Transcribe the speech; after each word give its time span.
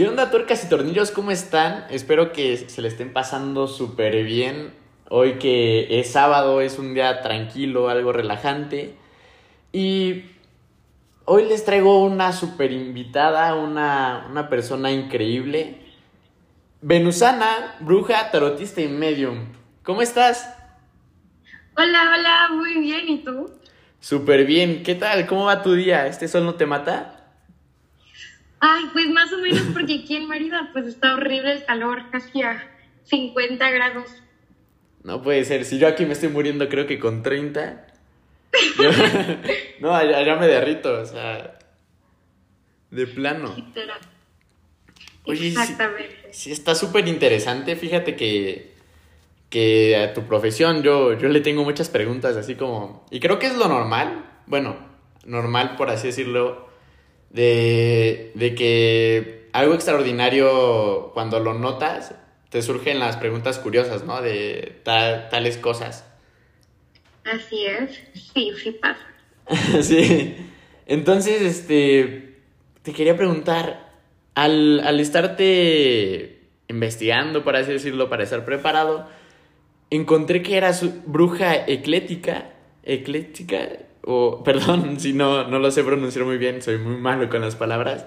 ¿Qué 0.00 0.08
onda, 0.08 0.30
tuercas 0.30 0.64
y 0.64 0.68
tornillos? 0.70 1.10
¿Cómo 1.10 1.30
están? 1.30 1.84
Espero 1.90 2.32
que 2.32 2.56
se 2.56 2.80
le 2.80 2.88
estén 2.88 3.12
pasando 3.12 3.68
súper 3.68 4.24
bien. 4.24 4.72
Hoy 5.10 5.34
que 5.34 6.00
es 6.00 6.10
sábado, 6.10 6.62
es 6.62 6.78
un 6.78 6.94
día 6.94 7.20
tranquilo, 7.20 7.90
algo 7.90 8.10
relajante. 8.10 8.94
Y 9.72 10.24
hoy 11.26 11.44
les 11.44 11.66
traigo 11.66 12.02
una 12.02 12.32
súper 12.32 12.72
invitada, 12.72 13.54
una, 13.56 14.26
una 14.30 14.48
persona 14.48 14.90
increíble. 14.90 15.82
Venusana, 16.80 17.76
bruja, 17.80 18.30
tarotista 18.30 18.80
y 18.80 18.88
medium. 18.88 19.52
¿Cómo 19.82 20.00
estás? 20.00 20.50
Hola, 21.76 22.14
hola, 22.16 22.48
muy 22.54 22.80
bien. 22.80 23.06
¿Y 23.06 23.18
tú? 23.18 23.50
Súper 24.00 24.46
bien. 24.46 24.82
¿Qué 24.82 24.94
tal? 24.94 25.26
¿Cómo 25.26 25.44
va 25.44 25.62
tu 25.62 25.74
día? 25.74 26.06
¿Este 26.06 26.26
sol 26.26 26.46
no 26.46 26.54
te 26.54 26.64
mata? 26.64 27.19
Ay, 28.60 28.84
pues 28.92 29.08
más 29.08 29.32
o 29.32 29.38
menos 29.38 29.62
porque 29.72 30.02
aquí 30.04 30.16
en 30.16 30.28
Mérida 30.28 30.68
pues 30.72 30.86
está 30.86 31.14
horrible 31.14 31.52
el 31.52 31.64
calor, 31.64 32.10
casi 32.10 32.42
a 32.42 32.70
50 33.04 33.70
grados. 33.70 34.10
No 35.02 35.22
puede 35.22 35.44
ser. 35.44 35.64
Si 35.64 35.78
yo 35.78 35.88
aquí 35.88 36.04
me 36.04 36.12
estoy 36.12 36.28
muriendo 36.28 36.68
creo 36.68 36.86
que 36.86 36.98
con 36.98 37.22
30. 37.22 37.86
no, 39.80 39.94
allá, 39.94 40.36
me 40.36 40.46
derrito, 40.46 41.00
o 41.00 41.06
sea. 41.06 41.58
De 42.90 43.06
plano. 43.06 43.54
Oye, 45.24 45.48
Exactamente. 45.48 46.28
Sí, 46.32 46.44
sí 46.44 46.52
está 46.52 46.74
súper 46.74 47.08
interesante. 47.08 47.76
Fíjate 47.76 48.14
que, 48.14 48.74
que 49.48 49.96
a 49.96 50.12
tu 50.12 50.24
profesión 50.24 50.82
yo, 50.82 51.16
yo 51.16 51.28
le 51.28 51.40
tengo 51.40 51.64
muchas 51.64 51.88
preguntas 51.88 52.36
así 52.36 52.56
como... 52.56 53.06
Y 53.10 53.20
creo 53.20 53.38
que 53.38 53.46
es 53.46 53.56
lo 53.56 53.68
normal. 53.68 54.26
Bueno, 54.46 54.76
normal 55.24 55.76
por 55.76 55.88
así 55.88 56.08
decirlo 56.08 56.69
de, 57.30 58.32
de 58.34 58.54
que 58.54 59.48
algo 59.52 59.74
extraordinario 59.74 61.10
cuando 61.14 61.40
lo 61.40 61.54
notas, 61.54 62.14
te 62.50 62.62
surgen 62.62 62.98
las 62.98 63.16
preguntas 63.16 63.58
curiosas, 63.58 64.04
¿no? 64.04 64.20
De 64.20 64.80
tales 64.84 65.56
cosas. 65.56 66.04
Así 67.24 67.64
es, 67.64 68.00
sí, 68.34 68.52
sí 68.62 68.72
pasa. 68.72 69.06
sí. 69.82 70.36
Entonces, 70.86 71.42
este, 71.42 72.38
te 72.82 72.92
quería 72.92 73.16
preguntar, 73.16 73.90
al, 74.34 74.80
al 74.80 75.00
estarte 75.00 76.40
investigando, 76.68 77.44
por 77.44 77.56
así 77.56 77.72
decirlo, 77.72 78.08
para 78.08 78.24
estar 78.24 78.44
preparado, 78.44 79.08
encontré 79.90 80.42
que 80.42 80.56
eras 80.56 80.84
bruja 81.06 81.54
eclética, 81.66 82.52
eclética, 82.82 83.68
o 84.04 84.42
perdón 84.44 84.98
si 85.00 85.12
no, 85.12 85.48
no 85.48 85.58
lo 85.58 85.70
sé 85.70 85.84
pronunciar 85.84 86.24
muy 86.24 86.38
bien, 86.38 86.62
soy 86.62 86.78
muy 86.78 86.96
malo 86.96 87.28
con 87.28 87.40
las 87.40 87.56
palabras, 87.56 88.06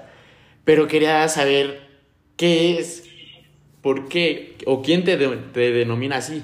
pero 0.63 0.87
quería 0.87 1.27
saber 1.27 1.89
qué 2.37 2.79
es, 2.79 3.09
por 3.81 4.07
qué 4.07 4.57
o 4.65 4.81
quién 4.81 5.03
te, 5.03 5.17
te 5.17 5.71
denomina 5.71 6.17
así. 6.17 6.43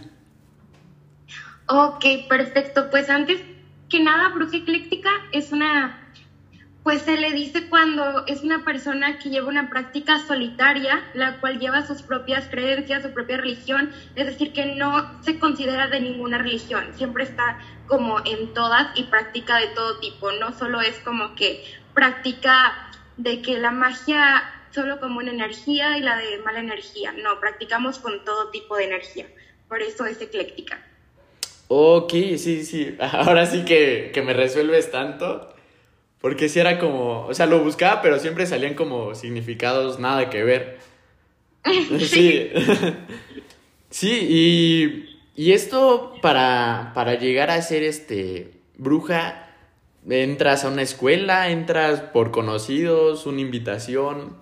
Ok, 1.68 2.04
perfecto. 2.28 2.90
Pues 2.90 3.10
antes 3.10 3.40
que 3.90 4.00
nada, 4.00 4.30
bruja 4.30 4.58
ecléctica 4.58 5.10
es 5.32 5.52
una 5.52 6.09
pues 6.90 7.04
se 7.04 7.18
le 7.18 7.34
dice 7.34 7.70
cuando 7.70 8.26
es 8.26 8.42
una 8.42 8.66
persona 8.66 9.20
que 9.20 9.30
lleva 9.30 9.48
una 9.48 9.70
práctica 9.70 10.26
solitaria, 10.26 11.04
la 11.14 11.40
cual 11.40 11.60
lleva 11.60 11.86
sus 11.86 12.02
propias 12.02 12.48
creencias, 12.48 13.04
su 13.04 13.12
propia 13.14 13.38
religión, 13.38 13.92
es 14.16 14.26
decir, 14.26 14.54
que 14.54 14.66
no 14.66 15.24
se 15.24 15.38
considera 15.38 15.88
de 15.88 16.00
ninguna 16.00 16.40
religión, 16.40 16.84
siempre 16.96 17.26
está 17.26 17.60
como 17.86 18.26
en 18.26 18.56
todas 18.56 18.88
y 18.98 19.04
práctica 19.04 19.58
de 19.58 19.68
todo 19.68 20.00
tipo, 20.00 20.32
no 20.32 20.52
solo 20.58 20.82
es 20.82 20.98
como 21.02 21.36
que 21.36 21.64
práctica 21.94 22.90
de 23.18 23.44
que 23.44 23.60
la 23.60 23.70
magia 23.70 24.42
solo 24.72 25.00
como 25.00 25.20
una 25.20 25.30
energía 25.30 25.96
y 25.96 26.02
la 26.02 26.18
de 26.18 26.40
mala 26.40 26.60
energía, 26.60 27.12
no, 27.12 27.40
practicamos 27.40 28.00
con 28.00 28.26
todo 28.26 28.50
tipo 28.50 28.76
de 28.78 28.86
energía, 28.86 29.28
por 29.68 29.84
eso 29.84 30.08
es 30.08 30.20
ecléctica. 30.22 30.84
Ok, 31.68 32.14
sí, 32.38 32.66
sí, 32.66 32.98
ahora 33.00 33.46
sí 33.46 33.64
que, 33.64 34.10
que 34.12 34.24
me 34.24 34.34
resuelves 34.34 34.90
tanto. 34.90 35.54
Porque 36.22 36.50
si 36.50 36.60
era 36.60 36.80
como, 36.80 37.26
o 37.26 37.34
sea, 37.34 37.46
lo 37.46 37.64
buscaba, 37.64 38.02
pero 38.02 38.20
siempre 38.20 38.46
salían 38.46 38.74
como 38.74 39.16
significados 39.16 40.00
nada 40.00 40.30
que 40.30 40.44
ver. 40.44 40.80
Sí. 42.00 42.50
sí, 43.90 44.28
y, 44.30 45.20
y 45.36 45.52
esto 45.52 46.14
para, 46.22 46.92
para 46.96 47.16
llegar 47.16 47.52
a 47.52 47.62
ser 47.62 47.84
este 47.84 48.52
bruja, 48.78 49.50
entras 50.10 50.64
a 50.64 50.70
una 50.70 50.82
escuela, 50.82 51.50
entras 51.50 52.02
por 52.02 52.32
conocidos, 52.32 53.26
una 53.26 53.42
invitación. 53.42 54.38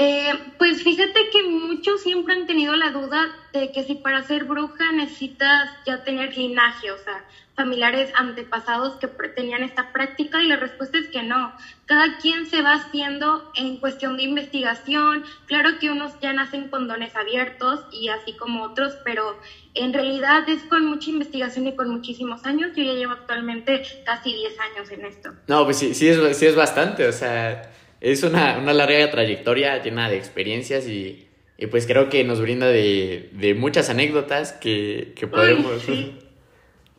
Eh, 0.00 0.32
pues 0.58 0.84
fíjate 0.84 1.28
que 1.32 1.42
muchos 1.42 2.02
siempre 2.02 2.32
han 2.32 2.46
tenido 2.46 2.76
la 2.76 2.92
duda 2.92 3.34
de 3.52 3.72
que 3.72 3.82
si 3.82 3.96
para 3.96 4.22
ser 4.22 4.44
bruja 4.44 4.92
necesitas 4.92 5.70
ya 5.84 6.04
tener 6.04 6.36
linaje, 6.36 6.92
o 6.92 6.98
sea, 6.98 7.24
familiares 7.56 8.12
antepasados 8.14 8.94
que 9.00 9.08
tenían 9.08 9.64
esta 9.64 9.92
práctica 9.92 10.40
y 10.40 10.46
la 10.46 10.54
respuesta 10.54 10.98
es 10.98 11.08
que 11.08 11.24
no. 11.24 11.52
Cada 11.86 12.18
quien 12.18 12.46
se 12.46 12.62
va 12.62 12.74
haciendo 12.74 13.50
en 13.56 13.78
cuestión 13.78 14.16
de 14.16 14.22
investigación. 14.22 15.24
Claro 15.46 15.80
que 15.80 15.90
unos 15.90 16.12
ya 16.20 16.32
nacen 16.32 16.68
con 16.68 16.86
dones 16.86 17.16
abiertos 17.16 17.80
y 17.90 18.08
así 18.08 18.34
como 18.36 18.62
otros, 18.62 18.94
pero 19.04 19.36
en 19.74 19.92
realidad 19.92 20.48
es 20.48 20.62
con 20.62 20.86
mucha 20.86 21.10
investigación 21.10 21.66
y 21.66 21.74
con 21.74 21.90
muchísimos 21.90 22.46
años. 22.46 22.70
Yo 22.76 22.84
ya 22.84 22.92
llevo 22.92 23.14
actualmente 23.14 23.82
casi 24.06 24.32
10 24.32 24.60
años 24.60 24.90
en 24.92 25.06
esto. 25.06 25.34
No, 25.48 25.64
pues 25.64 25.78
sí, 25.78 25.92
sí 25.92 26.06
es, 26.06 26.36
sí 26.36 26.46
es 26.46 26.54
bastante, 26.54 27.08
o 27.08 27.12
sea 27.12 27.74
es 28.00 28.22
una, 28.22 28.58
una, 28.58 28.72
larga 28.72 29.10
trayectoria 29.10 29.82
llena 29.82 30.08
de 30.08 30.16
experiencias 30.16 30.86
y, 30.86 31.26
y 31.56 31.66
pues 31.66 31.86
creo 31.86 32.08
que 32.08 32.24
nos 32.24 32.40
brinda 32.40 32.68
de, 32.68 33.30
de 33.32 33.54
muchas 33.54 33.90
anécdotas 33.90 34.52
que, 34.52 35.12
que 35.16 35.26
podemos 35.26 35.82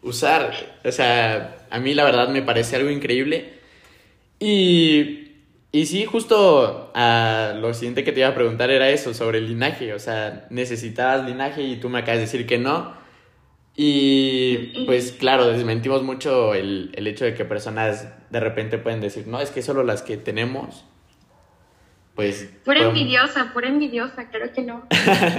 usar. 0.01 0.79
O 0.83 0.91
sea, 0.91 1.65
a 1.69 1.79
mí 1.79 1.93
la 1.93 2.03
verdad 2.03 2.29
me 2.29 2.41
parece 2.41 2.75
algo 2.75 2.89
increíble. 2.89 3.53
Y, 4.39 5.29
y 5.71 5.85
sí, 5.85 6.05
justo 6.05 6.91
a 6.95 7.53
lo 7.59 7.73
siguiente 7.73 8.03
que 8.03 8.11
te 8.11 8.21
iba 8.21 8.29
a 8.29 8.35
preguntar 8.35 8.71
era 8.71 8.89
eso, 8.89 9.13
sobre 9.13 9.37
el 9.37 9.47
linaje. 9.47 9.93
O 9.93 9.99
sea, 9.99 10.47
necesitabas 10.49 11.25
linaje 11.25 11.63
y 11.63 11.75
tú 11.77 11.89
me 11.89 11.99
acabas 11.99 12.17
de 12.17 12.25
decir 12.25 12.47
que 12.47 12.57
no. 12.57 12.93
Y 13.81 14.83
pues 14.85 15.13
claro, 15.13 15.47
desmentimos 15.47 16.03
mucho 16.03 16.53
el, 16.53 16.91
el, 16.95 17.07
hecho 17.07 17.23
de 17.23 17.33
que 17.33 17.45
personas 17.45 18.09
de 18.29 18.41
repente 18.41 18.77
pueden 18.77 18.99
decir, 18.99 19.25
no, 19.25 19.39
es 19.39 19.51
que 19.51 19.61
solo 19.61 19.83
las 19.83 20.01
que 20.01 20.17
tenemos, 20.17 20.83
pues... 22.13 22.49
Pura 22.65 22.81
envidiosa, 22.81 23.53
pura 23.53 23.69
envidiosa, 23.69 24.29
creo 24.29 24.51
que 24.51 24.63
no. 24.63 24.85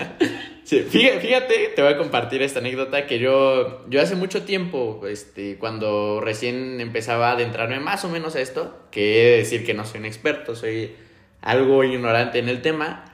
sí, 0.65 0.81
fíjate, 0.81 1.73
te 1.77 1.83
voy 1.83 1.93
a 1.93 1.99
compartir 1.99 2.41
esta 2.41 2.61
anécdota 2.61 3.07
que 3.07 3.19
yo, 3.19 3.87
yo 3.91 4.01
hace 4.01 4.17
mucho 4.17 4.43
tiempo, 4.45 5.03
este, 5.07 5.59
cuando 5.59 6.23
recién 6.23 6.81
empezaba 6.81 7.29
a 7.29 7.33
adentrarme 7.33 7.79
más 7.79 8.07
o 8.07 8.09
menos 8.09 8.37
a 8.37 8.41
esto, 8.41 8.87
que 8.91 9.21
he 9.21 9.31
de 9.33 9.37
decir 9.37 9.67
que 9.67 9.75
no 9.75 9.85
soy 9.85 10.01
un 10.01 10.07
experto, 10.07 10.57
soy 10.57 10.95
algo 11.43 11.85
ignorante 11.85 12.39
en 12.39 12.49
el 12.49 12.63
tema, 12.63 13.05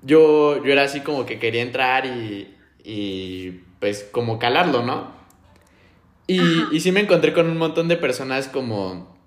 yo, 0.00 0.64
yo 0.64 0.72
era 0.72 0.84
así 0.84 1.00
como 1.00 1.26
que 1.26 1.38
quería 1.38 1.60
entrar 1.60 2.06
y, 2.06 2.56
y 2.82 3.60
pues 3.80 4.08
como 4.12 4.38
calarlo, 4.38 4.82
¿no? 4.82 5.12
Y, 6.26 6.40
y 6.70 6.80
sí 6.80 6.92
me 6.92 7.00
encontré 7.00 7.32
con 7.32 7.50
un 7.50 7.56
montón 7.56 7.88
de 7.88 7.96
personas 7.96 8.46
como 8.46 9.18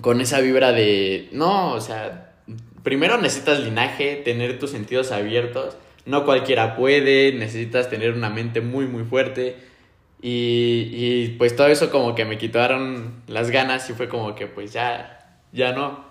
con 0.00 0.20
esa 0.20 0.40
vibra 0.40 0.72
de, 0.72 1.28
no, 1.32 1.72
o 1.72 1.80
sea, 1.80 2.34
primero 2.82 3.16
necesitas 3.18 3.60
linaje, 3.60 4.16
tener 4.16 4.58
tus 4.58 4.70
sentidos 4.70 5.12
abiertos, 5.12 5.76
no 6.04 6.24
cualquiera 6.24 6.76
puede, 6.76 7.32
necesitas 7.32 7.88
tener 7.88 8.12
una 8.12 8.28
mente 8.28 8.60
muy, 8.60 8.86
muy 8.86 9.04
fuerte. 9.04 9.56
Y, 10.20 10.88
y 10.92 11.28
pues 11.38 11.56
todo 11.56 11.66
eso 11.66 11.90
como 11.90 12.14
que 12.14 12.24
me 12.24 12.38
quitaron 12.38 13.22
las 13.26 13.50
ganas 13.50 13.88
y 13.90 13.92
fue 13.92 14.08
como 14.08 14.34
que 14.34 14.46
pues 14.46 14.72
ya, 14.72 15.40
ya 15.52 15.72
no. 15.72 16.04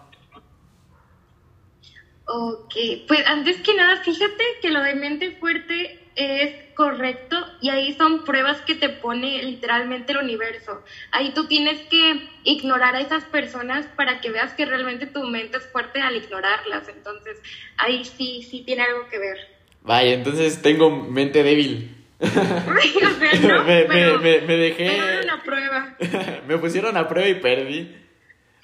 Ok, 2.26 2.74
pues 3.08 3.26
antes 3.26 3.58
que 3.62 3.74
nada, 3.74 4.02
fíjate 4.04 4.44
que 4.62 4.70
lo 4.70 4.82
de 4.82 4.96
mente 4.96 5.32
fuerte 5.40 6.01
es 6.16 6.74
correcto 6.76 7.38
y 7.62 7.70
ahí 7.70 7.94
son 7.94 8.24
pruebas 8.24 8.62
que 8.62 8.76
te 8.76 8.90
pone 8.90 9.42
literalmente 9.44 10.12
el 10.14 10.20
universo. 10.20 10.84
Ahí 11.12 11.32
tú 11.34 11.48
tienes 11.48 11.80
que 11.90 12.28
ignorar 12.44 12.96
a 12.96 13.02
esas 13.02 13.24
personas 13.26 13.86
para 13.96 14.20
que 14.20 14.30
veas 14.30 14.54
que 14.54 14.66
realmente 14.66 15.08
tu 15.08 15.24
mente 15.24 15.58
es 15.58 15.68
fuerte 15.68 16.02
al 16.02 16.16
ignorarlas. 16.16 16.88
Entonces, 16.90 17.40
ahí 17.78 18.04
sí, 18.04 18.46
sí 18.50 18.64
tiene 18.66 18.84
algo 18.84 19.08
que 19.10 19.20
ver. 19.20 19.38
Vaya, 19.84 20.14
entonces 20.14 20.62
tengo 20.62 20.90
mente 20.90 21.44
débil. 21.44 21.96
me, 22.20 23.88
me, 23.88 24.42
me, 24.42 24.56
dejé. 24.56 24.86
Me 24.86 24.98
pusieron 24.98 25.30
a 25.30 25.44
prueba. 25.44 25.98
me 26.48 26.58
pusieron 26.58 26.98
a 26.98 27.08
prueba 27.08 27.30
y 27.30 27.36
perdí. 27.36 27.96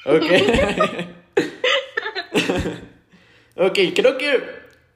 Ok. 0.05 0.23
ok, 3.55 3.79
creo 3.95 4.17
que 4.17 4.41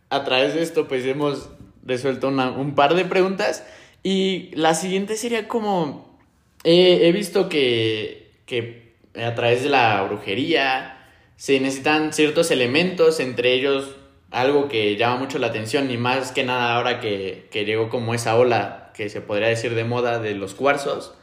a 0.10 0.24
través 0.24 0.54
de 0.54 0.62
esto, 0.62 0.88
pues 0.88 1.06
hemos 1.06 1.50
resuelto 1.86 2.28
un 2.28 2.76
par 2.76 2.96
de 2.96 3.06
preguntas. 3.06 3.66
Y 4.04 4.52
la 4.56 4.74
siguiente 4.74 5.16
sería 5.16 5.48
como, 5.48 6.18
he 6.64 7.12
visto 7.12 7.50
que, 7.50 8.32
que 8.46 8.94
a 9.16 9.36
través 9.36 9.64
de 9.64 9.70
la 9.70 10.02
brujería 10.04 10.98
se 11.36 11.60
necesitan 11.60 12.14
ciertos 12.14 12.52
elementos, 12.52 13.20
entre 13.20 13.54
ellos 13.54 13.96
algo 14.32 14.70
que 14.70 14.96
llama 14.96 15.18
mucho 15.18 15.40
la 15.40 15.48
atención, 15.48 15.92
y 15.92 15.98
más 15.98 16.32
que 16.32 16.44
nada 16.44 16.76
ahora 16.76 17.00
que, 17.00 17.48
que 17.52 17.66
llegó 17.66 17.90
como 17.90 18.14
esa 18.14 18.38
ola 18.38 18.92
que 18.94 19.10
se 19.10 19.22
podría 19.22 19.48
decir 19.48 19.76
de 19.76 19.84
moda 19.84 20.20
de 20.20 20.36
los 20.36 20.54
cuarzos. 20.54 21.14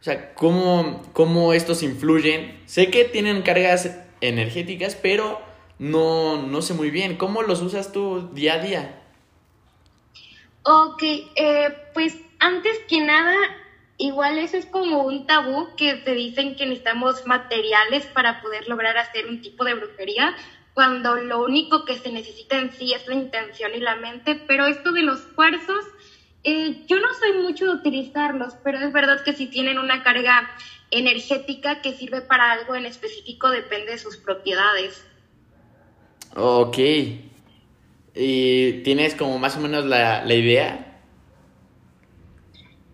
O 0.00 0.02
sea, 0.02 0.34
¿cómo, 0.34 1.02
cómo 1.12 1.52
estos 1.52 1.82
influyen? 1.82 2.58
Sé 2.66 2.90
que 2.90 3.04
tienen 3.04 3.42
cargas 3.42 3.98
energéticas, 4.22 4.96
pero 4.96 5.40
no, 5.78 6.42
no 6.42 6.62
sé 6.62 6.72
muy 6.74 6.90
bien. 6.90 7.16
¿Cómo 7.16 7.42
los 7.42 7.60
usas 7.60 7.92
tú 7.92 8.30
día 8.32 8.54
a 8.54 8.58
día? 8.58 8.99
Ok, 10.62 11.02
eh, 11.02 11.74
pues 11.94 12.16
antes 12.38 12.78
que 12.88 13.00
nada, 13.00 13.36
igual 13.96 14.38
eso 14.38 14.56
es 14.56 14.66
como 14.66 15.04
un 15.04 15.26
tabú 15.26 15.68
que 15.76 15.94
te 15.94 16.14
dicen 16.14 16.56
que 16.56 16.66
necesitamos 16.66 17.26
materiales 17.26 18.06
para 18.06 18.42
poder 18.42 18.68
lograr 18.68 18.96
hacer 18.98 19.26
un 19.26 19.40
tipo 19.40 19.64
de 19.64 19.74
brujería, 19.74 20.34
cuando 20.74 21.16
lo 21.16 21.42
único 21.42 21.84
que 21.84 21.98
se 21.98 22.12
necesita 22.12 22.58
en 22.58 22.72
sí 22.72 22.92
es 22.92 23.06
la 23.06 23.14
intención 23.14 23.74
y 23.74 23.80
la 23.80 23.96
mente, 23.96 24.34
pero 24.46 24.66
esto 24.66 24.92
de 24.92 25.02
los 25.02 25.20
cuarzos, 25.34 25.84
eh, 26.44 26.84
yo 26.86 26.98
no 27.00 27.12
soy 27.14 27.32
mucho 27.34 27.66
de 27.66 27.72
utilizarlos, 27.72 28.54
pero 28.62 28.78
es 28.78 28.92
verdad 28.92 29.22
que 29.24 29.32
si 29.32 29.46
tienen 29.46 29.78
una 29.78 30.02
carga 30.02 30.50
energética 30.90 31.80
que 31.82 31.94
sirve 31.94 32.20
para 32.20 32.52
algo 32.52 32.74
en 32.74 32.86
específico, 32.86 33.50
depende 33.50 33.92
de 33.92 33.98
sus 33.98 34.16
propiedades. 34.16 35.04
Ok. 36.36 36.78
¿Y 38.14 38.82
tienes 38.82 39.14
como 39.14 39.38
más 39.38 39.56
o 39.56 39.60
menos 39.60 39.84
la, 39.84 40.24
la 40.24 40.34
idea? 40.34 40.98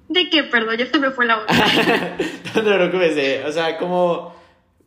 ¿De 0.09 0.31
qué? 0.31 0.45
Perdón, 0.45 0.77
ya 0.77 0.87
se 0.87 0.99
me 0.99 1.11
fue 1.11 1.27
la 1.27 1.37
voz. 1.37 1.47
no 2.55 2.63
te 2.63 2.75
preocupes, 2.75 3.45
o 3.45 3.53
sea, 3.53 3.77
como, 3.79 4.35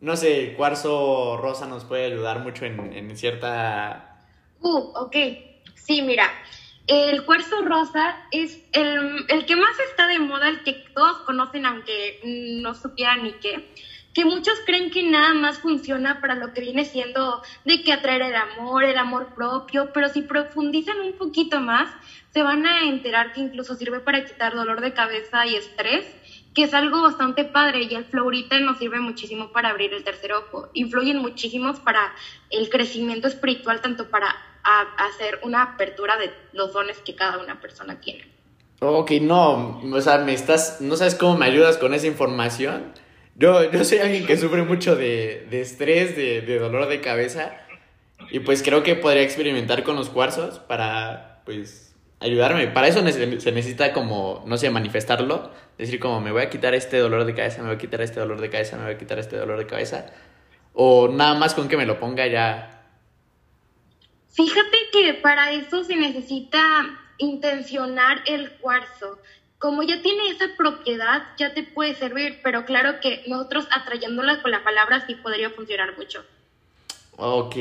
no 0.00 0.16
sé, 0.16 0.54
cuarzo 0.56 1.36
rosa 1.36 1.66
nos 1.66 1.84
puede 1.84 2.06
ayudar 2.06 2.40
mucho 2.40 2.64
en, 2.64 2.92
en 2.92 3.16
cierta... 3.16 4.18
Uh, 4.60 4.92
ok. 4.94 5.16
Sí, 5.74 6.02
mira, 6.02 6.30
el 6.86 7.24
cuarzo 7.24 7.62
rosa 7.62 8.16
es 8.30 8.62
el, 8.72 9.26
el, 9.28 9.46
que 9.46 9.56
más 9.56 9.78
está 9.90 10.06
de 10.06 10.18
moda, 10.18 10.48
el 10.48 10.62
que 10.62 10.84
todos 10.94 11.18
conocen 11.18 11.66
aunque 11.66 12.20
no 12.62 12.74
supieran 12.74 13.24
ni 13.24 13.32
qué 13.32 13.68
que 14.14 14.24
muchos 14.24 14.54
creen 14.66 14.90
que 14.90 15.02
nada 15.02 15.34
más 15.34 15.58
funciona 15.58 16.20
para 16.20 16.34
lo 16.34 16.52
que 16.52 16.60
viene 16.60 16.84
siendo 16.84 17.42
de 17.64 17.82
que 17.82 17.92
atraer 17.92 18.22
el 18.22 18.34
amor, 18.34 18.84
el 18.84 18.98
amor 18.98 19.34
propio, 19.34 19.90
pero 19.92 20.08
si 20.08 20.22
profundizan 20.22 21.00
un 21.00 21.12
poquito 21.12 21.60
más, 21.60 21.88
se 22.32 22.42
van 22.42 22.66
a 22.66 22.88
enterar 22.88 23.32
que 23.32 23.40
incluso 23.40 23.74
sirve 23.74 24.00
para 24.00 24.24
quitar 24.24 24.54
dolor 24.54 24.80
de 24.80 24.92
cabeza 24.92 25.46
y 25.46 25.54
estrés, 25.54 26.06
que 26.54 26.64
es 26.64 26.74
algo 26.74 27.02
bastante 27.02 27.44
padre 27.44 27.82
y 27.82 27.94
el 27.94 28.04
florita 28.04 28.58
nos 28.58 28.78
sirve 28.78 28.98
muchísimo 28.98 29.52
para 29.52 29.70
abrir 29.70 29.92
el 29.94 30.02
tercer 30.02 30.32
ojo. 30.32 30.68
Influyen 30.74 31.18
muchísimos 31.18 31.78
para 31.78 32.12
el 32.50 32.68
crecimiento 32.68 33.28
espiritual, 33.28 33.80
tanto 33.80 34.10
para 34.10 34.34
hacer 34.98 35.40
una 35.42 35.62
apertura 35.62 36.16
de 36.16 36.32
los 36.52 36.72
dones 36.72 36.98
que 36.98 37.14
cada 37.14 37.38
una 37.38 37.60
persona 37.60 38.00
tiene. 38.00 38.24
Ok, 38.80 39.12
no, 39.20 39.80
o 39.80 40.00
sea, 40.00 40.18
me 40.18 40.32
estás, 40.32 40.80
no 40.80 40.96
sabes 40.96 41.14
cómo 41.14 41.36
me 41.36 41.46
ayudas 41.46 41.76
con 41.76 41.94
esa 41.94 42.06
información. 42.06 42.92
Yo, 43.40 43.72
yo 43.72 43.84
soy 43.84 43.98
alguien 44.00 44.26
que 44.26 44.36
sufre 44.36 44.64
mucho 44.64 44.96
de, 44.96 45.46
de 45.48 45.62
estrés, 45.62 46.14
de, 46.14 46.42
de, 46.42 46.58
dolor 46.58 46.88
de 46.88 47.00
cabeza. 47.00 47.56
Y 48.30 48.40
pues 48.40 48.62
creo 48.62 48.82
que 48.82 48.96
podría 48.96 49.22
experimentar 49.22 49.82
con 49.82 49.96
los 49.96 50.10
cuarzos 50.10 50.58
para, 50.58 51.40
pues, 51.46 51.96
ayudarme. 52.20 52.68
Para 52.68 52.88
eso 52.88 53.00
se 53.00 53.52
necesita 53.52 53.94
como, 53.94 54.44
no 54.46 54.58
sé, 54.58 54.68
manifestarlo. 54.68 55.50
Decir 55.78 55.98
como, 55.98 56.20
me 56.20 56.32
voy 56.32 56.42
a 56.42 56.50
quitar 56.50 56.74
este 56.74 56.98
dolor 56.98 57.24
de 57.24 57.34
cabeza, 57.34 57.62
me 57.62 57.68
voy 57.68 57.76
a 57.76 57.78
quitar 57.78 58.02
este 58.02 58.20
dolor 58.20 58.42
de 58.42 58.50
cabeza, 58.50 58.76
me 58.76 58.84
voy 58.84 58.92
a 58.92 58.98
quitar 58.98 59.18
este 59.18 59.38
dolor 59.38 59.58
de 59.58 59.66
cabeza. 59.66 60.12
O 60.74 61.08
nada 61.08 61.32
más 61.32 61.54
con 61.54 61.66
que 61.66 61.78
me 61.78 61.86
lo 61.86 61.98
ponga 61.98 62.26
ya. 62.26 62.84
Fíjate 64.34 64.76
que 64.92 65.14
para 65.14 65.50
eso 65.52 65.82
se 65.82 65.96
necesita 65.96 66.60
intencionar 67.16 68.22
el 68.26 68.50
cuarzo 68.58 69.18
como 69.60 69.82
ya 69.82 70.00
tiene 70.00 70.30
esa 70.30 70.46
propiedad, 70.56 71.22
ya 71.36 71.52
te 71.52 71.62
puede 71.62 71.94
servir, 71.94 72.40
pero 72.42 72.64
claro 72.64 72.98
que 73.00 73.22
nosotros 73.26 73.68
atrayéndola 73.70 74.40
con 74.40 74.50
la 74.50 74.64
palabra 74.64 75.04
sí 75.06 75.14
podría 75.16 75.50
funcionar 75.50 75.98
mucho. 75.98 76.24
Ok, 77.18 77.54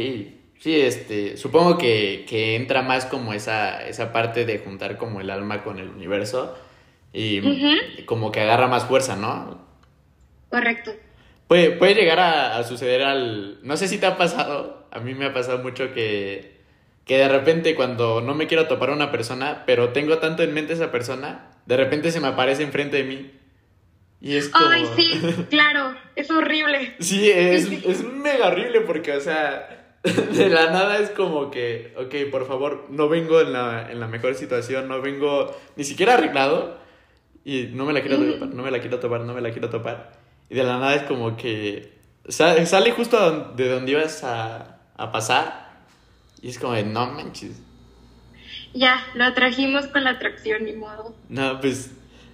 sí, 0.60 0.80
este, 0.80 1.36
supongo 1.36 1.78
que, 1.78 2.26
que 2.28 2.56
entra 2.56 2.84
más 2.84 3.06
como 3.06 3.34
esa, 3.34 3.86
esa 3.86 4.14
parte 4.14 4.46
de 4.46 4.60
juntar 4.60 4.98
como 4.98 5.20
el 5.20 5.30
alma 5.30 5.62
con 5.62 5.78
el 5.78 5.90
universo 5.90 6.58
y 7.12 8.06
como 8.06 8.32
que 8.32 8.40
agarra 8.40 8.68
más 8.68 8.86
fuerza, 8.86 9.18
¿no? 9.18 9.60
Correcto. 10.50 10.94
Puede, 11.50 11.72
puede 11.72 11.96
llegar 11.96 12.20
a, 12.20 12.58
a, 12.58 12.64
suceder 12.64 13.04
al... 13.04 13.60
No 13.62 13.76
sé 13.76 13.90
si 13.90 13.98
te 13.98 14.06
ha 14.06 14.16
pasado, 14.16 14.88
a 14.90 15.02
mí 15.02 15.16
me 15.16 15.26
ha 15.26 15.34
pasado 15.34 15.58
mucho 15.58 15.94
que, 15.94 16.59
que 17.10 17.18
de 17.18 17.28
repente 17.28 17.74
cuando 17.74 18.22
no 18.22 18.36
me 18.36 18.46
quiero 18.46 18.68
topar 18.68 18.92
a 18.92 18.94
una 18.94 19.12
persona, 19.12 19.64
pero 19.66 19.90
tengo 19.90 20.20
tanto 20.20 20.44
en 20.44 20.54
mente 20.54 20.74
esa 20.74 20.92
persona, 20.92 21.50
de 21.66 21.76
repente 21.76 22.12
se 22.12 22.20
me 22.20 22.28
aparece 22.28 22.62
enfrente 22.62 22.98
de 22.98 23.04
mí. 23.04 23.32
Y 24.22 24.36
es 24.36 24.50
como... 24.50 24.68
Ay, 24.68 24.86
sí, 24.96 25.20
claro, 25.50 25.96
es 26.16 26.30
horrible. 26.30 26.94
Sí, 27.00 27.28
es, 27.28 27.68
es 27.84 28.04
mega 28.04 28.50
horrible 28.50 28.82
porque, 28.82 29.14
o 29.14 29.20
sea, 29.22 29.96
de 30.04 30.50
la 30.50 30.70
nada 30.70 31.00
es 31.00 31.10
como 31.10 31.50
que, 31.50 31.96
ok, 31.98 32.30
por 32.30 32.48
favor, 32.48 32.86
no 32.92 33.10
vengo 33.10 33.42
en 33.42 33.54
la, 33.54 33.92
en 33.92 34.00
la 34.00 34.08
mejor 34.08 34.36
situación, 34.36 34.88
no 34.88 35.02
vengo 35.02 35.60
ni 35.78 35.86
siquiera 35.86 36.14
arreglado 36.14 36.78
y 37.44 37.72
no 37.74 37.86
me 37.86 37.94
la 37.94 38.04
quiero 38.04 38.18
topar, 38.18 38.50
no 38.50 38.62
me 38.62 38.70
la 38.70 38.82
quiero 38.82 39.00
topar, 39.00 39.22
no 39.22 39.34
me 39.34 39.42
la 39.42 39.50
quiero 39.50 39.72
topar. 39.72 40.12
Y 40.48 40.54
de 40.54 40.64
la 40.64 40.78
nada 40.78 40.94
es 40.94 41.02
como 41.02 41.36
que 41.38 41.92
sale, 42.28 42.68
sale 42.68 42.92
justo 42.92 43.52
de 43.56 43.68
donde 43.68 43.94
ibas 43.94 44.24
a, 44.24 44.78
a 44.96 45.12
pasar 45.12 45.69
y 46.42 46.50
es 46.50 46.60
como 46.60 46.74
de, 46.74 46.84
no 46.84 47.08
manches 47.12 47.62
ya, 48.74 49.06
lo 49.16 49.24
atrajimos 49.24 49.88
con 49.88 50.04
la 50.04 50.12
atracción, 50.12 50.66
ni 50.66 50.74
modo. 50.74 51.16
No, 51.28 51.60
pues, 51.60 51.92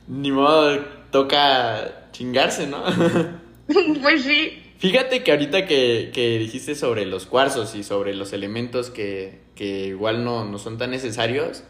ni 0.07 0.31
modo, 0.31 0.79
toca 1.11 2.09
chingarse, 2.11 2.67
¿no? 2.67 2.83
pues 4.01 4.23
sí. 4.23 4.61
Fíjate 4.77 5.23
que 5.23 5.31
ahorita 5.31 5.65
que, 5.65 6.11
que, 6.13 6.37
dijiste 6.37 6.75
sobre 6.75 7.05
los 7.05 7.25
cuarzos 7.25 7.75
y 7.75 7.83
sobre 7.83 8.13
los 8.13 8.33
elementos 8.33 8.89
que, 8.89 9.39
que 9.55 9.87
igual 9.87 10.23
no, 10.23 10.43
no, 10.45 10.59
son 10.59 10.77
tan 10.77 10.91
necesarios, 10.91 11.63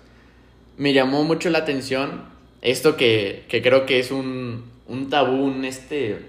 me 0.78 0.92
llamó 0.92 1.24
mucho 1.24 1.50
la 1.50 1.60
atención 1.60 2.26
esto 2.62 2.98
que, 2.98 3.46
que 3.48 3.62
creo 3.62 3.86
que 3.86 4.00
es 4.00 4.12
un, 4.12 4.72
un 4.88 5.10
tabú, 5.10 5.46
un 5.46 5.64
este, 5.64 6.26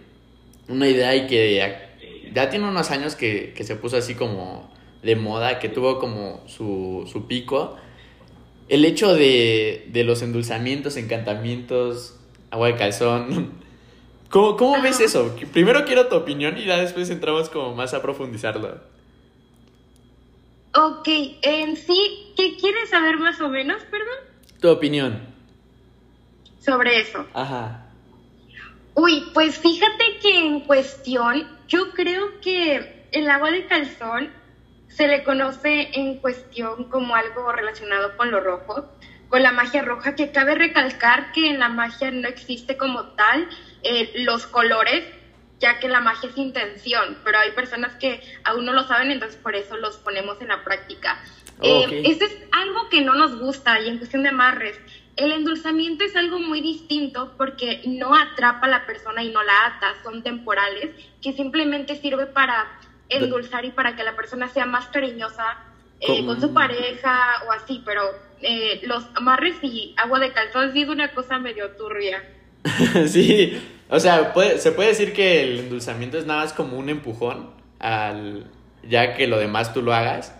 una 0.68 0.86
idea 0.86 1.16
y 1.16 1.26
que 1.26 1.56
ya, 1.56 1.96
ya 2.32 2.50
tiene 2.50 2.68
unos 2.68 2.90
años 2.90 3.16
que, 3.16 3.54
que, 3.56 3.64
se 3.64 3.74
puso 3.76 3.96
así 3.96 4.14
como 4.14 4.70
de 5.02 5.16
moda, 5.16 5.58
que 5.58 5.68
tuvo 5.68 5.98
como 5.98 6.42
su, 6.46 7.08
su 7.10 7.26
pico, 7.26 7.76
el 8.68 8.84
hecho 8.84 9.14
de, 9.14 9.88
de 9.92 10.04
los 10.04 10.22
endulzamientos, 10.22 10.96
encantamientos, 10.96 12.18
agua 12.50 12.68
de 12.68 12.76
calzón. 12.76 13.52
¿Cómo, 14.30 14.56
cómo 14.56 14.82
ves 14.82 15.00
eso? 15.00 15.36
Primero 15.52 15.84
quiero 15.84 16.08
tu 16.08 16.16
opinión 16.16 16.58
y 16.58 16.64
ya 16.64 16.78
después 16.78 17.08
entramos 17.10 17.48
como 17.48 17.74
más 17.74 17.94
a 17.94 18.02
profundizarlo. 18.02 18.80
Ok, 20.74 21.08
en 21.42 21.76
sí, 21.76 22.32
¿qué 22.36 22.56
quieres 22.56 22.90
saber 22.90 23.16
más 23.18 23.40
o 23.40 23.48
menos, 23.48 23.82
perdón? 23.84 24.16
Tu 24.60 24.68
opinión. 24.68 25.22
Sobre 26.58 27.00
eso. 27.00 27.24
Ajá. 27.32 27.86
Uy, 28.94 29.24
pues 29.32 29.58
fíjate 29.58 30.18
que 30.20 30.46
en 30.46 30.60
cuestión, 30.60 31.46
yo 31.68 31.92
creo 31.92 32.40
que 32.40 33.06
el 33.12 33.30
agua 33.30 33.50
de 33.52 33.66
calzón 33.66 34.30
se 34.96 35.08
le 35.08 35.24
conoce 35.24 35.90
en 35.92 36.16
cuestión 36.16 36.84
como 36.84 37.14
algo 37.14 37.52
relacionado 37.52 38.16
con 38.16 38.30
lo 38.30 38.40
rojo, 38.40 38.88
con 39.28 39.42
la 39.42 39.52
magia 39.52 39.82
roja, 39.82 40.14
que 40.14 40.30
cabe 40.30 40.54
recalcar 40.54 41.32
que 41.32 41.50
en 41.50 41.58
la 41.58 41.68
magia 41.68 42.10
no 42.10 42.26
existe 42.26 42.78
como 42.78 43.04
tal 43.08 43.46
eh, 43.82 44.10
los 44.24 44.46
colores, 44.46 45.04
ya 45.60 45.78
que 45.80 45.88
la 45.88 46.00
magia 46.00 46.30
es 46.30 46.38
intención, 46.38 47.18
pero 47.24 47.38
hay 47.38 47.50
personas 47.50 47.94
que 47.96 48.22
aún 48.44 48.64
no 48.64 48.72
lo 48.72 48.84
saben, 48.84 49.10
entonces 49.10 49.38
por 49.38 49.54
eso 49.54 49.76
los 49.76 49.98
ponemos 49.98 50.40
en 50.40 50.48
la 50.48 50.64
práctica. 50.64 51.22
Oh, 51.58 51.86
eh, 51.88 52.02
es 52.04 52.18
algo 52.52 52.88
que 52.88 53.02
no 53.02 53.12
nos 53.12 53.38
gusta 53.38 53.78
y 53.80 53.88
en 53.88 53.98
cuestión 53.98 54.22
de 54.22 54.30
amarres. 54.30 54.78
El 55.16 55.32
endulzamiento 55.32 56.04
es 56.04 56.16
algo 56.16 56.38
muy 56.38 56.62
distinto 56.62 57.34
porque 57.36 57.82
no 57.86 58.14
atrapa 58.14 58.66
a 58.66 58.70
la 58.70 58.86
persona 58.86 59.22
y 59.22 59.30
no 59.30 59.42
la 59.42 59.66
ata, 59.66 59.94
son 60.02 60.22
temporales, 60.22 60.90
que 61.20 61.34
simplemente 61.34 61.96
sirve 61.96 62.26
para 62.26 62.66
endulzar 63.08 63.64
y 63.64 63.70
para 63.70 63.96
que 63.96 64.04
la 64.04 64.16
persona 64.16 64.48
sea 64.48 64.66
más 64.66 64.86
cariñosa 64.86 65.58
eh, 66.00 66.24
con 66.26 66.40
su 66.40 66.52
pareja 66.52 67.42
o 67.48 67.52
así, 67.52 67.82
pero 67.84 68.02
eh, 68.42 68.80
los 68.84 69.04
amarres 69.14 69.56
y 69.62 69.94
agua 69.96 70.18
de 70.18 70.32
calzón 70.32 70.72
sí 70.72 70.82
es 70.82 70.88
una 70.88 71.12
cosa 71.14 71.38
medio 71.38 71.70
turbia. 71.70 72.22
sí, 73.06 73.60
o 73.88 73.98
sea, 74.00 74.34
se 74.58 74.72
puede 74.72 74.88
decir 74.88 75.12
que 75.12 75.42
el 75.42 75.60
endulzamiento 75.60 76.18
es 76.18 76.26
nada 76.26 76.42
más 76.42 76.52
como 76.52 76.78
un 76.78 76.88
empujón 76.88 77.50
al 77.78 78.50
ya 78.88 79.14
que 79.14 79.26
lo 79.26 79.38
demás 79.38 79.72
tú 79.72 79.82
lo 79.82 79.94
hagas. 79.94 80.34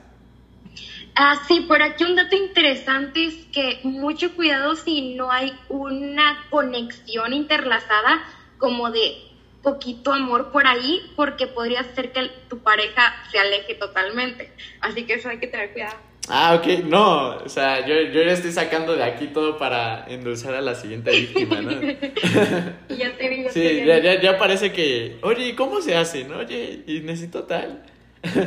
Ah, 1.14 1.40
sí, 1.48 1.60
por 1.60 1.80
aquí 1.80 2.04
un 2.04 2.14
dato 2.14 2.36
interesante 2.36 3.24
es 3.24 3.34
que 3.46 3.80
mucho 3.84 4.34
cuidado 4.34 4.76
si 4.76 5.14
no 5.14 5.30
hay 5.30 5.52
una 5.68 6.44
conexión 6.50 7.32
interlazada 7.32 8.22
como 8.58 8.90
de 8.90 9.25
poquito 9.66 10.12
amor 10.12 10.52
por 10.52 10.64
ahí 10.64 11.10
porque 11.16 11.48
podría 11.48 11.82
ser 11.82 12.12
que 12.12 12.30
tu 12.48 12.58
pareja 12.58 13.16
se 13.32 13.40
aleje 13.40 13.74
totalmente. 13.74 14.52
Así 14.80 15.02
que 15.02 15.14
eso 15.14 15.28
hay 15.28 15.40
que 15.40 15.48
tener 15.48 15.72
cuidado. 15.72 15.96
Ah, 16.28 16.54
ok, 16.54 16.84
no, 16.84 17.38
o 17.38 17.48
sea, 17.48 17.84
yo, 17.84 18.00
yo 18.12 18.22
ya 18.22 18.30
estoy 18.30 18.52
sacando 18.52 18.94
de 18.94 19.02
aquí 19.02 19.26
todo 19.26 19.58
para 19.58 20.06
endulzar 20.08 20.54
a 20.54 20.60
la 20.60 20.76
siguiente 20.76 21.10
víctima, 21.10 21.60
¿no? 21.62 21.70
ya 22.96 23.16
te 23.18 23.28
vi, 23.28 23.48
Sí, 23.50 23.84
ya, 23.84 23.98
ya, 23.98 24.20
ya, 24.20 24.38
parece 24.38 24.70
que, 24.70 25.18
oye, 25.22 25.56
¿cómo 25.56 25.80
se 25.80 25.96
hace? 25.96 26.22
¿No? 26.22 26.38
Oye, 26.38 26.84
y 26.86 27.00
necesito 27.00 27.42
tal. 27.42 27.82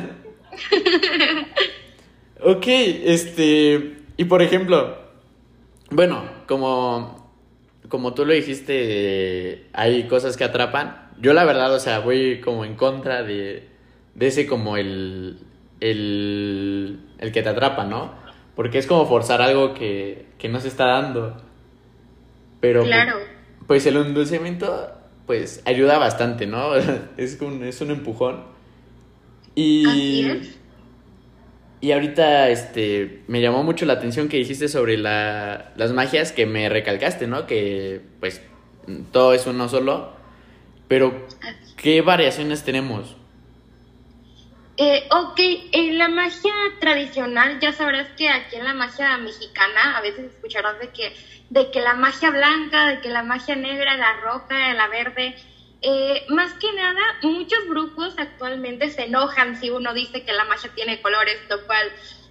ok, 2.41 2.65
este, 2.65 3.97
y 4.15 4.23
por 4.23 4.41
ejemplo, 4.41 4.97
bueno, 5.89 6.23
como, 6.47 7.29
como 7.89 8.13
tú 8.13 8.25
lo 8.25 8.31
dijiste, 8.31 9.65
hay 9.73 10.07
cosas 10.07 10.37
que 10.37 10.45
atrapan. 10.45 11.08
Yo 11.21 11.33
la 11.33 11.43
verdad, 11.45 11.73
o 11.73 11.79
sea, 11.79 11.99
voy 11.99 12.39
como 12.41 12.65
en 12.65 12.75
contra 12.75 13.23
de, 13.23 13.67
de 14.15 14.27
ese 14.27 14.47
como 14.47 14.77
el, 14.77 15.39
el, 15.79 16.99
el 17.17 17.31
que 17.31 17.41
te 17.41 17.49
atrapa, 17.49 17.85
¿no? 17.85 18.13
Porque 18.55 18.77
es 18.77 18.87
como 18.87 19.05
forzar 19.05 19.41
algo 19.41 19.73
que, 19.73 20.25
que 20.37 20.49
no 20.49 20.59
se 20.59 20.67
está 20.69 20.85
dando. 20.85 21.41
Pero 22.61 22.83
claro. 22.83 23.17
pues, 23.67 23.85
el 23.85 23.97
endulcimiento 23.97 24.91
pues 25.25 25.61
ayuda 25.65 25.99
bastante, 25.99 26.47
¿no? 26.47 26.75
es 27.17 27.39
un, 27.41 27.63
es 27.63 27.81
un 27.81 27.91
empujón. 27.91 28.43
Y, 29.53 29.85
Así 29.85 30.29
es. 30.29 30.57
y 31.81 31.91
ahorita 31.91 32.49
este, 32.49 33.21
me 33.27 33.41
llamó 33.41 33.63
mucho 33.63 33.85
la 33.85 33.93
atención 33.93 34.27
que 34.27 34.37
dijiste 34.37 34.67
sobre 34.67 34.97
la, 34.97 35.71
las 35.75 35.91
magias 35.93 36.31
que 36.31 36.45
me 36.45 36.67
recalcaste, 36.67 37.27
¿no? 37.27 37.45
Que 37.45 38.01
pues 38.19 38.41
todo 39.11 39.33
es 39.33 39.45
uno 39.45 39.69
solo. 39.69 40.18
Pero, 40.89 41.27
¿qué 41.77 42.01
variaciones 42.01 42.65
tenemos? 42.65 43.15
Eh, 44.75 45.07
ok, 45.11 45.39
en 45.71 45.97
la 45.99 46.07
magia 46.07 46.53
tradicional, 46.79 47.59
ya 47.59 47.71
sabrás 47.73 48.07
que 48.17 48.27
aquí 48.27 48.55
en 48.55 48.63
la 48.63 48.73
magia 48.73 49.15
mexicana 49.17 49.97
a 49.97 50.01
veces 50.01 50.31
escucharás 50.31 50.79
de 50.79 50.89
que, 50.89 51.15
de 51.51 51.69
que 51.69 51.79
la 51.79 51.93
magia 51.93 52.31
blanca, 52.31 52.87
de 52.87 53.01
que 53.01 53.09
la 53.09 53.21
magia 53.21 53.55
negra, 53.55 53.97
la 53.97 54.19
roja, 54.21 54.73
la 54.73 54.87
verde, 54.87 55.35
eh, 55.81 56.25
más 56.29 56.53
que 56.53 56.73
nada, 56.73 57.01
muchos 57.21 57.67
grupos 57.67 58.15
actualmente 58.17 58.89
se 58.89 59.03
enojan 59.03 59.59
si 59.59 59.69
uno 59.69 59.93
dice 59.93 60.23
que 60.23 60.33
la 60.33 60.45
magia 60.45 60.71
tiene 60.73 61.01
colores, 61.01 61.37
lo 61.49 61.67
cual 61.67 61.87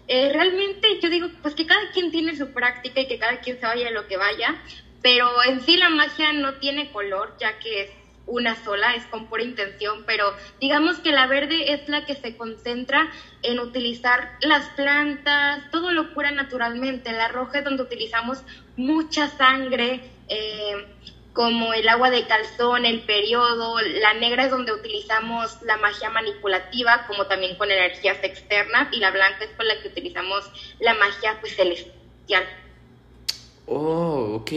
eh, 0.08 0.32
realmente 0.32 0.98
yo 1.00 1.10
digo, 1.10 1.28
pues 1.42 1.54
que 1.54 1.66
cada 1.66 1.90
quien 1.92 2.10
tiene 2.10 2.36
su 2.36 2.52
práctica 2.52 3.02
y 3.02 3.06
que 3.06 3.18
cada 3.18 3.40
quien 3.40 3.60
se 3.60 3.66
vaya 3.66 3.90
lo 3.92 4.08
que 4.08 4.16
vaya, 4.16 4.56
pero 5.00 5.30
en 5.44 5.60
sí 5.60 5.76
la 5.76 5.90
magia 5.90 6.32
no 6.32 6.54
tiene 6.54 6.90
color, 6.90 7.36
ya 7.38 7.58
que 7.58 7.82
es 7.82 7.90
una 8.28 8.54
sola, 8.62 8.94
es 8.94 9.04
con 9.06 9.26
pura 9.26 9.42
intención, 9.42 10.04
pero 10.06 10.32
digamos 10.60 10.98
que 10.98 11.10
la 11.12 11.26
verde 11.26 11.72
es 11.72 11.88
la 11.88 12.04
que 12.04 12.14
se 12.14 12.36
concentra 12.36 13.10
en 13.42 13.58
utilizar 13.58 14.36
las 14.42 14.68
plantas, 14.70 15.70
todo 15.70 15.90
lo 15.92 16.14
cura 16.14 16.30
naturalmente, 16.30 17.12
la 17.12 17.28
roja 17.28 17.58
es 17.58 17.64
donde 17.64 17.82
utilizamos 17.82 18.42
mucha 18.76 19.28
sangre, 19.28 20.00
eh, 20.28 20.86
como 21.32 21.72
el 21.72 21.88
agua 21.88 22.10
de 22.10 22.26
calzón, 22.26 22.84
el 22.84 23.02
periodo, 23.02 23.80
la 23.80 24.14
negra 24.14 24.46
es 24.46 24.50
donde 24.50 24.72
utilizamos 24.72 25.62
la 25.62 25.76
magia 25.76 26.10
manipulativa, 26.10 27.06
como 27.06 27.26
también 27.26 27.56
con 27.56 27.70
energías 27.70 28.18
externas, 28.24 28.88
y 28.92 28.96
la 28.98 29.12
blanca 29.12 29.44
es 29.44 29.50
con 29.56 29.68
la 29.68 29.80
que 29.80 29.88
utilizamos 29.88 30.50
la 30.80 30.94
magia 30.94 31.38
pues, 31.40 31.54
celestial. 31.54 32.44
Oh, 33.66 34.40
ok. 34.40 34.50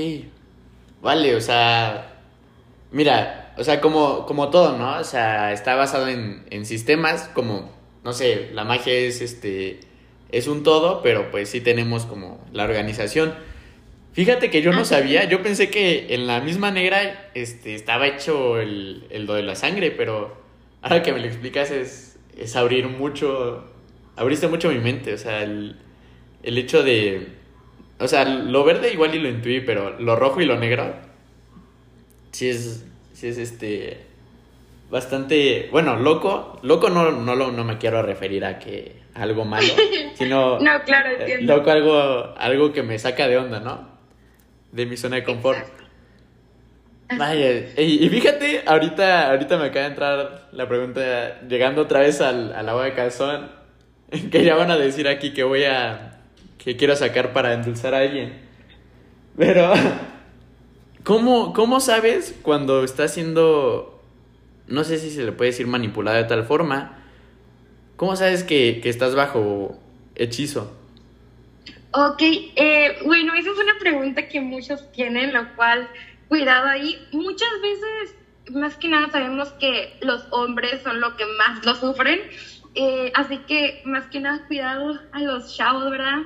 Vale, 1.01 1.35
o 1.35 1.41
sea, 1.41 2.15
mira, 2.91 3.40
o 3.61 3.63
sea, 3.63 3.79
como, 3.79 4.25
como 4.25 4.49
todo, 4.49 4.75
¿no? 4.75 4.97
O 4.97 5.03
sea, 5.03 5.53
está 5.53 5.75
basado 5.75 6.07
en, 6.07 6.43
en 6.49 6.65
sistemas, 6.65 7.29
como, 7.35 7.71
no 8.03 8.11
sé, 8.11 8.49
la 8.53 8.63
magia 8.63 8.91
es 8.91 9.21
este, 9.21 9.81
es 10.31 10.47
un 10.47 10.63
todo, 10.63 11.03
pero 11.03 11.29
pues 11.29 11.49
sí 11.49 11.61
tenemos 11.61 12.07
como 12.07 12.43
la 12.51 12.63
organización. 12.63 13.35
Fíjate 14.13 14.49
que 14.49 14.63
yo 14.63 14.71
no 14.73 14.83
sabía, 14.83 15.25
yo 15.25 15.43
pensé 15.43 15.69
que 15.69 16.15
en 16.15 16.25
la 16.25 16.41
misma 16.41 16.71
negra 16.71 17.29
este, 17.35 17.75
estaba 17.75 18.07
hecho 18.07 18.59
el, 18.59 19.05
el 19.11 19.27
do 19.27 19.35
de 19.35 19.43
la 19.43 19.53
sangre, 19.53 19.91
pero 19.91 20.35
ahora 20.81 21.03
que 21.03 21.13
me 21.13 21.19
lo 21.19 21.27
explicas 21.27 21.69
es, 21.69 22.17
es 22.35 22.55
abrir 22.55 22.87
mucho, 22.87 23.63
abriste 24.15 24.47
mucho 24.47 24.69
mi 24.69 24.79
mente, 24.79 25.13
o 25.13 25.19
sea, 25.19 25.43
el, 25.43 25.77
el 26.41 26.57
hecho 26.57 26.81
de, 26.81 27.27
o 27.99 28.07
sea, 28.07 28.25
lo 28.25 28.63
verde 28.63 28.91
igual 28.91 29.13
y 29.13 29.19
lo 29.19 29.29
intuí, 29.29 29.61
pero 29.61 29.99
lo 29.99 30.15
rojo 30.15 30.41
y 30.41 30.45
lo 30.45 30.57
negro, 30.57 30.95
sí 32.31 32.49
es, 32.49 32.85
sí 33.21 33.27
es 33.27 33.37
este, 33.37 33.99
bastante, 34.89 35.69
bueno, 35.71 35.95
loco, 35.95 36.59
loco 36.63 36.89
no, 36.89 37.11
no, 37.11 37.35
lo, 37.35 37.51
no 37.51 37.63
me 37.63 37.77
quiero 37.77 38.01
referir 38.01 38.43
a 38.43 38.57
que 38.57 38.95
algo 39.13 39.45
malo, 39.45 39.67
sino 40.15 40.59
no, 40.59 40.83
claro, 40.83 41.11
eh, 41.11 41.17
entiendo. 41.19 41.55
loco 41.55 41.69
algo, 41.69 42.33
algo 42.35 42.73
que 42.73 42.81
me 42.81 42.97
saca 42.97 43.27
de 43.27 43.37
onda, 43.37 43.59
¿no? 43.59 43.89
De 44.71 44.87
mi 44.87 44.97
zona 44.97 45.17
de 45.17 45.23
confort. 45.23 45.59
Vaya, 47.15 47.51
y, 47.77 48.05
y 48.05 48.09
fíjate, 48.09 48.63
ahorita, 48.65 49.29
ahorita 49.29 49.57
me 49.57 49.65
acaba 49.65 49.81
de 49.85 49.91
entrar 49.91 50.49
la 50.51 50.67
pregunta, 50.67 51.41
llegando 51.41 51.83
otra 51.83 51.99
vez 51.99 52.21
al, 52.21 52.53
al 52.53 52.69
agua 52.69 52.85
de 52.85 52.93
calzón, 52.93 53.51
que 54.31 54.43
ya 54.43 54.55
van 54.55 54.71
a 54.71 54.77
decir 54.77 55.07
aquí 55.07 55.31
que 55.31 55.43
voy 55.43 55.65
a, 55.65 56.21
que 56.57 56.75
quiero 56.75 56.95
sacar 56.95 57.33
para 57.33 57.53
endulzar 57.53 57.93
a 57.93 57.99
alguien. 57.99 58.33
Pero, 59.37 59.73
¿cómo, 61.03 61.53
cómo 61.53 61.79
sabes 61.79 62.35
cuando 62.41 62.83
está 62.83 63.07
siendo, 63.07 64.01
no 64.67 64.83
sé 64.83 64.97
si 64.97 65.09
se 65.11 65.23
le 65.23 65.31
puede 65.31 65.51
decir 65.51 65.67
manipulada 65.67 66.17
de 66.17 66.23
tal 66.25 66.45
forma, 66.45 66.97
cómo 67.95 68.15
sabes 68.15 68.43
que, 68.43 68.79
que 68.81 68.89
estás 68.89 69.15
bajo 69.15 69.79
hechizo? 70.15 70.71
Ok, 71.93 72.21
eh, 72.21 72.99
bueno, 73.05 73.33
esa 73.33 73.51
es 73.51 73.57
una 73.57 73.77
pregunta 73.77 74.29
que 74.29 74.39
muchos 74.39 74.91
tienen, 74.93 75.33
lo 75.33 75.55
cual, 75.55 75.89
cuidado 76.29 76.67
ahí. 76.67 76.97
Muchas 77.11 77.49
veces, 77.61 78.15
más 78.51 78.75
que 78.77 78.87
nada, 78.87 79.09
sabemos 79.11 79.49
que 79.53 79.97
los 80.01 80.25
hombres 80.31 80.81
son 80.83 81.01
lo 81.01 81.17
que 81.17 81.25
más 81.37 81.65
lo 81.65 81.75
sufren, 81.75 82.21
eh, 82.75 83.11
así 83.13 83.39
que 83.39 83.81
más 83.83 84.05
que 84.05 84.21
nada, 84.21 84.47
cuidado 84.47 84.97
a 85.11 85.19
los 85.21 85.57
chavos, 85.57 85.91
¿verdad? 85.91 86.19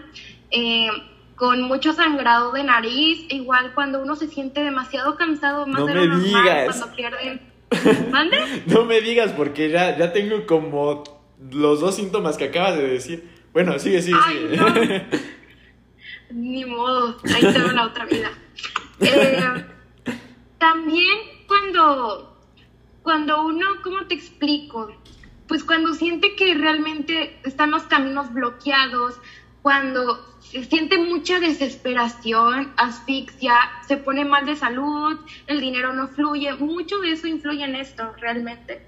Eh, 0.52 0.88
con 1.36 1.62
mucho 1.64 1.94
sangrado 1.94 2.52
de 2.54 2.64
nariz, 2.64 3.26
igual 3.30 3.74
cuando 3.74 4.02
uno 4.02 4.16
se 4.16 4.28
siente 4.28 4.64
demasiado 4.64 5.16
cansado, 5.18 5.68
más 5.68 5.82
No 5.82 5.86
de 5.88 5.94
lo 5.96 6.06
normal, 6.06 6.24
digas. 6.24 6.78
cuando 6.78 6.96
pierden. 6.96 7.42
¿Mande? 8.12 8.64
No 8.68 8.86
me 8.86 9.02
digas 9.02 9.32
porque 9.34 9.70
ya, 9.70 9.98
ya 9.98 10.14
tengo 10.14 10.46
como 10.46 11.04
los 11.52 11.82
dos 11.82 11.96
síntomas 11.96 12.38
que 12.38 12.46
acabas 12.46 12.78
de 12.78 12.88
decir. 12.88 13.30
Bueno, 13.54 13.78
sigue, 13.80 14.02
sigue, 14.02 14.18
Ay, 14.24 14.38
sigue. 14.50 14.58
no. 14.58 14.66
Ni 16.32 16.66
modo, 16.66 17.18
ahí 17.34 17.42
te 17.42 17.62
va 17.62 17.72
la 17.72 17.86
otra 17.88 18.06
vida. 18.06 18.30
Eh, 19.00 19.66
también 20.58 21.18
cuando, 21.48 22.38
cuando 23.04 23.46
uno, 23.46 23.68
¿cómo 23.84 24.06
te 24.08 24.16
explico? 24.16 24.92
Pues 25.48 25.64
cuando 25.64 25.94
siente 25.94 26.36
que 26.36 26.56
realmente 26.56 27.40
están 27.44 27.72
los 27.72 27.84
caminos 27.84 28.34
bloqueados, 28.34 29.16
cuando 29.66 30.24
se 30.42 30.64
siente 30.64 31.00
mucha 31.00 31.40
desesperación, 31.40 32.72
asfixia, 32.78 33.56
se 33.88 33.98
pone 33.98 34.24
mal 34.24 34.46
de 34.46 34.56
salud, 34.56 35.18
el 35.48 35.60
dinero 35.60 35.92
no 35.92 36.08
fluye, 36.08 36.54
mucho 36.54 37.00
de 37.00 37.14
eso 37.14 37.26
influye 37.26 37.64
en 37.64 37.74
esto, 37.74 38.14
realmente. 38.22 38.80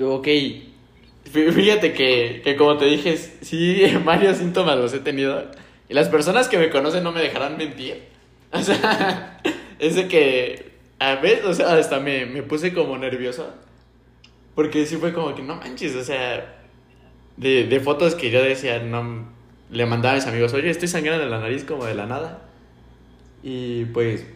Ok. 0.00 0.26
Fí- 0.26 1.52
Fíjate 1.52 1.92
que, 1.92 2.40
que 2.42 2.56
como 2.56 2.76
te 2.78 2.86
dije, 2.86 3.16
sí, 3.16 3.80
varios 4.04 4.38
síntomas 4.38 4.76
los 4.76 4.92
he 4.92 4.98
tenido. 4.98 5.48
Y 5.88 5.94
las 5.94 6.08
personas 6.08 6.48
que 6.48 6.58
me 6.58 6.68
conocen 6.68 7.04
no 7.04 7.12
me 7.12 7.20
dejarán 7.22 7.56
mentir. 7.56 8.02
O 8.50 8.60
sea, 8.60 9.40
es 9.78 9.94
de 9.94 10.08
que, 10.08 10.72
a 10.98 11.14
ver, 11.14 11.46
o 11.46 11.54
sea, 11.54 11.74
hasta 11.74 12.00
me, 12.00 12.26
me 12.26 12.42
puse 12.42 12.74
como 12.74 12.98
nervioso. 12.98 13.54
Porque 14.56 14.84
sí 14.86 14.96
fue 14.96 15.12
como 15.12 15.32
que, 15.36 15.42
no 15.42 15.54
manches, 15.54 15.94
o 15.94 16.02
sea, 16.02 16.56
de, 17.36 17.68
de 17.68 17.78
fotos 17.80 18.16
que 18.16 18.32
yo 18.32 18.42
decía, 18.42 18.80
no, 18.80 19.32
le 19.74 19.86
mandaba 19.86 20.12
a 20.12 20.16
mis 20.16 20.26
amigos, 20.26 20.52
oye, 20.54 20.70
estoy 20.70 20.88
sangrando 20.88 21.24
de 21.24 21.30
la 21.30 21.40
nariz 21.40 21.64
como 21.64 21.84
de 21.84 21.94
la 21.94 22.06
nada. 22.06 22.42
Y 23.42 23.84
pues, 23.86 24.26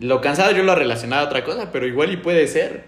lo 0.00 0.20
cansado 0.20 0.52
yo 0.52 0.62
lo 0.62 0.74
relacionaba 0.74 1.22
a 1.22 1.26
otra 1.26 1.44
cosa, 1.44 1.72
pero 1.72 1.86
igual 1.86 2.12
y 2.12 2.16
puede 2.16 2.46
ser. 2.48 2.84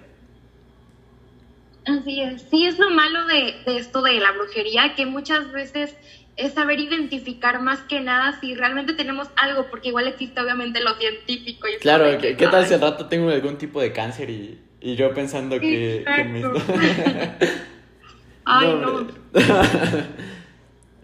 Así 1.87 2.21
es. 2.21 2.43
Sí, 2.51 2.67
es 2.67 2.79
lo 2.79 2.91
malo 2.91 3.27
de, 3.27 3.55
de 3.65 3.79
esto 3.79 4.03
de 4.03 4.15
la 4.15 4.33
brujería, 4.33 4.95
que 4.95 5.07
muchas 5.07 5.53
veces 5.53 5.97
es 6.37 6.55
saber 6.55 6.81
identificar 6.81 7.63
más 7.63 7.81
que 7.83 8.01
nada 8.01 8.39
si 8.41 8.55
realmente 8.55 8.95
tenemos 8.95 9.29
algo, 9.37 9.67
porque 9.71 9.89
igual 9.89 10.09
existe 10.09 10.41
obviamente 10.41 10.81
lo 10.81 10.95
científico. 10.95 11.69
Y 11.69 11.79
Claro, 11.79 12.07
de 12.07 12.19
¿qué, 12.19 12.37
qué 12.37 12.49
tal 12.49 12.67
si 12.67 12.75
al 12.75 12.81
rato 12.81 13.07
tengo 13.07 13.31
algún 13.31 13.57
tipo 13.57 13.81
de 13.81 13.93
cáncer 13.93 14.31
y, 14.31 14.59
y 14.81 14.97
yo 14.97 15.15
pensando 15.15 15.61
que, 15.61 16.05
que 16.05 16.25
me... 16.25 16.43
Ay, 18.47 18.75
no. 18.75 19.07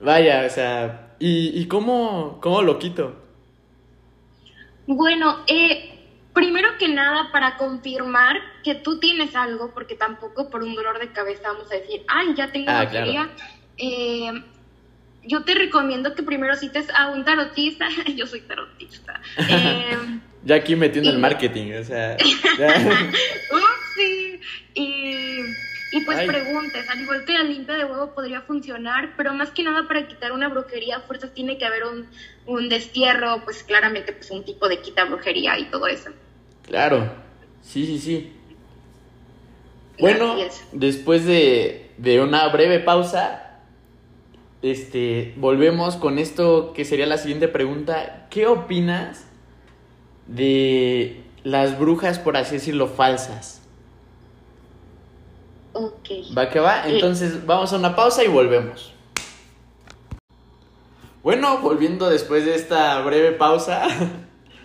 Vaya, 0.00 0.44
o 0.46 0.50
sea, 0.50 1.14
¿y, 1.18 1.60
y 1.60 1.66
cómo, 1.66 2.38
cómo 2.40 2.62
lo 2.62 2.78
quito? 2.78 3.14
Bueno, 4.86 5.40
eh, 5.46 5.98
primero 6.32 6.70
que 6.78 6.88
nada, 6.88 7.30
para 7.32 7.56
confirmar 7.56 8.36
que 8.64 8.74
tú 8.74 8.98
tienes 8.98 9.36
algo, 9.36 9.72
porque 9.72 9.94
tampoco 9.94 10.50
por 10.50 10.62
un 10.62 10.74
dolor 10.74 10.98
de 10.98 11.12
cabeza 11.12 11.42
vamos 11.52 11.70
a 11.70 11.74
decir, 11.76 12.02
ay, 12.08 12.34
ya 12.34 12.50
tengo 12.50 12.70
Ah, 12.70 12.82
brujería. 12.84 13.30
Eh, 13.76 14.42
yo 15.24 15.44
te 15.44 15.54
recomiendo 15.54 16.14
que 16.14 16.22
primero 16.22 16.56
cites 16.56 16.88
a 16.94 17.08
un 17.08 17.24
tarotista. 17.24 17.86
yo 18.16 18.26
soy 18.26 18.40
tarotista. 18.42 19.20
Eh, 19.48 19.96
Ya 20.42 20.54
aquí 20.56 20.74
metiendo 20.74 21.10
el 21.10 21.18
marketing, 21.18 21.72
o 21.80 21.84
sea. 21.84 22.16
ya. 22.58 22.68
Upsi. 23.52 24.40
Y, 24.74 25.40
y 25.92 26.04
pues 26.04 26.18
Ay. 26.18 26.28
preguntes, 26.28 26.88
al 26.88 27.00
igual 27.00 27.24
que 27.24 27.32
la 27.32 27.42
limpia 27.42 27.74
de 27.76 27.84
huevo 27.84 28.14
podría 28.14 28.42
funcionar, 28.42 29.14
pero 29.16 29.34
más 29.34 29.50
que 29.50 29.62
nada 29.62 29.88
para 29.88 30.06
quitar 30.06 30.32
una 30.32 30.48
brujería, 30.48 30.98
a 30.98 31.00
fuerzas 31.00 31.34
tiene 31.34 31.58
que 31.58 31.64
haber 31.64 31.84
un, 31.84 32.06
un 32.46 32.68
destierro, 32.68 33.42
pues 33.44 33.62
claramente 33.62 34.12
pues 34.12 34.30
un 34.30 34.44
tipo 34.44 34.68
de 34.68 34.80
quita 34.80 35.04
brujería 35.04 35.58
y 35.58 35.64
todo 35.66 35.86
eso. 35.86 36.10
Claro, 36.62 37.12
sí, 37.62 37.86
sí, 37.86 37.98
sí. 37.98 38.32
Bueno, 39.98 40.36
después 40.72 41.26
de, 41.26 41.90
de 41.98 42.20
una 42.20 42.48
breve 42.48 42.80
pausa, 42.80 43.60
este, 44.62 45.34
volvemos 45.36 45.96
con 45.96 46.18
esto 46.18 46.72
que 46.72 46.84
sería 46.84 47.06
la 47.06 47.18
siguiente 47.18 47.48
pregunta. 47.48 48.26
¿Qué 48.30 48.46
opinas 48.46 49.26
de 50.26 51.22
las 51.42 51.78
brujas, 51.78 52.18
por 52.18 52.36
así 52.36 52.54
decirlo, 52.54 52.86
falsas? 52.86 53.59
Ok. 55.84 56.36
¿Va 56.36 56.50
que 56.50 56.60
va? 56.60 56.84
Sí. 56.84 56.94
Entonces 56.94 57.46
vamos 57.46 57.72
a 57.72 57.76
una 57.76 57.96
pausa 57.96 58.22
y 58.22 58.28
volvemos. 58.28 58.92
Bueno, 61.22 61.58
volviendo 61.58 62.08
después 62.10 62.44
de 62.44 62.54
esta 62.54 63.00
breve 63.00 63.32
pausa, 63.32 63.86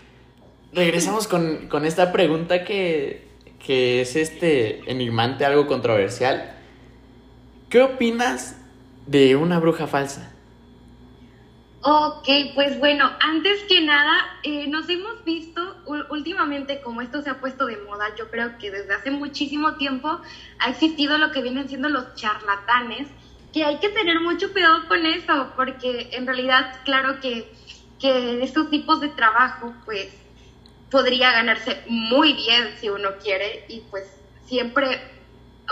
regresamos 0.74 1.28
con, 1.28 1.68
con 1.70 1.86
esta 1.86 2.12
pregunta 2.12 2.64
que, 2.64 3.28
que 3.66 4.02
es 4.02 4.16
este 4.16 4.90
enigmante, 4.92 5.46
algo 5.46 5.68
controversial. 5.68 6.54
¿Qué 7.70 7.82
opinas 7.82 8.58
de 9.06 9.36
una 9.36 9.60
bruja 9.60 9.88
falsa? 9.88 10.35
Ok, 11.88 12.28
pues 12.56 12.80
bueno, 12.80 13.12
antes 13.20 13.62
que 13.70 13.80
nada, 13.80 14.40
eh, 14.42 14.66
nos 14.68 14.90
hemos 14.90 15.24
visto 15.24 15.62
últimamente 16.10 16.82
como 16.82 17.04
esto 17.04 17.22
se 17.22 17.30
ha 17.30 17.40
puesto 17.40 17.68
de 17.68 17.78
moda, 17.78 18.08
yo 18.18 18.32
creo 18.32 18.58
que 18.58 18.72
desde 18.72 18.92
hace 18.96 19.12
muchísimo 19.12 19.76
tiempo 19.76 20.20
ha 20.58 20.70
existido 20.72 21.20
lo 21.20 21.32
que 21.32 21.44
vienen 21.44 21.70
siendo 21.70 21.88
los 21.90 22.16
charlatanes, 22.16 23.08
que 23.54 23.66
hay 23.66 23.78
que 23.78 23.90
tener 23.90 24.20
mucho 24.20 24.52
cuidado 24.52 24.88
con 24.88 25.06
eso, 25.06 25.54
porque 25.56 26.10
en 26.14 26.26
realidad, 26.26 26.74
claro 26.86 27.20
que, 27.20 27.54
que 28.00 28.44
estos 28.44 28.72
tipos 28.72 29.00
de 29.00 29.10
trabajo, 29.10 29.72
pues 29.86 30.12
podría 30.90 31.34
ganarse 31.34 31.84
muy 31.88 32.34
bien 32.34 32.68
si 32.80 32.90
uno 32.90 33.10
quiere 33.22 33.64
y 33.70 33.82
pues 33.92 34.06
siempre 34.48 35.02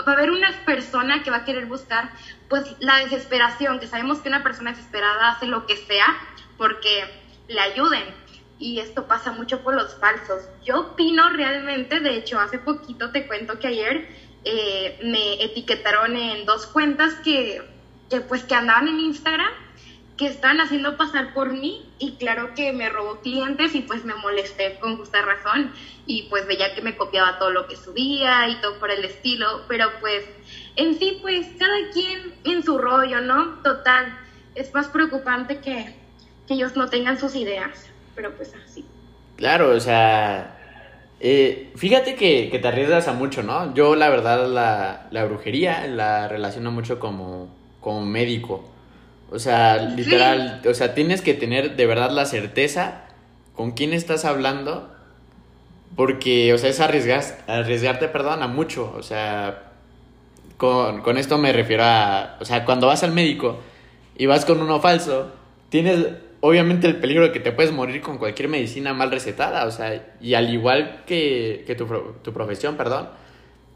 va 0.06 0.12
a 0.12 0.14
haber 0.14 0.30
una 0.30 0.52
persona 0.64 1.24
que 1.24 1.30
va 1.30 1.38
a 1.38 1.44
querer 1.44 1.66
buscar 1.66 2.12
pues 2.54 2.76
la 2.78 2.98
desesperación, 2.98 3.80
que 3.80 3.88
sabemos 3.88 4.18
que 4.18 4.28
una 4.28 4.44
persona 4.44 4.70
desesperada 4.70 5.30
hace 5.30 5.46
lo 5.46 5.66
que 5.66 5.76
sea 5.76 6.06
porque 6.56 7.04
le 7.48 7.58
ayuden 7.58 8.04
y 8.60 8.78
esto 8.78 9.08
pasa 9.08 9.32
mucho 9.32 9.64
por 9.64 9.74
los 9.74 9.96
falsos. 9.96 10.44
Yo 10.64 10.92
opino 10.92 11.30
realmente, 11.30 11.98
de 11.98 12.16
hecho 12.16 12.38
hace 12.38 12.60
poquito 12.60 13.10
te 13.10 13.26
cuento 13.26 13.58
que 13.58 13.66
ayer 13.66 14.08
eh, 14.44 15.00
me 15.02 15.42
etiquetaron 15.42 16.16
en 16.16 16.46
dos 16.46 16.66
cuentas 16.66 17.14
que, 17.24 17.60
que 18.08 18.20
pues 18.20 18.44
que 18.44 18.54
andaban 18.54 18.86
en 18.86 19.00
Instagram 19.00 19.50
que 20.16 20.26
estaban 20.26 20.60
haciendo 20.60 20.96
pasar 20.96 21.34
por 21.34 21.52
mí 21.52 21.84
y 21.98 22.12
claro 22.18 22.54
que 22.54 22.72
me 22.72 22.88
robó 22.88 23.20
clientes 23.20 23.74
y 23.74 23.80
pues 23.80 24.04
me 24.04 24.14
molesté 24.14 24.78
con 24.78 24.96
justa 24.96 25.22
razón 25.22 25.72
y 26.06 26.28
pues 26.30 26.46
veía 26.46 26.72
que 26.74 26.82
me 26.82 26.96
copiaba 26.96 27.38
todo 27.38 27.50
lo 27.50 27.66
que 27.66 27.74
subía 27.76 28.48
y 28.48 28.60
todo 28.60 28.78
por 28.78 28.92
el 28.92 29.04
estilo, 29.04 29.62
pero 29.66 29.90
pues 30.00 30.24
en 30.76 30.98
sí 30.98 31.18
pues 31.22 31.46
cada 31.58 31.90
quien 31.92 32.34
en 32.44 32.62
su 32.62 32.78
rollo, 32.78 33.20
¿no? 33.20 33.60
Total, 33.62 34.16
es 34.54 34.72
más 34.74 34.88
preocupante 34.88 35.58
que, 35.58 35.94
que 36.46 36.54
ellos 36.54 36.76
no 36.76 36.88
tengan 36.88 37.18
sus 37.18 37.34
ideas, 37.36 37.90
pero 38.14 38.34
pues 38.36 38.52
así. 38.54 38.84
Claro, 39.36 39.70
o 39.70 39.80
sea, 39.80 40.58
eh, 41.20 41.72
fíjate 41.76 42.14
que, 42.14 42.48
que 42.50 42.58
te 42.58 42.68
arriesgas 42.68 43.08
a 43.08 43.12
mucho, 43.12 43.42
¿no? 43.42 43.74
Yo 43.74 43.96
la 43.96 44.08
verdad 44.08 44.48
la, 44.48 45.08
la 45.10 45.24
brujería 45.24 45.86
la 45.86 46.28
relaciono 46.28 46.70
mucho 46.70 46.98
como, 46.98 47.48
como 47.80 48.04
médico. 48.04 48.68
O 49.30 49.38
sea, 49.38 49.78
literal, 49.78 50.62
o 50.68 50.74
sea, 50.74 50.94
tienes 50.94 51.20
que 51.20 51.34
tener 51.34 51.76
de 51.76 51.86
verdad 51.86 52.10
la 52.10 52.26
certeza 52.26 53.06
con 53.54 53.72
quién 53.72 53.92
estás 53.92 54.24
hablando, 54.24 54.92
porque, 55.96 56.52
o 56.52 56.58
sea, 56.58 56.70
es 56.70 56.80
arriesgas, 56.80 57.36
arriesgarte, 57.46 58.08
perdón, 58.08 58.42
a 58.42 58.48
mucho. 58.48 58.92
O 58.96 59.02
sea, 59.02 59.73
con, 60.56 61.00
con 61.02 61.18
esto 61.18 61.38
me 61.38 61.52
refiero 61.52 61.84
a, 61.84 62.36
o 62.40 62.44
sea, 62.44 62.64
cuando 62.64 62.86
vas 62.86 63.02
al 63.02 63.12
médico 63.12 63.58
y 64.16 64.26
vas 64.26 64.44
con 64.44 64.60
uno 64.60 64.80
falso, 64.80 65.32
tienes 65.68 66.06
obviamente 66.40 66.86
el 66.86 66.96
peligro 66.96 67.24
de 67.24 67.32
que 67.32 67.40
te 67.40 67.52
puedes 67.52 67.72
morir 67.72 68.00
con 68.02 68.18
cualquier 68.18 68.48
medicina 68.48 68.92
mal 68.92 69.10
recetada, 69.10 69.66
o 69.66 69.70
sea, 69.70 70.14
y 70.20 70.34
al 70.34 70.52
igual 70.52 71.02
que, 71.06 71.64
que 71.66 71.74
tu, 71.74 71.86
tu 72.22 72.32
profesión, 72.32 72.76
perdón, 72.76 73.08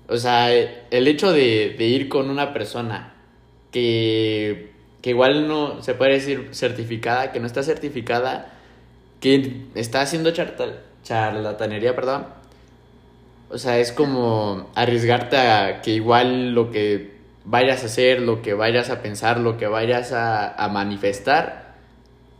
o 0.09 0.17
sea, 0.17 0.53
el 0.53 1.09
hecho 1.09 1.33
de, 1.33 1.75
de 1.79 1.85
ir 1.87 2.09
con 2.09 2.31
una 2.31 2.53
persona 2.53 3.15
que, 3.71 4.73
que 5.03 5.11
igual 5.11 5.49
no 5.49 5.83
se 5.83 5.95
puede 5.95 6.13
decir 6.13 6.49
certificada, 6.53 7.33
que 7.33 7.41
no 7.41 7.47
está 7.47 7.63
certificada, 7.63 8.53
que 9.21 9.65
está 9.75 10.01
haciendo 10.01 10.33
charlatanería, 11.03 11.95
perdón, 11.95 12.27
o 13.51 13.59
sea, 13.59 13.79
es 13.79 13.93
como 13.93 14.71
arriesgarte 14.75 15.37
a 15.37 15.81
que 15.83 15.93
igual 15.93 16.55
lo 16.55 16.71
que 16.71 17.19
vayas 17.45 17.83
a 17.83 17.87
hacer, 17.87 18.21
lo 18.21 18.43
que 18.43 18.55
vayas 18.55 18.91
a 18.91 19.01
pensar, 19.01 19.41
lo 19.41 19.57
que 19.57 19.67
vayas 19.67 20.13
a, 20.13 20.55
a 20.55 20.69
manifestar, 20.69 21.75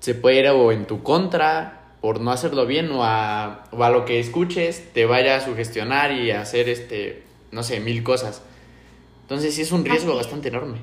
se 0.01 0.15
puede 0.15 0.41
ir 0.41 0.49
o 0.49 0.73
en 0.73 0.87
tu 0.87 1.03
contra 1.03 1.79
por 2.01 2.21
no 2.21 2.31
hacerlo 2.31 2.67
bien 2.67 2.91
o 2.93 3.05
a, 3.05 3.65
o 3.73 3.83
a 3.83 3.91
lo 3.91 4.05
que 4.05 4.21
escuches 4.21 4.93
te 4.93 5.07
vaya 5.07 5.37
a 5.37 5.41
sugestionar 5.41 6.13
y 6.13 6.31
a 6.31 6.43
hacer 6.43 6.69
este, 6.69 7.23
no 7.51 7.63
sé, 7.63 7.81
mil 7.81 8.03
cosas. 8.03 8.43
Entonces 9.23 9.55
sí 9.55 9.63
es 9.63 9.73
un 9.73 9.85
riesgo 9.85 10.13
Así 10.13 10.19
bastante 10.19 10.49
enorme. 10.49 10.79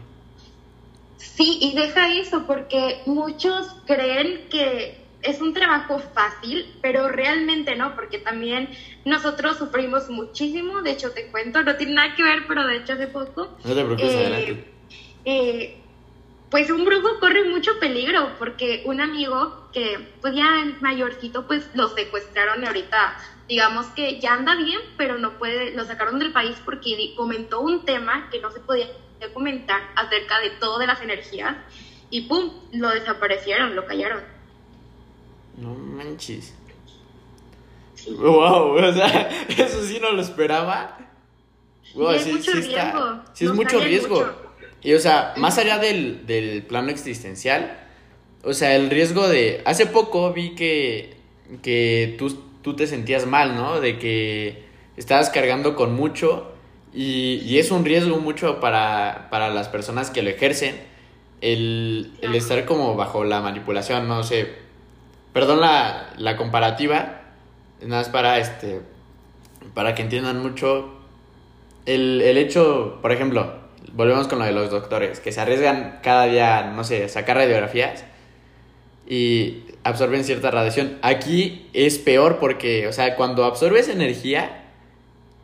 Sí, 1.18 1.60
y 1.62 1.76
deja 1.76 2.14
eso, 2.18 2.46
porque 2.46 3.02
muchos 3.06 3.68
creen 3.86 4.48
que 4.50 5.05
es 5.26 5.42
un 5.42 5.54
trabajo 5.54 6.00
fácil, 6.00 6.66
pero 6.82 7.10
realmente 7.10 7.76
no, 7.76 7.96
porque 7.96 8.20
también 8.20 8.70
nosotros 9.06 9.58
sufrimos 9.58 10.10
muchísimo, 10.10 10.82
de 10.82 10.92
hecho 10.92 11.12
te 11.12 11.28
cuento, 11.32 11.64
no 11.64 11.76
tiene 11.76 11.94
nada 11.94 12.16
que 12.16 12.24
ver, 12.24 12.46
pero 12.48 12.66
de 12.66 12.78
hecho 12.78 12.94
hace 12.94 13.08
poco, 13.08 13.58
No 13.64 13.76
te 13.76 13.84
preocupes, 13.84 14.14
Eh, 14.14 14.20
adelante. 14.20 14.74
eh, 15.26 15.82
pues 16.50 16.70
un 16.70 16.86
brujo 16.86 17.20
corre 17.20 17.44
mucho 17.44 17.72
peligro, 17.80 18.36
porque 18.38 18.84
un 18.86 19.02
amigo 19.02 19.70
que 19.74 20.00
pues 20.22 20.34
ya 20.36 20.62
es 20.62 20.82
mayorcito, 20.82 21.48
pues 21.48 21.70
lo 21.74 21.90
secuestraron 21.90 22.64
ahorita, 22.66 23.18
digamos 23.48 23.88
que 23.88 24.20
ya 24.20 24.34
anda 24.34 24.56
bien, 24.56 24.80
pero 24.98 25.18
no 25.18 25.38
puede, 25.38 25.72
lo 25.72 25.84
sacaron 25.86 26.20
del 26.20 26.32
país 26.32 26.62
porque 26.64 27.14
comentó 27.16 27.60
un 27.62 27.84
tema 27.84 28.30
que 28.32 28.40
no 28.40 28.52
se 28.52 28.60
podía 28.62 28.88
comentar 29.34 29.82
acerca 29.96 30.40
de 30.40 30.52
todo 30.52 30.78
de 30.78 30.88
las 30.88 31.02
energías 31.02 31.58
y 32.10 32.28
pum, 32.28 32.52
lo 32.72 32.90
desaparecieron, 32.90 33.76
lo 33.76 33.86
callaron. 33.86 34.35
No 35.58 35.74
manches. 35.74 36.54
Wow, 38.10 38.76
o 38.78 38.94
sea, 38.94 39.30
eso 39.50 39.84
sí 39.84 40.00
no 40.02 40.12
lo 40.12 40.22
esperaba. 40.22 40.98
Wow, 41.94 42.12
es 42.12 42.28
mucho 42.28 42.52
riesgo, 42.52 43.22
sí 43.34 43.46
es 43.46 43.54
mucho 43.54 43.80
riesgo. 43.80 44.16
mucho. 44.16 44.36
Y 44.84 44.94
o 44.94 45.00
sea, 45.00 45.34
más 45.38 45.58
allá 45.58 45.80
del, 45.80 46.26
del 46.28 46.64
plano 46.64 46.90
existencial, 46.90 47.80
o 48.44 48.54
sea, 48.54 48.76
el 48.76 48.90
riesgo 48.92 49.28
de... 49.28 49.64
Hace 49.66 49.88
poco 49.88 50.32
vi 50.32 50.54
que, 50.54 51.18
que 51.64 52.16
tú, 52.20 52.30
tú 52.62 52.76
te 52.76 52.86
sentías 52.86 53.26
mal, 53.26 53.56
¿no? 53.56 53.80
De 53.80 53.98
que 53.98 54.64
estabas 54.98 55.32
cargando 55.32 55.76
con 55.76 55.96
mucho 55.96 56.52
y, 56.94 57.42
y 57.46 57.58
es 57.58 57.72
un 57.72 57.84
riesgo 57.84 58.18
mucho 58.18 58.60
para, 58.60 59.28
para 59.32 59.50
las 59.50 59.70
personas 59.70 60.12
que 60.12 60.22
lo 60.22 60.30
ejercen 60.30 60.76
el, 61.42 62.14
el 62.22 62.36
estar 62.36 62.66
como 62.66 62.96
bajo 62.96 63.24
la 63.24 63.42
manipulación, 63.42 64.08
no 64.08 64.24
sé. 64.24 64.65
Perdón 65.36 65.60
la, 65.60 66.14
la 66.18 66.38
comparativa, 66.38 67.24
nada 67.82 68.04
más 68.04 68.08
para 68.08 68.40
este 68.40 68.80
para 69.74 69.94
que 69.94 70.02
entiendan 70.02 70.42
mucho 70.42 70.98
el, 71.86 72.22
el 72.22 72.38
hecho, 72.38 73.00
por 73.02 73.12
ejemplo, 73.12 73.54
volvemos 73.92 74.30
con 74.30 74.40
lo 74.40 74.46
de 74.46 74.54
los 74.54 74.72
doctores, 74.72 75.20
que 75.20 75.34
se 75.34 75.42
arriesgan 75.42 76.00
cada 76.02 76.28
día, 76.28 76.72
no 76.74 76.86
sé, 76.86 77.04
a 77.04 77.10
sacar 77.10 77.36
radiografías 77.36 78.06
y 79.06 79.66
absorben 79.84 80.24
cierta 80.24 80.52
radiación. 80.52 81.00
Aquí 81.02 81.70
es 81.74 82.00
peor 82.00 82.40
porque, 82.40 82.88
o 82.88 82.94
sea, 82.94 83.18
cuando 83.18 83.44
absorbes 83.44 83.90
energía, 83.90 84.64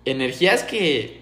energías 0.05 0.63
que, 0.63 1.19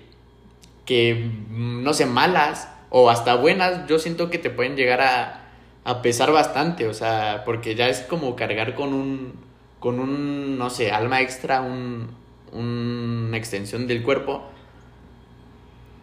que 0.85 1.15
mm, 1.15 1.81
no 1.81 1.95
sé, 1.95 2.05
malas 2.05 2.69
o 2.91 3.09
hasta 3.09 3.33
buenas, 3.33 3.87
yo 3.87 3.97
siento 3.97 4.29
que 4.29 4.37
te 4.37 4.51
pueden 4.51 4.75
llegar 4.75 5.01
a, 5.01 5.48
a 5.83 6.01
pesar 6.01 6.31
bastante, 6.31 6.87
o 6.87 6.93
sea, 6.93 7.43
porque 7.45 7.75
ya 7.75 7.89
es 7.89 8.01
como 8.01 8.35
cargar 8.35 8.75
con 8.75 8.93
un, 8.93 9.33
con 9.79 9.99
un, 9.99 10.57
no 10.57 10.69
sé, 10.69 10.91
alma 10.91 11.21
extra, 11.21 11.61
un, 11.61 12.15
una 12.51 13.37
extensión 13.37 13.87
del 13.87 14.03
cuerpo. 14.03 14.43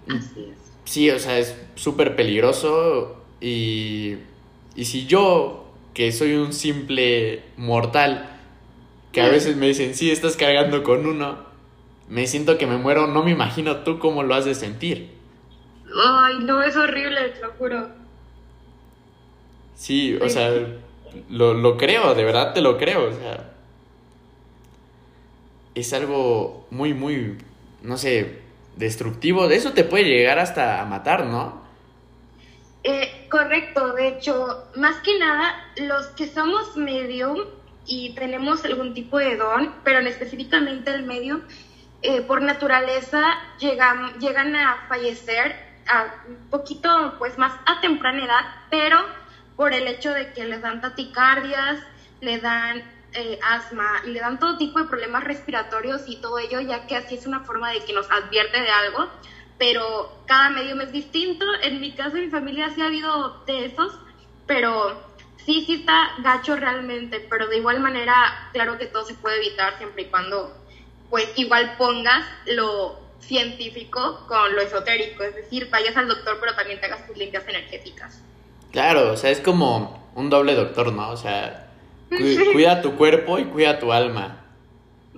Así 0.09 0.43
es. 0.51 0.77
Sí, 0.85 1.11
o 1.11 1.19
sea, 1.19 1.39
es 1.39 1.57
súper 1.75 2.15
peligroso 2.17 3.25
y, 3.41 4.17
y 4.77 4.85
si 4.85 5.07
yo, 5.07 5.75
que 5.95 6.13
soy 6.13 6.35
un 6.35 6.53
simple 6.53 7.45
mortal, 7.57 8.31
que 9.13 9.23
a 9.23 9.29
veces 9.29 9.57
me 9.57 9.69
dicen, 9.69 9.95
sí, 9.95 10.11
estás 10.11 10.37
cargando 10.37 10.83
con 10.85 11.07
uno, 11.07 11.39
me 12.09 12.27
siento 12.27 12.59
que 12.59 12.67
me 12.67 12.79
muero, 12.79 13.09
no 13.09 13.25
me 13.25 13.33
imagino 13.33 13.79
tú 13.85 13.99
cómo 13.99 14.23
lo 14.25 14.35
has 14.35 14.45
de 14.47 14.55
sentir. 14.55 15.11
Ay, 16.05 16.39
no, 16.45 16.63
es 16.63 16.77
horrible, 16.77 17.31
te 17.31 17.41
lo 17.41 17.53
juro. 17.55 18.06
Sí, 19.77 20.17
o 20.21 20.29
sea, 20.29 20.51
lo, 21.29 21.55
lo 21.55 21.77
creo, 21.77 22.15
de 22.15 22.25
verdad 22.25 22.55
te 22.55 22.63
lo 22.63 22.79
creo, 22.79 23.11
o 23.11 23.13
sea. 23.13 23.53
Es 25.75 25.93
algo 25.93 26.67
muy, 26.71 26.95
muy, 26.95 27.37
no 27.83 27.99
sé, 27.99 28.41
destructivo. 28.77 29.47
De 29.47 29.57
eso 29.57 29.73
te 29.73 29.85
puede 29.85 30.05
llegar 30.05 30.39
hasta 30.39 30.81
a 30.81 30.87
matar, 30.87 31.27
¿no? 31.27 31.63
Eh, 32.83 33.27
correcto, 33.31 33.93
de 33.93 34.09
hecho, 34.09 34.65
más 34.77 34.97
que 35.03 35.19
nada, 35.19 35.55
los 35.77 36.07
que 36.09 36.29
somos 36.29 36.77
medium 36.77 37.41
y 37.85 38.15
tenemos 38.15 38.65
algún 38.65 38.95
tipo 38.95 39.19
de 39.19 39.37
don, 39.37 39.75
pero 39.85 39.99
en 39.99 40.07
específicamente 40.07 40.93
el 40.93 41.03
medium, 41.03 41.43
eh, 42.03 42.23
por 42.23 42.43
naturaleza 42.43 43.23
llegan, 43.59 44.19
llegan 44.21 44.55
a 44.55 44.87
fallecer 44.89 45.57
a 45.89 46.15
un 46.29 46.49
poquito 46.49 47.15
pues 47.19 47.39
más 47.39 47.53
a 47.67 47.81
temprana 47.81 48.25
edad, 48.25 48.45
pero 48.71 48.99
por 49.57 49.73
el 49.73 49.89
hecho 49.89 50.13
de 50.13 50.33
que 50.33 50.45
les 50.45 50.61
dan 50.61 50.81
taticardias, 50.81 51.81
le 52.21 52.39
dan 52.39 52.85
eh, 53.13 53.39
asma 53.43 54.03
le 54.05 54.21
dan 54.21 54.39
todo 54.39 54.59
tipo 54.59 54.79
de 54.79 54.85
problemas 54.85 55.25
respiratorios 55.25 56.03
y 56.07 56.17
todo 56.17 56.39
ello, 56.39 56.61
ya 56.61 56.87
que 56.87 56.97
así 56.97 57.15
es 57.15 57.27
una 57.27 57.41
forma 57.41 57.71
de 57.71 57.81
que 57.81 57.95
nos 57.95 58.11
advierte 58.11 58.61
de 58.61 58.69
algo, 58.69 59.09
pero 59.59 60.13
cada 60.27 60.51
medium 60.51 60.83
es 60.83 60.93
distinto. 60.93 61.47
En 61.63 61.81
mi 61.81 61.93
caso, 61.93 62.17
en 62.17 62.25
mi 62.25 62.31
familia 62.31 62.69
sí 62.75 62.83
ha 62.83 62.87
habido 62.87 63.43
de 63.47 63.65
esos, 63.65 63.93
pero 64.47 65.03
sí, 65.39 65.65
sí 65.65 65.75
está 65.75 66.11
gacho 66.19 66.57
realmente, 66.57 67.21
pero 67.31 67.47
de 67.49 67.57
igual 67.57 67.81
manera, 67.81 68.51
claro 68.53 68.77
que 68.77 68.87
todo 68.87 69.05
se 69.07 69.15
puede 69.15 69.39
evitar 69.39 69.79
siempre 69.79 70.03
y 70.03 70.07
cuando, 70.07 70.55
pues 71.09 71.27
igual 71.39 71.75
pongas 71.79 72.27
lo 72.45 73.01
científico 73.21 74.27
con 74.29 74.55
lo 74.55 74.61
esotérico, 74.61 75.23
es 75.23 75.35
decir, 75.35 75.71
vayas 75.71 75.97
al 75.97 76.09
doctor, 76.09 76.39
pero 76.39 76.55
también 76.55 76.81
te 76.81 76.87
hagas 76.87 77.07
tus 77.07 77.17
limpias 77.17 77.49
energéticas. 77.49 78.23
Claro, 78.73 79.13
o 79.13 79.17
sea, 79.17 79.31
es 79.31 79.41
como 79.41 80.11
un 80.15 80.31
doble 80.31 80.55
doctor, 80.55 80.93
¿no? 80.93 81.11
O 81.11 81.17
sea, 81.17 81.71
cu- 82.11 82.17
cuida 82.53 82.83
tu 82.83 82.97
cuerpo 82.97 83.39
y 83.39 83.45
cuida 83.45 83.79
tu 83.79 83.93
alma. 83.93 84.45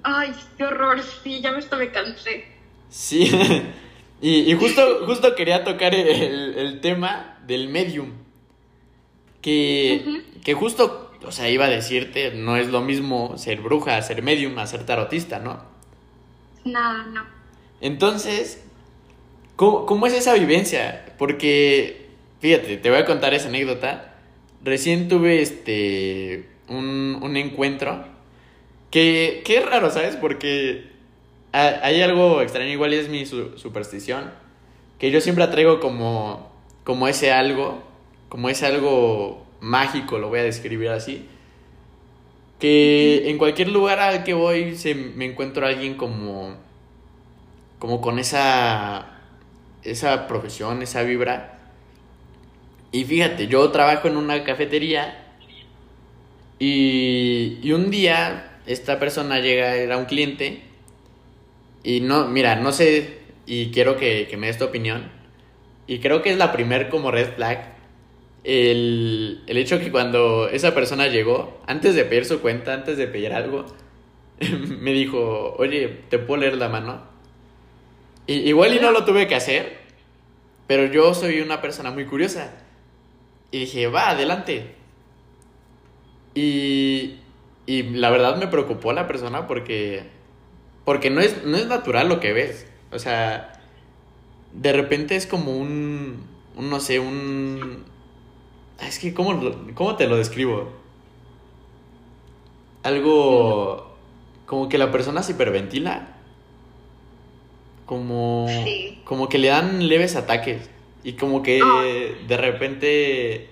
Ay, 0.02 0.32
qué 0.56 0.64
horror, 0.64 1.00
sí, 1.02 1.40
ya 1.40 1.52
me 1.52 1.58
esto 1.58 1.76
me 1.76 1.90
cansé. 1.90 2.44
Sí, 2.88 3.30
y, 4.22 4.50
y 4.50 4.54
justo, 4.54 5.04
justo 5.06 5.34
quería 5.34 5.64
tocar 5.64 5.94
el, 5.94 6.54
el 6.56 6.80
tema 6.80 7.38
del 7.46 7.68
medium. 7.68 8.12
Que, 9.40 10.22
que 10.44 10.54
justo, 10.54 11.12
o 11.24 11.30
sea, 11.32 11.48
iba 11.48 11.66
a 11.66 11.68
decirte, 11.68 12.32
no 12.34 12.56
es 12.56 12.68
lo 12.68 12.80
mismo 12.82 13.38
ser 13.38 13.60
bruja, 13.60 14.00
ser 14.02 14.22
medium, 14.22 14.58
a 14.58 14.66
ser 14.66 14.84
tarotista, 14.84 15.38
¿no? 15.38 15.62
Nada, 16.64 17.04
no. 17.06 17.24
Entonces, 17.80 18.64
¿cómo, 19.56 19.86
cómo 19.86 20.06
es 20.06 20.12
esa 20.12 20.34
vivencia? 20.34 21.14
Porque, 21.18 22.07
fíjate, 22.40 22.76
te 22.76 22.90
voy 22.90 22.98
a 23.00 23.04
contar 23.06 23.34
esa 23.34 23.48
anécdota. 23.48 24.14
Recién 24.64 25.08
tuve 25.08 25.40
este 25.42 26.48
un, 26.68 27.18
un 27.22 27.36
encuentro 27.36 28.04
que, 28.90 29.42
que 29.44 29.58
es 29.58 29.66
raro, 29.66 29.90
¿sabes? 29.90 30.16
Porque 30.16 30.90
ha- 31.52 31.80
hay 31.86 32.02
algo 32.02 32.42
extraño, 32.42 32.70
igual 32.70 32.94
es 32.94 33.08
mi 33.08 33.26
su- 33.26 33.58
superstición, 33.58 34.32
que 34.98 35.10
yo 35.10 35.20
siempre 35.20 35.44
atraigo 35.44 35.80
como, 35.80 36.52
como 36.84 37.08
ese 37.08 37.32
algo, 37.32 37.82
como 38.28 38.48
ese 38.50 38.66
algo 38.66 39.46
mágico, 39.60 40.18
lo 40.18 40.28
voy 40.28 40.40
a 40.40 40.44
describir 40.44 40.90
así, 40.90 41.28
que 42.58 43.30
en 43.30 43.38
cualquier 43.38 43.68
lugar 43.68 44.00
al 44.00 44.24
que 44.24 44.34
voy 44.34 44.76
se, 44.76 44.94
me 44.94 45.26
encuentro 45.26 45.64
a 45.66 45.68
alguien 45.70 45.94
como, 45.96 46.56
como 47.78 48.00
con 48.00 48.18
esa, 48.18 49.20
esa 49.82 50.26
profesión, 50.26 50.82
esa 50.82 51.02
vibra. 51.02 51.57
Y 52.90 53.04
fíjate, 53.04 53.48
yo 53.48 53.70
trabajo 53.70 54.08
en 54.08 54.16
una 54.16 54.44
cafetería 54.44 55.26
y, 56.58 57.58
y 57.62 57.72
un 57.72 57.90
día 57.90 58.58
esta 58.66 58.98
persona 58.98 59.40
llega, 59.40 59.76
era 59.76 59.96
un 59.96 60.06
cliente, 60.06 60.62
y 61.82 62.00
no, 62.00 62.28
mira, 62.28 62.56
no 62.56 62.72
sé, 62.72 63.18
y 63.46 63.70
quiero 63.70 63.96
que, 63.96 64.26
que 64.28 64.36
me 64.36 64.48
des 64.48 64.58
tu 64.58 64.64
opinión, 64.64 65.10
y 65.86 66.00
creo 66.00 66.22
que 66.22 66.30
es 66.30 66.36
la 66.36 66.52
primer 66.52 66.88
como 66.88 67.10
red 67.10 67.34
flag, 67.34 67.76
el, 68.44 69.42
el 69.46 69.56
hecho 69.56 69.78
que 69.78 69.90
cuando 69.90 70.48
esa 70.48 70.74
persona 70.74 71.08
llegó, 71.08 71.60
antes 71.66 71.94
de 71.94 72.04
pedir 72.04 72.24
su 72.24 72.40
cuenta, 72.40 72.74
antes 72.74 72.96
de 72.98 73.06
pedir 73.06 73.32
algo, 73.32 73.66
me 74.40 74.92
dijo, 74.92 75.54
oye, 75.58 76.00
¿te 76.08 76.18
puedo 76.18 76.40
leer 76.40 76.56
la 76.56 76.68
mano? 76.68 77.02
Y, 78.26 78.34
igual 78.48 78.74
y 78.74 78.80
no 78.80 78.90
lo 78.90 79.04
tuve 79.04 79.26
que 79.26 79.34
hacer, 79.34 79.78
pero 80.66 80.86
yo 80.86 81.14
soy 81.14 81.40
una 81.40 81.62
persona 81.62 81.90
muy 81.90 82.04
curiosa. 82.04 82.52
Y 83.50 83.60
dije, 83.60 83.86
va, 83.88 84.10
adelante. 84.10 84.74
Y, 86.34 87.16
y 87.66 87.82
la 87.82 88.10
verdad 88.10 88.36
me 88.36 88.46
preocupó 88.46 88.92
la 88.92 89.06
persona 89.06 89.46
porque, 89.46 90.04
porque 90.84 91.10
no, 91.10 91.20
es, 91.20 91.44
no 91.44 91.56
es 91.56 91.66
natural 91.66 92.08
lo 92.08 92.20
que 92.20 92.32
ves. 92.32 92.66
O 92.92 92.98
sea, 92.98 93.52
de 94.52 94.72
repente 94.72 95.16
es 95.16 95.26
como 95.26 95.52
un, 95.56 96.26
un 96.56 96.70
no 96.70 96.80
sé, 96.80 96.98
un... 97.00 97.84
Es 98.80 98.98
que, 98.98 99.12
¿cómo, 99.14 99.40
¿cómo 99.74 99.96
te 99.96 100.06
lo 100.06 100.16
describo? 100.16 100.70
Algo 102.82 103.96
como 104.46 104.68
que 104.68 104.78
la 104.78 104.90
persona 104.92 105.22
se 105.22 105.32
hiperventila. 105.32 106.14
Como, 107.86 108.46
Sí. 108.64 109.00
como 109.04 109.28
que 109.28 109.38
le 109.38 109.48
dan 109.48 109.88
leves 109.88 110.14
ataques. 110.14 110.70
Y 111.08 111.14
como 111.14 111.42
que 111.42 111.58
de 112.28 112.36
repente 112.36 113.48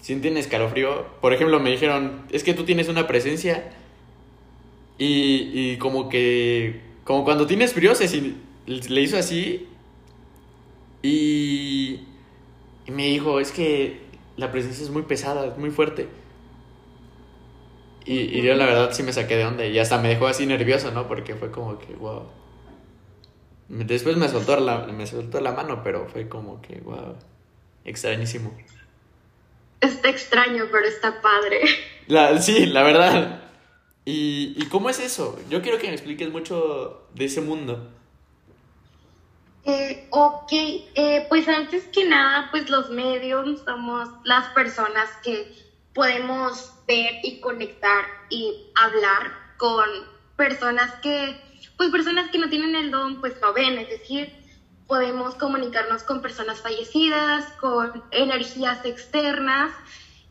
sienten 0.00 0.38
escalofrío. 0.38 1.04
Por 1.20 1.34
ejemplo, 1.34 1.60
me 1.60 1.70
dijeron, 1.70 2.22
es 2.32 2.42
que 2.42 2.54
tú 2.54 2.64
tienes 2.64 2.88
una 2.88 3.06
presencia. 3.06 3.70
Y, 4.96 5.50
y 5.52 5.76
como 5.76 6.08
que, 6.08 6.80
como 7.04 7.22
cuando 7.24 7.46
tienes 7.46 7.74
frío, 7.74 7.94
se, 7.94 8.32
le 8.66 9.02
hizo 9.02 9.18
así. 9.18 9.68
Y, 11.02 12.00
y 12.86 12.90
me 12.90 13.08
dijo, 13.08 13.40
es 13.40 13.52
que 13.52 14.00
la 14.38 14.50
presencia 14.50 14.82
es 14.82 14.88
muy 14.88 15.02
pesada, 15.02 15.48
es 15.48 15.58
muy 15.58 15.68
fuerte. 15.68 16.08
Y, 18.06 18.20
y 18.20 18.40
yo 18.40 18.54
la 18.54 18.64
verdad 18.64 18.92
sí 18.94 19.02
me 19.02 19.12
saqué 19.12 19.36
de 19.36 19.44
onda 19.44 19.66
y 19.66 19.78
hasta 19.78 19.98
me 19.98 20.08
dejó 20.08 20.28
así 20.28 20.46
nervioso, 20.46 20.92
¿no? 20.92 21.06
Porque 21.08 21.34
fue 21.34 21.50
como 21.50 21.78
que, 21.78 21.92
wow. 21.92 22.22
Después 23.68 24.16
me 24.16 24.28
soltó 24.28 24.58
la, 24.60 24.86
me 24.86 25.06
soltó 25.06 25.40
la 25.40 25.52
mano, 25.52 25.82
pero 25.82 26.06
fue 26.06 26.28
como 26.28 26.62
que, 26.62 26.80
wow, 26.80 27.16
extrañísimo. 27.84 28.56
Está 29.80 30.08
extraño, 30.08 30.64
pero 30.70 30.86
está 30.86 31.20
padre. 31.20 31.60
La, 32.06 32.40
sí, 32.40 32.66
la 32.66 32.82
verdad. 32.84 33.42
¿Y, 34.04 34.54
¿Y 34.56 34.66
cómo 34.68 34.88
es 34.88 35.00
eso? 35.00 35.38
Yo 35.50 35.60
quiero 35.60 35.78
que 35.78 35.88
me 35.88 35.94
expliques 35.94 36.30
mucho 36.30 37.08
de 37.14 37.24
ese 37.24 37.40
mundo. 37.40 37.90
Eh, 39.64 40.06
ok, 40.10 40.52
eh, 40.52 41.26
pues 41.28 41.48
antes 41.48 41.88
que 41.88 42.04
nada, 42.04 42.48
pues 42.52 42.70
los 42.70 42.90
mediums 42.90 43.62
somos 43.64 44.08
las 44.22 44.46
personas 44.50 45.10
que 45.24 45.52
podemos 45.92 46.72
ver 46.86 47.14
y 47.24 47.40
conectar 47.40 48.04
y 48.30 48.70
hablar 48.76 49.32
con 49.56 49.84
personas 50.36 50.92
que, 51.02 51.36
pues 51.76 51.90
personas 51.90 52.30
que 52.30 52.38
no 52.38 52.48
tienen 52.48 52.74
el 52.74 52.90
don, 52.90 53.20
pues 53.20 53.34
lo 53.40 53.52
ven, 53.52 53.78
es 53.78 53.88
decir, 53.88 54.32
podemos 54.86 55.34
comunicarnos 55.34 56.02
con 56.02 56.22
personas 56.22 56.60
fallecidas, 56.60 57.44
con 57.60 58.04
energías 58.10 58.84
externas. 58.84 59.72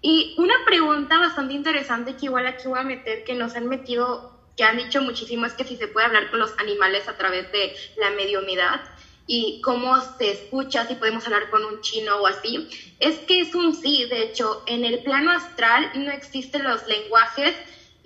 Y 0.01 0.35
una 0.37 0.53
pregunta 0.65 1.17
bastante 1.19 1.53
interesante 1.53 2.15
que 2.15 2.25
igual 2.25 2.47
aquí 2.47 2.67
voy 2.67 2.79
a 2.79 2.83
meter, 2.83 3.23
que 3.23 3.33
nos 3.33 3.55
han 3.55 3.67
metido, 3.67 4.31
que 4.55 4.63
han 4.63 4.77
dicho 4.77 5.01
muchísimo, 5.01 5.45
es 5.45 5.53
que 5.53 5.65
si 5.65 5.75
se 5.77 5.87
puede 5.87 6.07
hablar 6.07 6.29
con 6.29 6.39
los 6.39 6.53
animales 6.59 7.07
a 7.07 7.17
través 7.17 7.51
de 7.51 7.75
la 7.97 8.11
mediumidad 8.11 8.81
y 9.27 9.61
cómo 9.61 9.99
se 10.17 10.31
escucha, 10.31 10.85
si 10.87 10.95
podemos 10.95 11.25
hablar 11.25 11.49
con 11.49 11.65
un 11.65 11.81
chino 11.81 12.17
o 12.17 12.27
así, 12.27 12.69
es 12.99 13.17
que 13.19 13.41
es 13.41 13.55
un 13.55 13.73
sí, 13.73 14.05
de 14.05 14.21
hecho, 14.21 14.63
en 14.67 14.85
el 14.85 14.99
plano 14.99 15.31
astral 15.31 15.91
no 15.95 16.11
existen 16.11 16.63
los 16.63 16.85
lenguajes 16.87 17.55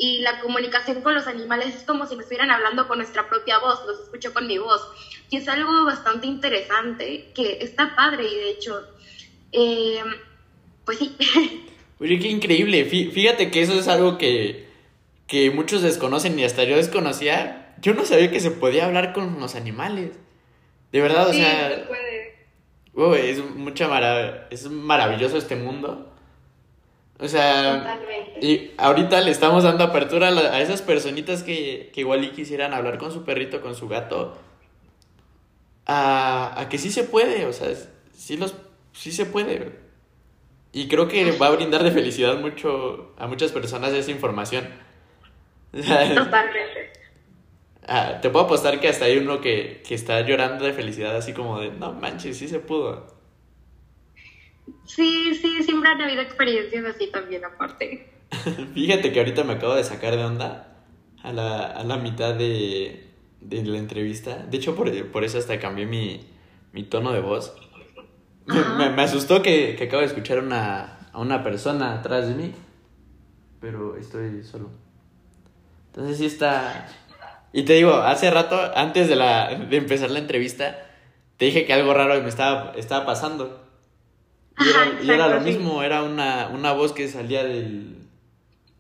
y 0.02 0.22
la 0.22 0.40
comunicación 0.40 1.02
con 1.02 1.14
los 1.14 1.28
animales 1.28 1.76
es 1.76 1.84
como 1.84 2.08
si 2.08 2.16
me 2.16 2.22
estuvieran 2.24 2.50
hablando 2.52 2.88
con 2.88 3.00
nuestra 3.00 3.28
propia 3.28 3.60
voz, 3.60 3.82
los 3.86 4.00
escucho 4.00 4.34
con 4.34 4.48
mi 4.48 4.58
voz. 4.58 4.82
Y 5.30 5.36
es 5.38 5.48
algo 5.50 5.84
bastante 5.86 6.26
interesante, 6.26 7.32
que 7.36 7.60
está 7.62 7.96
padre 7.98 8.24
y 8.24 8.34
de 8.36 8.50
hecho, 8.50 8.82
eh, 9.52 10.00
pues 10.86 11.00
sí. 11.00 11.16
Oye, 12.00 12.18
qué 12.18 12.30
increíble. 12.30 12.90
Fí- 12.90 13.12
Fíjate 13.12 13.52
que 13.52 13.62
eso 13.62 13.74
es 13.78 13.90
algo 13.90 14.18
que, 14.18 14.70
que 15.28 15.52
muchos 15.52 15.82
desconocen 15.82 16.40
y 16.40 16.46
hasta 16.46 16.64
yo 16.64 16.78
desconocía. 16.78 17.76
yo 17.82 17.94
no 17.94 18.06
sabía 18.06 18.32
que 18.32 18.40
se 18.40 18.52
podía 18.52 18.86
hablar 18.86 19.12
con 19.12 19.38
los 19.42 19.56
animales. 19.56 20.12
De 20.94 21.02
verdad, 21.02 21.28
o 21.28 21.34
Sí, 21.34 21.40
sea, 21.40 21.70
se 21.76 21.82
puede. 21.84 22.48
Uy, 22.94 23.18
es 23.30 23.44
mucha 23.54 23.90
mara- 23.90 24.48
es 24.50 24.70
maravilloso 24.70 25.38
este 25.38 25.58
mundo. 25.58 26.09
O 27.21 27.27
sea, 27.27 27.79
Totalmente. 27.79 28.39
y 28.45 28.73
ahorita 28.77 29.19
le 29.21 29.32
estamos 29.32 29.63
dando 29.63 29.84
apertura 29.84 30.29
a, 30.29 30.32
la- 30.32 30.53
a 30.53 30.62
esas 30.62 30.82
personitas 30.82 31.43
que, 31.43 31.91
que 31.93 32.01
igual 32.01 32.23
y 32.23 32.29
quisieran 32.32 32.73
hablar 32.73 32.97
con 32.97 33.12
su 33.12 33.23
perrito, 33.25 33.62
con 33.62 33.75
su 33.75 33.88
gato. 33.89 34.38
A, 35.86 36.53
a 36.60 36.69
que 36.69 36.77
sí 36.77 36.91
se 36.91 37.03
puede, 37.03 37.45
o 37.45 37.53
sea, 37.53 37.69
sí, 38.13 38.38
los, 38.38 38.55
sí 38.93 39.12
se 39.12 39.25
puede. 39.25 39.79
Y 40.71 40.88
creo 40.88 41.08
que 41.08 41.32
va 41.32 41.47
a 41.47 41.51
brindar 41.51 41.84
de 41.84 41.91
felicidad 41.91 42.38
mucho 42.39 43.13
a 43.17 43.25
muchas 43.27 43.51
personas 43.51 43.91
esa 43.93 44.12
información. 44.12 44.67
Totalmente. 45.71 46.93
ah, 47.88 48.19
te 48.21 48.29
puedo 48.29 48.45
apostar 48.45 48.79
que 48.79 48.88
hasta 48.88 49.05
hay 49.05 49.17
uno 49.17 49.41
que, 49.41 49.82
que 49.88 49.95
está 49.95 50.21
llorando 50.21 50.65
de 50.65 50.73
felicidad, 50.73 51.15
así 51.15 51.34
como 51.34 51.60
de, 51.60 51.71
no 51.71 51.93
manches, 51.93 52.38
sí 52.38 52.47
se 52.47 52.60
pudo. 52.60 53.08
Sí, 54.86 55.36
sí, 55.36 55.63
siempre 55.63 55.89
han 55.89 56.01
habido 56.01 56.21
experiencias 56.21 56.86
así 56.86 57.08
también 57.12 57.43
aparte. 57.45 58.12
Fíjate 58.73 59.12
que 59.12 59.19
ahorita 59.19 59.43
me 59.43 59.53
acabo 59.53 59.75
de 59.75 59.84
sacar 59.84 60.15
de 60.15 60.23
onda 60.23 60.84
a 61.23 61.32
la, 61.34 61.65
a 61.65 61.84
la 61.84 61.97
mitad 61.97 62.34
de, 62.36 63.08
de 63.41 63.63
la 63.63 63.77
entrevista. 63.77 64.38
De 64.49 64.58
hecho, 64.58 64.75
por, 64.75 64.91
por 65.12 65.23
eso 65.23 65.38
hasta 65.38 65.60
cambié 65.60 65.86
mi, 65.86 66.27
mi 66.73 66.84
tono 66.84 67.12
de 67.12 67.21
voz. 67.21 67.53
Me, 68.45 68.63
me- 68.77 68.89
me 68.95 69.01
asustó 69.03 69.41
que, 69.41 69.75
que 69.75 69.86
acabo 69.86 70.01
de 70.01 70.08
escuchar 70.08 70.39
una, 70.39 71.10
a 71.12 71.19
una 71.19 71.43
persona 71.43 71.93
atrás 71.93 72.27
de 72.27 72.36
mí, 72.36 72.51
pero 73.60 73.95
estoy 73.97 74.43
solo. 74.43 74.69
Entonces 75.88 76.17
sí 76.17 76.25
está... 76.25 76.88
Y 77.51 77.63
te 77.63 77.73
digo, 77.73 77.93
hace 77.95 78.29
rato, 78.29 78.60
antes 78.75 79.08
de, 79.10 79.15
la, 79.15 79.55
de 79.55 79.77
empezar 79.77 80.12
la 80.12 80.19
entrevista, 80.19 80.86
te 81.38 81.45
dije 81.45 81.65
que 81.65 81.73
algo 81.73 81.93
raro 81.93 82.21
me 82.21 82.29
estaba, 82.29 82.73
estaba 82.75 83.05
pasando. 83.08 83.67
Y 84.60 84.69
era, 84.69 84.82
Ajá, 84.82 84.91
y 85.04 85.10
era 85.12 85.28
lo 85.28 85.41
mismo, 85.41 85.84
era 85.84 86.04
una, 86.04 86.50
una 86.50 86.74
voz 86.74 86.91
que 86.93 87.08
salía 87.08 87.43
del, 87.43 87.98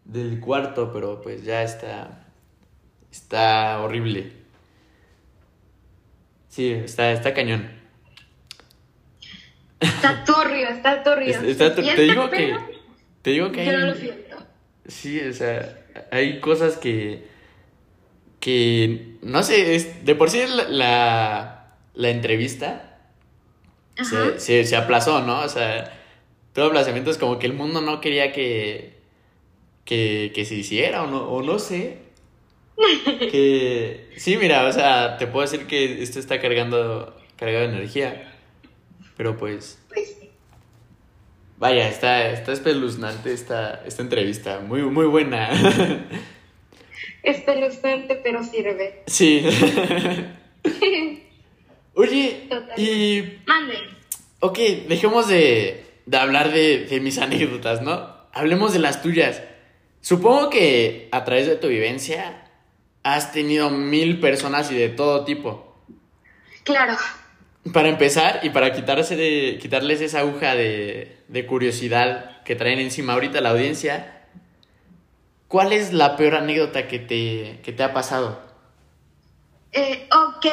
del 0.05 0.39
cuarto, 0.39 0.91
pero 0.93 1.21
pues 1.21 1.43
ya 1.43 1.63
está, 1.63 2.27
está 3.11 3.79
horrible. 3.81 4.33
Sí, 6.49 6.71
está, 6.71 7.11
está 7.11 7.33
cañón. 7.33 7.69
Está 9.79 10.23
turbio, 10.25 10.67
está 10.69 11.03
turbio. 11.03 11.39
Está- 11.41 11.73
te 11.75 12.01
digo 12.01 12.29
que, 12.29 12.57
te 13.21 13.29
digo 13.31 13.51
que 13.51 13.65
Yo 13.65 13.71
no 13.73 13.85
lo 13.87 13.95
siento. 13.95 14.37
sí, 14.87 15.19
o 15.21 15.33
sea, 15.33 15.79
hay 16.11 16.39
cosas 16.41 16.75
que, 16.77 17.27
que, 18.39 19.17
no 19.21 19.43
sé, 19.43 19.75
es, 19.75 20.03
de 20.05 20.15
por 20.15 20.29
sí 20.29 20.41
la, 20.47 20.67
la, 20.67 21.75
la 21.93 22.09
entrevista. 22.09 22.88
Se, 24.03 24.39
se, 24.39 24.65
se 24.65 24.75
aplazó, 24.75 25.21
¿no? 25.21 25.41
O 25.41 25.49
sea, 25.49 25.93
todo 26.53 26.67
aplazamiento 26.67 27.11
es 27.11 27.17
como 27.17 27.39
que 27.39 27.47
el 27.47 27.53
mundo 27.53 27.81
no 27.81 28.01
quería 28.01 28.31
que, 28.31 28.93
que, 29.85 30.31
que 30.33 30.45
se 30.45 30.55
hiciera 30.55 31.03
o 31.03 31.07
no, 31.07 31.29
o 31.29 31.41
no 31.41 31.59
sé. 31.59 31.97
Que 33.31 34.09
sí, 34.17 34.37
mira, 34.37 34.65
o 34.65 34.71
sea, 34.71 35.17
te 35.17 35.27
puedo 35.27 35.45
decir 35.49 35.67
que 35.67 36.01
esto 36.01 36.19
está 36.19 36.39
cargando, 36.39 37.15
cargado 37.35 37.67
de 37.67 37.73
energía, 37.75 38.33
pero 39.17 39.35
pues, 39.37 39.79
Pues 39.89 40.15
sí. 40.19 40.29
vaya, 41.57 41.89
está, 41.89 42.29
está 42.31 42.53
espeluznante 42.53 43.33
esta, 43.33 43.83
esta 43.85 44.01
entrevista, 44.01 44.59
muy, 44.61 44.81
muy 44.83 45.05
buena. 45.07 45.49
Espeluznante, 47.23 48.15
pero 48.23 48.43
sirve. 48.43 49.03
Sí. 49.07 49.43
Oye, 51.99 52.47
y 52.77 53.41
Mande. 53.45 53.77
Ok, 54.39 54.57
dejemos 54.87 55.27
de, 55.27 55.83
de 56.05 56.17
hablar 56.17 56.53
de, 56.53 56.85
de 56.85 57.01
mis 57.01 57.17
anécdotas, 57.17 57.81
¿no? 57.81 58.15
Hablemos 58.31 58.71
de 58.71 58.79
las 58.79 59.01
tuyas. 59.01 59.43
Supongo 59.99 60.49
que 60.49 61.09
a 61.11 61.25
través 61.25 61.45
de 61.45 61.57
tu 61.57 61.67
vivencia 61.67 62.45
has 63.03 63.33
tenido 63.33 63.69
mil 63.69 64.21
personas 64.21 64.71
y 64.71 64.75
de 64.75 64.87
todo 64.87 65.25
tipo. 65.25 65.75
Claro. 66.63 66.95
Para 67.73 67.89
empezar 67.89 68.39
y 68.43 68.51
para 68.51 68.71
quitarse 68.71 69.17
de, 69.17 69.57
quitarles 69.61 69.99
esa 69.99 70.19
aguja 70.19 70.55
de, 70.55 71.17
de 71.27 71.45
curiosidad 71.45 72.43
que 72.43 72.55
traen 72.55 72.79
encima 72.79 73.11
ahorita 73.11 73.41
la 73.41 73.49
audiencia, 73.49 74.23
¿cuál 75.49 75.73
es 75.73 75.91
la 75.91 76.15
peor 76.15 76.35
anécdota 76.35 76.87
que 76.87 76.99
te, 76.99 77.59
que 77.61 77.73
te 77.73 77.83
ha 77.83 77.91
pasado? 77.91 78.41
Eh, 79.73 80.07
ok, 80.09 80.45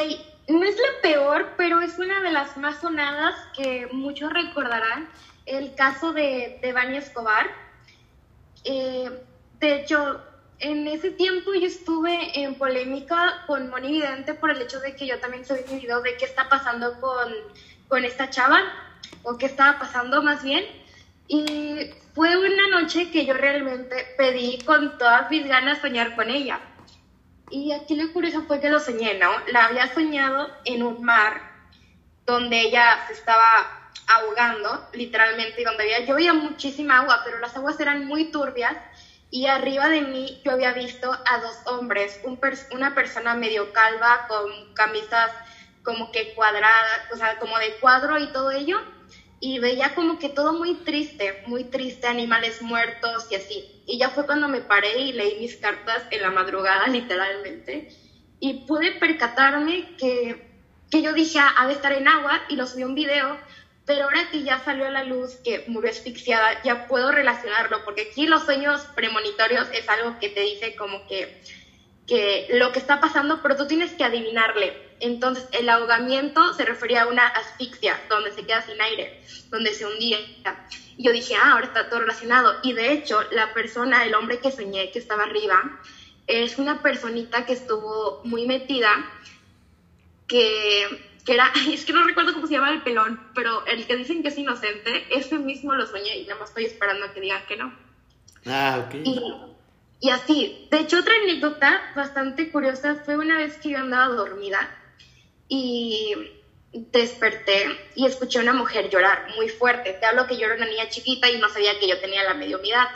no 0.47 0.63
es 0.63 0.75
la 0.75 1.01
peor, 1.01 1.53
pero 1.57 1.81
es 1.81 1.99
una 1.99 2.21
de 2.21 2.31
las 2.31 2.57
más 2.57 2.79
sonadas 2.79 3.35
que 3.55 3.87
muchos 3.91 4.31
recordarán, 4.31 5.09
el 5.45 5.75
caso 5.75 6.13
de, 6.13 6.59
de 6.61 6.97
Escobar. 6.97 7.47
Eh, 8.63 9.09
de 9.59 9.75
hecho, 9.75 10.21
en 10.59 10.87
ese 10.87 11.11
tiempo 11.11 11.53
yo 11.53 11.67
estuve 11.67 12.39
en 12.41 12.55
polémica 12.55 13.43
con 13.45 13.69
Moni 13.69 13.91
Vidente 13.91 14.33
por 14.33 14.49
el 14.51 14.61
hecho 14.61 14.79
de 14.79 14.95
que 14.95 15.05
yo 15.05 15.19
también 15.19 15.45
subí 15.45 15.61
mi 15.69 15.79
video 15.79 16.01
de 16.01 16.17
qué 16.17 16.25
está 16.25 16.49
pasando 16.49 16.99
con, 16.99 17.33
con 17.87 18.05
esta 18.05 18.29
chava, 18.29 18.59
o 19.23 19.37
qué 19.37 19.45
estaba 19.45 19.79
pasando 19.79 20.21
más 20.23 20.43
bien. 20.43 20.65
Y 21.27 21.91
fue 22.15 22.37
una 22.37 22.79
noche 22.79 23.11
que 23.11 23.25
yo 23.25 23.33
realmente 23.33 23.95
pedí 24.17 24.59
con 24.59 24.97
todas 24.97 25.29
mis 25.29 25.45
ganas 25.47 25.79
soñar 25.79 26.15
con 26.15 26.29
ella. 26.29 26.59
Y 27.49 27.71
aquí 27.71 27.95
lo 27.95 28.11
curioso 28.11 28.43
fue 28.43 28.59
que 28.59 28.69
lo 28.69 28.79
soñé, 28.79 29.13
¿no? 29.13 29.29
La 29.47 29.65
había 29.65 29.87
soñado 29.87 30.49
en 30.65 30.83
un 30.83 31.01
mar 31.01 31.41
donde 32.25 32.61
ella 32.61 32.99
se 33.07 33.13
estaba 33.13 33.65
ahogando, 34.07 34.81
literalmente, 34.91 35.61
y 35.61 35.63
donde 35.63 35.83
había, 35.83 35.99
yo 35.99 36.15
veía 36.15 36.33
muchísima 36.33 36.97
agua, 36.97 37.21
pero 37.23 37.39
las 37.39 37.55
aguas 37.55 37.79
eran 37.79 38.05
muy 38.05 38.25
turbias, 38.25 38.77
y 39.29 39.47
arriba 39.47 39.89
de 39.89 40.01
mí 40.01 40.39
yo 40.43 40.51
había 40.51 40.73
visto 40.73 41.11
a 41.25 41.39
dos 41.39 41.61
hombres, 41.65 42.19
una 42.69 42.93
persona 42.93 43.33
medio 43.35 43.71
calva 43.71 44.25
con 44.27 44.49
camisas 44.73 45.31
como 45.83 46.11
que 46.11 46.33
cuadradas, 46.33 47.01
o 47.11 47.15
sea, 47.15 47.37
como 47.37 47.57
de 47.59 47.71
cuadro 47.79 48.17
y 48.17 48.27
todo 48.27 48.51
ello, 48.51 48.77
y 49.39 49.59
veía 49.59 49.89
como 49.93 50.17
que 50.17 50.29
todo 50.29 50.53
muy 50.53 50.75
triste, 50.75 51.33
muy 51.45 51.63
triste, 51.63 52.07
animales 52.07 52.61
muertos 52.61 53.25
y 53.29 53.35
así. 53.35 53.65
Y 53.87 53.97
ya 53.97 54.09
fue 54.09 54.25
cuando 54.25 54.49
me 54.49 54.59
paré 54.59 54.99
y 54.99 55.13
leí 55.13 55.39
mis 55.39 55.55
cartas 55.55 56.03
en 56.11 56.21
la 56.21 56.29
madrugada, 56.29 56.87
literalmente, 56.89 57.89
y 58.39 58.65
pude 58.65 58.91
percatarme 58.91 59.95
que, 59.97 60.45
que 60.91 61.01
yo 61.01 61.13
dije, 61.13 61.39
ah, 61.39 61.55
ha 61.57 61.67
de 61.67 61.73
estar 61.73 61.93
en 61.93 62.07
agua, 62.07 62.43
y 62.49 62.57
lo 62.57 62.67
subí 62.67 62.83
un 62.83 62.93
video, 62.93 63.37
pero 63.85 64.03
ahora 64.03 64.29
que 64.29 64.43
ya 64.43 64.59
salió 64.59 64.85
a 64.85 64.91
la 64.91 65.05
luz 65.05 65.37
que 65.37 65.63
murió 65.67 65.89
asfixiada, 65.89 66.61
ya 66.63 66.87
puedo 66.87 67.11
relacionarlo, 67.13 67.85
porque 67.85 68.09
aquí 68.11 68.27
los 68.27 68.43
sueños 68.43 68.81
premonitorios 68.93 69.69
es 69.71 69.87
algo 69.87 70.19
que 70.19 70.27
te 70.27 70.41
dice 70.41 70.75
como 70.75 71.07
que, 71.07 71.41
que 72.05 72.47
lo 72.51 72.73
que 72.73 72.79
está 72.79 72.99
pasando, 72.99 73.41
pero 73.41 73.55
tú 73.55 73.65
tienes 73.67 73.93
que 73.93 74.03
adivinarle. 74.03 74.85
Entonces, 74.99 75.47
el 75.53 75.69
ahogamiento 75.69 76.53
se 76.55 76.65
refería 76.65 77.03
a 77.03 77.07
una 77.07 77.27
asfixia, 77.27 77.97
donde 78.09 78.31
se 78.31 78.45
queda 78.45 78.61
sin 78.63 78.81
aire, 78.81 79.21
donde 79.49 79.73
se 79.73 79.85
hundía. 79.85 80.17
Y 80.97 81.03
yo 81.03 81.11
dije, 81.11 81.35
ah, 81.35 81.51
ahora 81.51 81.67
está 81.67 81.89
todo 81.89 81.99
relacionado. 82.01 82.55
Y 82.63 82.73
de 82.73 82.91
hecho, 82.91 83.21
la 83.31 83.53
persona, 83.53 84.03
el 84.03 84.15
hombre 84.15 84.39
que 84.39 84.51
soñé 84.51 84.91
que 84.91 84.99
estaba 84.99 85.23
arriba, 85.23 85.79
es 86.25 86.57
una 86.57 86.81
personita 86.81 87.45
que 87.45 87.53
estuvo 87.53 88.21
muy 88.23 88.45
metida, 88.47 88.89
que, 90.27 90.87
que 91.25 91.33
era, 91.33 91.51
es 91.71 91.85
que 91.85 91.93
no 91.93 92.03
recuerdo 92.03 92.33
cómo 92.33 92.47
se 92.47 92.53
llama 92.53 92.71
el 92.71 92.81
pelón, 92.81 93.19
pero 93.33 93.65
el 93.65 93.85
que 93.85 93.95
dicen 93.95 94.21
que 94.21 94.29
es 94.29 94.37
inocente, 94.37 95.05
ese 95.09 95.37
mismo 95.37 95.73
lo 95.75 95.85
soñé 95.85 96.17
y 96.17 96.23
nada 96.25 96.39
más 96.39 96.49
estoy 96.49 96.65
esperando 96.65 97.05
a 97.05 97.13
que 97.13 97.21
digan 97.21 97.45
que 97.47 97.57
no. 97.57 97.73
Ah, 98.45 98.85
ok. 98.85 98.95
Y, 99.03 99.21
y 99.99 100.09
así, 100.09 100.67
de 100.69 100.79
hecho 100.79 100.99
otra 100.99 101.13
anécdota 101.23 101.81
bastante 101.95 102.51
curiosa 102.51 102.95
fue 103.03 103.17
una 103.17 103.37
vez 103.37 103.57
que 103.57 103.69
yo 103.69 103.79
andaba 103.79 104.13
dormida 104.13 104.69
y 105.47 106.13
desperté 106.91 107.65
y 107.95 108.05
escuché 108.05 108.39
a 108.39 108.41
una 108.41 108.53
mujer 108.53 108.89
llorar 108.89 109.25
muy 109.35 109.49
fuerte. 109.49 109.93
Te 109.93 110.05
hablo 110.05 110.27
que 110.27 110.37
yo 110.37 110.45
era 110.45 110.55
una 110.55 110.65
niña 110.65 110.89
chiquita 110.89 111.29
y 111.29 111.37
no 111.37 111.49
sabía 111.49 111.77
que 111.79 111.87
yo 111.87 111.99
tenía 111.99 112.23
la 112.23 112.33
mediumidad. 112.33 112.87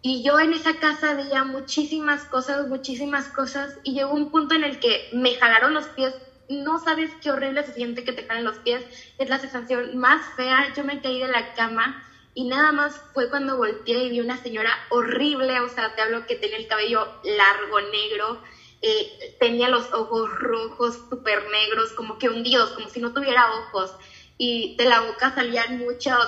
Y 0.00 0.22
yo 0.22 0.38
en 0.38 0.52
esa 0.52 0.78
casa 0.78 1.14
veía 1.14 1.44
muchísimas 1.44 2.24
cosas, 2.24 2.68
muchísimas 2.68 3.28
cosas 3.28 3.78
y 3.82 3.94
llegó 3.94 4.12
un 4.12 4.30
punto 4.30 4.54
en 4.54 4.64
el 4.64 4.78
que 4.78 5.08
me 5.12 5.34
jalaron 5.34 5.74
los 5.74 5.86
pies. 5.88 6.14
No 6.48 6.78
sabes 6.78 7.10
qué 7.20 7.30
horrible 7.30 7.64
se 7.64 7.74
siente 7.74 8.04
que 8.04 8.12
te 8.12 8.24
jalen 8.24 8.44
los 8.44 8.58
pies. 8.58 8.84
Es 9.18 9.28
la 9.28 9.38
sensación 9.38 9.98
más 9.98 10.24
fea. 10.36 10.72
Yo 10.76 10.84
me 10.84 11.00
caí 11.00 11.20
de 11.20 11.28
la 11.28 11.52
cama 11.54 12.04
y 12.34 12.44
nada 12.44 12.70
más 12.70 13.00
fue 13.12 13.28
cuando 13.28 13.56
volteé 13.56 14.04
y 14.04 14.10
vi 14.10 14.20
una 14.20 14.40
señora 14.40 14.70
horrible. 14.90 15.60
O 15.60 15.68
sea, 15.68 15.94
te 15.94 16.02
hablo 16.02 16.26
que 16.26 16.36
tenía 16.36 16.58
el 16.58 16.68
cabello 16.68 17.06
largo, 17.24 17.80
negro, 17.80 18.40
eh, 18.80 19.36
tenía 19.40 19.68
los 19.68 19.92
ojos 19.92 20.30
rojos, 20.38 20.98
súper 21.10 21.42
negros, 21.50 21.92
como 21.92 22.18
que 22.18 22.28
hundidos, 22.28 22.70
como 22.70 22.88
si 22.88 23.00
no 23.00 23.12
tuviera 23.12 23.52
ojos. 23.52 23.94
Y 24.36 24.76
de 24.76 24.84
la 24.84 25.00
boca 25.00 25.34
salían 25.34 25.78
muchos, 25.78 26.26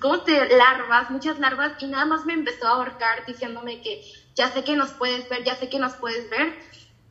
¿cómo 0.00 0.22
te? 0.22 0.56
Larvas, 0.56 1.10
muchas 1.10 1.38
larvas. 1.38 1.80
Y 1.80 1.86
nada 1.86 2.06
más 2.06 2.26
me 2.26 2.32
empezó 2.32 2.66
a 2.66 2.72
ahorcar 2.72 3.24
diciéndome 3.26 3.82
que 3.82 4.02
ya 4.34 4.50
sé 4.50 4.64
que 4.64 4.76
nos 4.76 4.90
puedes 4.90 5.28
ver, 5.28 5.44
ya 5.44 5.54
sé 5.56 5.68
que 5.68 5.78
nos 5.78 5.94
puedes 5.94 6.28
ver. 6.30 6.58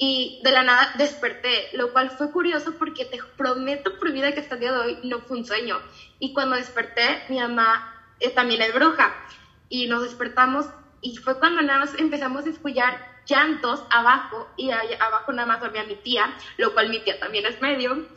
y 0.01 0.39
de 0.45 0.51
la 0.51 0.63
nada 0.63 0.93
desperté, 0.97 1.69
lo 1.73 1.91
cual 1.91 2.09
fue 2.11 2.31
curioso 2.31 2.75
porque 2.79 3.03
te 3.03 3.19
prometo 3.35 3.99
por 3.99 4.13
vida 4.13 4.31
que 4.31 4.39
hasta 4.39 4.55
el 4.55 4.61
día 4.61 4.71
de 4.71 4.79
hoy 4.79 4.99
no 5.03 5.19
fue 5.19 5.37
un 5.37 5.45
sueño. 5.45 5.77
Y 6.19 6.33
cuando 6.33 6.55
desperté, 6.55 7.23
mi 7.27 7.37
mamá 7.37 8.13
eh, 8.21 8.29
también 8.29 8.61
es 8.61 8.73
bruja 8.73 9.13
y 9.67 9.87
nos 9.87 10.03
despertamos 10.03 10.67
y 11.01 11.15
fue 11.17 11.39
cuando 11.39 11.61
nada 11.61 11.79
más 11.79 11.97
empezamos 11.97 12.45
a 12.45 12.49
escuchar 12.49 13.18
llantos 13.29 13.83
abajo 13.89 14.47
y 14.57 14.71
abajo 14.71 15.31
nada 15.31 15.45
más 15.45 15.61
dormía 15.61 15.83
mi 15.83 15.95
tía, 15.95 16.35
lo 16.57 16.73
cual 16.73 16.89
mi 16.89 16.99
tía 16.99 17.19
también 17.19 17.45
es 17.45 17.61
medio 17.61 18.07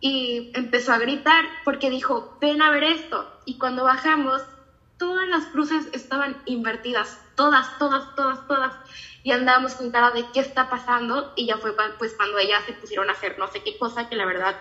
y 0.00 0.50
empezó 0.54 0.92
a 0.92 0.98
gritar 0.98 1.44
porque 1.64 1.90
dijo, 1.90 2.36
ven 2.40 2.60
a 2.60 2.70
ver 2.70 2.84
esto. 2.84 3.26
Y 3.46 3.58
cuando 3.58 3.84
bajamos, 3.84 4.42
todas 4.98 5.26
las 5.28 5.46
cruces 5.46 5.88
estaban 5.92 6.42
invertidas, 6.44 7.18
todas, 7.36 7.78
todas, 7.78 8.14
todas, 8.14 8.46
todas. 8.46 8.74
Y 9.22 9.32
andábamos 9.32 9.74
con 9.74 9.90
cara 9.90 10.10
de 10.10 10.26
qué 10.32 10.40
está 10.40 10.68
pasando 10.68 11.32
y 11.36 11.46
ya 11.46 11.56
fue 11.56 11.74
pues 11.98 12.12
cuando 12.14 12.38
ellas 12.38 12.62
se 12.66 12.74
pusieron 12.74 13.08
a 13.08 13.12
hacer 13.12 13.38
no 13.38 13.48
sé 13.48 13.62
qué 13.62 13.78
cosa 13.78 14.08
que 14.08 14.16
la 14.16 14.26
verdad 14.26 14.56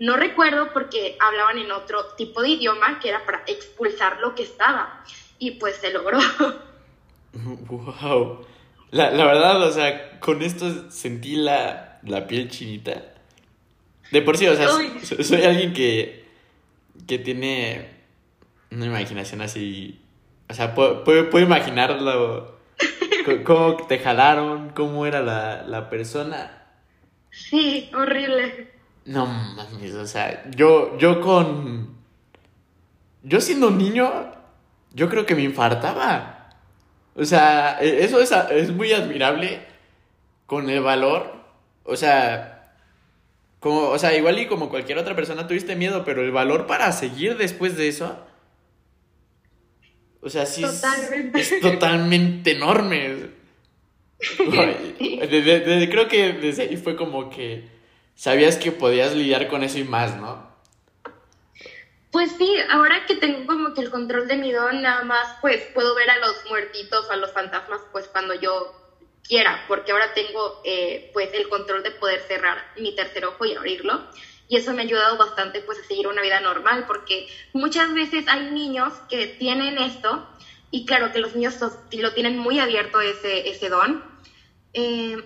no 0.00 0.16
recuerdo 0.16 0.72
porque 0.72 1.16
hablaban 1.20 1.58
en 1.58 1.70
otro 1.70 2.04
tipo 2.16 2.42
de 2.42 2.50
idioma 2.50 2.98
que 3.00 3.08
era 3.08 3.24
para 3.24 3.42
expulsar 3.46 4.18
lo 4.20 4.34
que 4.34 4.42
estaba. 4.42 5.04
Y 5.38 5.52
pues 5.52 5.76
se 5.76 5.92
logró. 5.92 6.18
Wow. 7.68 8.44
La, 8.90 9.10
la 9.10 9.26
verdad, 9.26 9.62
o 9.62 9.72
sea, 9.72 10.18
con 10.20 10.42
esto 10.42 10.90
sentí 10.90 11.36
la, 11.36 11.98
la 12.04 12.26
piel 12.26 12.48
chinita. 12.48 13.02
De 14.10 14.22
por 14.22 14.38
sí, 14.38 14.46
o 14.46 14.56
sea, 14.56 14.68
soy, 14.68 15.42
alguien 15.42 15.72
que, 15.72 16.24
que 17.06 17.18
tiene 17.18 17.88
una 18.70 18.86
imaginación 18.86 19.42
así. 19.42 20.00
O 20.48 20.54
sea, 20.54 20.74
puedo, 20.74 21.04
puedo, 21.04 21.40
imaginarlo. 21.40 22.56
cómo 23.44 23.76
te 23.86 23.98
jalaron, 23.98 24.70
cómo 24.70 25.04
era 25.04 25.20
la, 25.20 25.62
la 25.64 25.90
persona. 25.90 26.64
Sí, 27.30 27.90
horrible. 27.94 28.72
No 29.04 29.26
mames, 29.26 29.94
o 29.94 30.06
sea, 30.06 30.50
yo, 30.50 30.96
yo 30.98 31.20
con. 31.20 31.96
Yo 33.22 33.40
siendo 33.40 33.68
un 33.68 33.78
niño, 33.78 34.10
yo 34.94 35.08
creo 35.08 35.26
que 35.26 35.34
me 35.34 35.42
infartaba. 35.42 36.37
O 37.18 37.24
sea, 37.24 37.78
e, 37.80 38.04
eso 38.04 38.20
es, 38.20 38.30
es 38.50 38.70
muy 38.70 38.92
admirable 38.92 39.60
con 40.46 40.70
el 40.70 40.80
valor. 40.80 41.34
O 41.84 41.96
sea, 41.96 42.72
como, 43.58 43.88
o 43.88 43.98
sea, 43.98 44.16
igual 44.16 44.38
y 44.38 44.46
como 44.46 44.70
cualquier 44.70 44.98
otra 44.98 45.16
persona 45.16 45.46
tuviste 45.46 45.74
miedo, 45.74 46.04
pero 46.04 46.22
el 46.22 46.30
valor 46.30 46.66
para 46.66 46.92
seguir 46.92 47.36
después 47.36 47.76
de 47.76 47.88
eso. 47.88 48.24
O 50.20 50.30
sea, 50.30 50.46
sí 50.46 50.64
Es, 51.34 51.60
totalmente 51.60 52.52
enorme. 52.52 53.30
creo 55.88 56.08
que 56.08 56.32
desde 56.34 56.62
ahí 56.62 56.76
fue 56.76 56.96
como 56.96 57.30
que 57.30 57.68
sabías 58.14 58.56
que 58.56 58.72
podías 58.72 59.14
lidiar 59.14 59.48
con 59.48 59.62
eso 59.62 59.78
y 59.78 59.84
más, 59.84 60.16
¿no? 60.16 60.47
Pues 62.10 62.32
sí, 62.32 62.50
ahora 62.70 63.04
que 63.06 63.16
tengo 63.16 63.44
como 63.46 63.74
que 63.74 63.82
el 63.82 63.90
control 63.90 64.26
de 64.28 64.36
mi 64.36 64.50
don, 64.50 64.80
nada 64.80 65.02
más 65.02 65.36
pues 65.40 65.66
puedo 65.74 65.94
ver 65.94 66.08
a 66.10 66.16
los 66.18 66.42
muertitos, 66.46 67.10
a 67.10 67.16
los 67.16 67.32
fantasmas, 67.32 67.82
pues 67.92 68.08
cuando 68.08 68.34
yo 68.34 68.72
quiera, 69.22 69.62
porque 69.66 69.92
ahora 69.92 70.14
tengo 70.14 70.58
eh, 70.64 71.10
pues 71.12 71.34
el 71.34 71.48
control 71.48 71.82
de 71.82 71.90
poder 71.90 72.22
cerrar 72.22 72.64
mi 72.76 72.94
tercer 72.94 73.26
ojo 73.26 73.44
y 73.44 73.54
abrirlo. 73.54 74.02
Y 74.48 74.56
eso 74.56 74.72
me 74.72 74.80
ha 74.80 74.84
ayudado 74.84 75.18
bastante 75.18 75.60
pues 75.60 75.78
a 75.78 75.84
seguir 75.84 76.08
una 76.08 76.22
vida 76.22 76.40
normal, 76.40 76.84
porque 76.86 77.26
muchas 77.52 77.92
veces 77.92 78.26
hay 78.28 78.50
niños 78.50 79.02
que 79.08 79.26
tienen 79.28 79.76
esto, 79.78 80.24
y 80.70 80.86
claro 80.86 81.10
que 81.12 81.18
los 81.18 81.34
niños 81.34 81.58
lo 81.92 82.12
tienen 82.14 82.38
muy 82.38 82.58
abierto 82.58 83.00
ese, 83.00 83.48
ese 83.50 83.68
don. 83.68 84.02
Eh, 84.72 85.16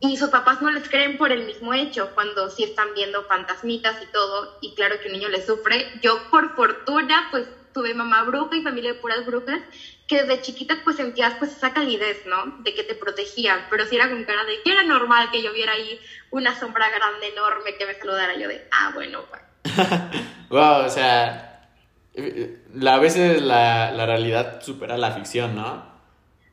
y 0.00 0.16
sus 0.16 0.30
papás 0.30 0.62
no 0.62 0.70
les 0.70 0.88
creen 0.88 1.18
por 1.18 1.32
el 1.32 1.44
mismo 1.44 1.74
hecho, 1.74 2.10
cuando 2.14 2.50
sí 2.50 2.62
están 2.62 2.88
viendo 2.94 3.24
fantasmitas 3.24 4.00
y 4.02 4.06
todo, 4.12 4.58
y 4.60 4.74
claro 4.74 5.00
que 5.00 5.08
un 5.08 5.14
niño 5.14 5.28
le 5.28 5.44
sufre. 5.44 5.90
Yo, 6.02 6.20
por 6.30 6.54
fortuna, 6.54 7.26
pues 7.32 7.48
tuve 7.72 7.94
mamá 7.94 8.22
bruja 8.22 8.56
y 8.56 8.62
familia 8.62 8.92
de 8.92 9.00
puras 9.00 9.26
brujas, 9.26 9.60
que 10.06 10.22
desde 10.22 10.40
chiquita 10.40 10.76
pues 10.84 10.96
sentías 10.96 11.34
pues 11.38 11.56
esa 11.56 11.72
calidez, 11.72 12.24
¿no? 12.26 12.58
De 12.60 12.74
que 12.74 12.84
te 12.84 12.94
protegían, 12.94 13.66
pero 13.70 13.86
si 13.86 13.96
era 13.96 14.08
con 14.08 14.24
cara 14.24 14.44
de 14.44 14.62
que 14.62 14.70
era 14.70 14.84
normal 14.84 15.30
que 15.32 15.42
yo 15.42 15.52
viera 15.52 15.72
ahí 15.72 16.00
una 16.30 16.58
sombra 16.58 16.88
grande, 16.90 17.28
enorme, 17.28 17.74
que 17.76 17.86
me 17.86 17.94
saludara 17.94 18.36
yo 18.36 18.48
de, 18.48 18.68
ah, 18.70 18.92
bueno, 18.94 19.24
bueno. 19.28 19.44
wow, 20.48 20.86
o 20.86 20.88
sea, 20.88 21.68
a 22.16 22.98
veces 22.98 23.42
la, 23.42 23.90
la 23.90 24.06
realidad 24.06 24.62
supera 24.62 24.96
la 24.96 25.10
ficción, 25.10 25.56
¿no? 25.56 25.98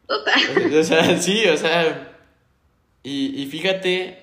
Total. 0.08 0.74
O 0.80 0.84
sea, 0.84 1.18
sí, 1.18 1.48
o 1.48 1.58
sea 1.58 2.15
y, 3.08 3.46
fíjate, 3.46 4.20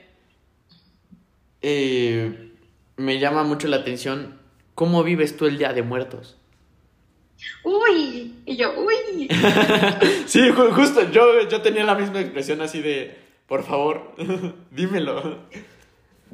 eh, 1.61 2.53
me 2.97 3.19
llama 3.21 3.45
mucho 3.45 3.69
la 3.69 3.77
atención 3.79 4.41
cómo 4.75 5.05
vives 5.05 5.37
tú 5.37 5.47
el 5.47 5.59
Día 5.59 5.73
de 5.73 5.83
Muertos. 5.83 6.37
Uy, 7.65 8.35
y 8.45 8.57
yo, 8.57 8.75
uy. 8.79 9.29
sí, 10.27 10.51
justo, 10.51 11.11
yo, 11.11 11.49
yo 11.49 11.63
tenía 11.63 11.85
la 11.85 11.95
misma 11.95 12.21
expresión 12.21 12.61
así 12.61 12.81
de, 12.81 13.17
por 13.47 13.65
favor, 13.65 14.15
dímelo. 14.71 15.39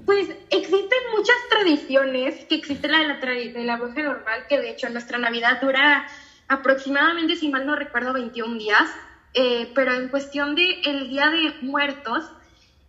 Pues 0.06 0.28
existen 0.50 0.98
muchas 1.16 1.36
tradiciones, 1.50 2.44
que 2.46 2.54
existe 2.54 2.88
la 2.88 2.98
de 2.98 3.08
la, 3.08 3.16
de 3.16 3.64
la 3.64 3.76
bruja 3.76 4.02
normal, 4.02 4.46
que 4.48 4.58
de 4.58 4.70
hecho 4.70 4.88
nuestra 4.90 5.18
Navidad 5.18 5.60
dura 5.60 6.06
aproximadamente, 6.48 7.36
si 7.36 7.48
mal 7.48 7.66
no 7.66 7.76
recuerdo, 7.76 8.12
21 8.12 8.58
días, 8.58 8.88
eh, 9.34 9.70
pero 9.74 9.92
en 9.94 10.08
cuestión 10.08 10.54
de 10.54 10.80
el 10.84 11.08
Día 11.10 11.30
de 11.30 11.54
Muertos, 11.60 12.30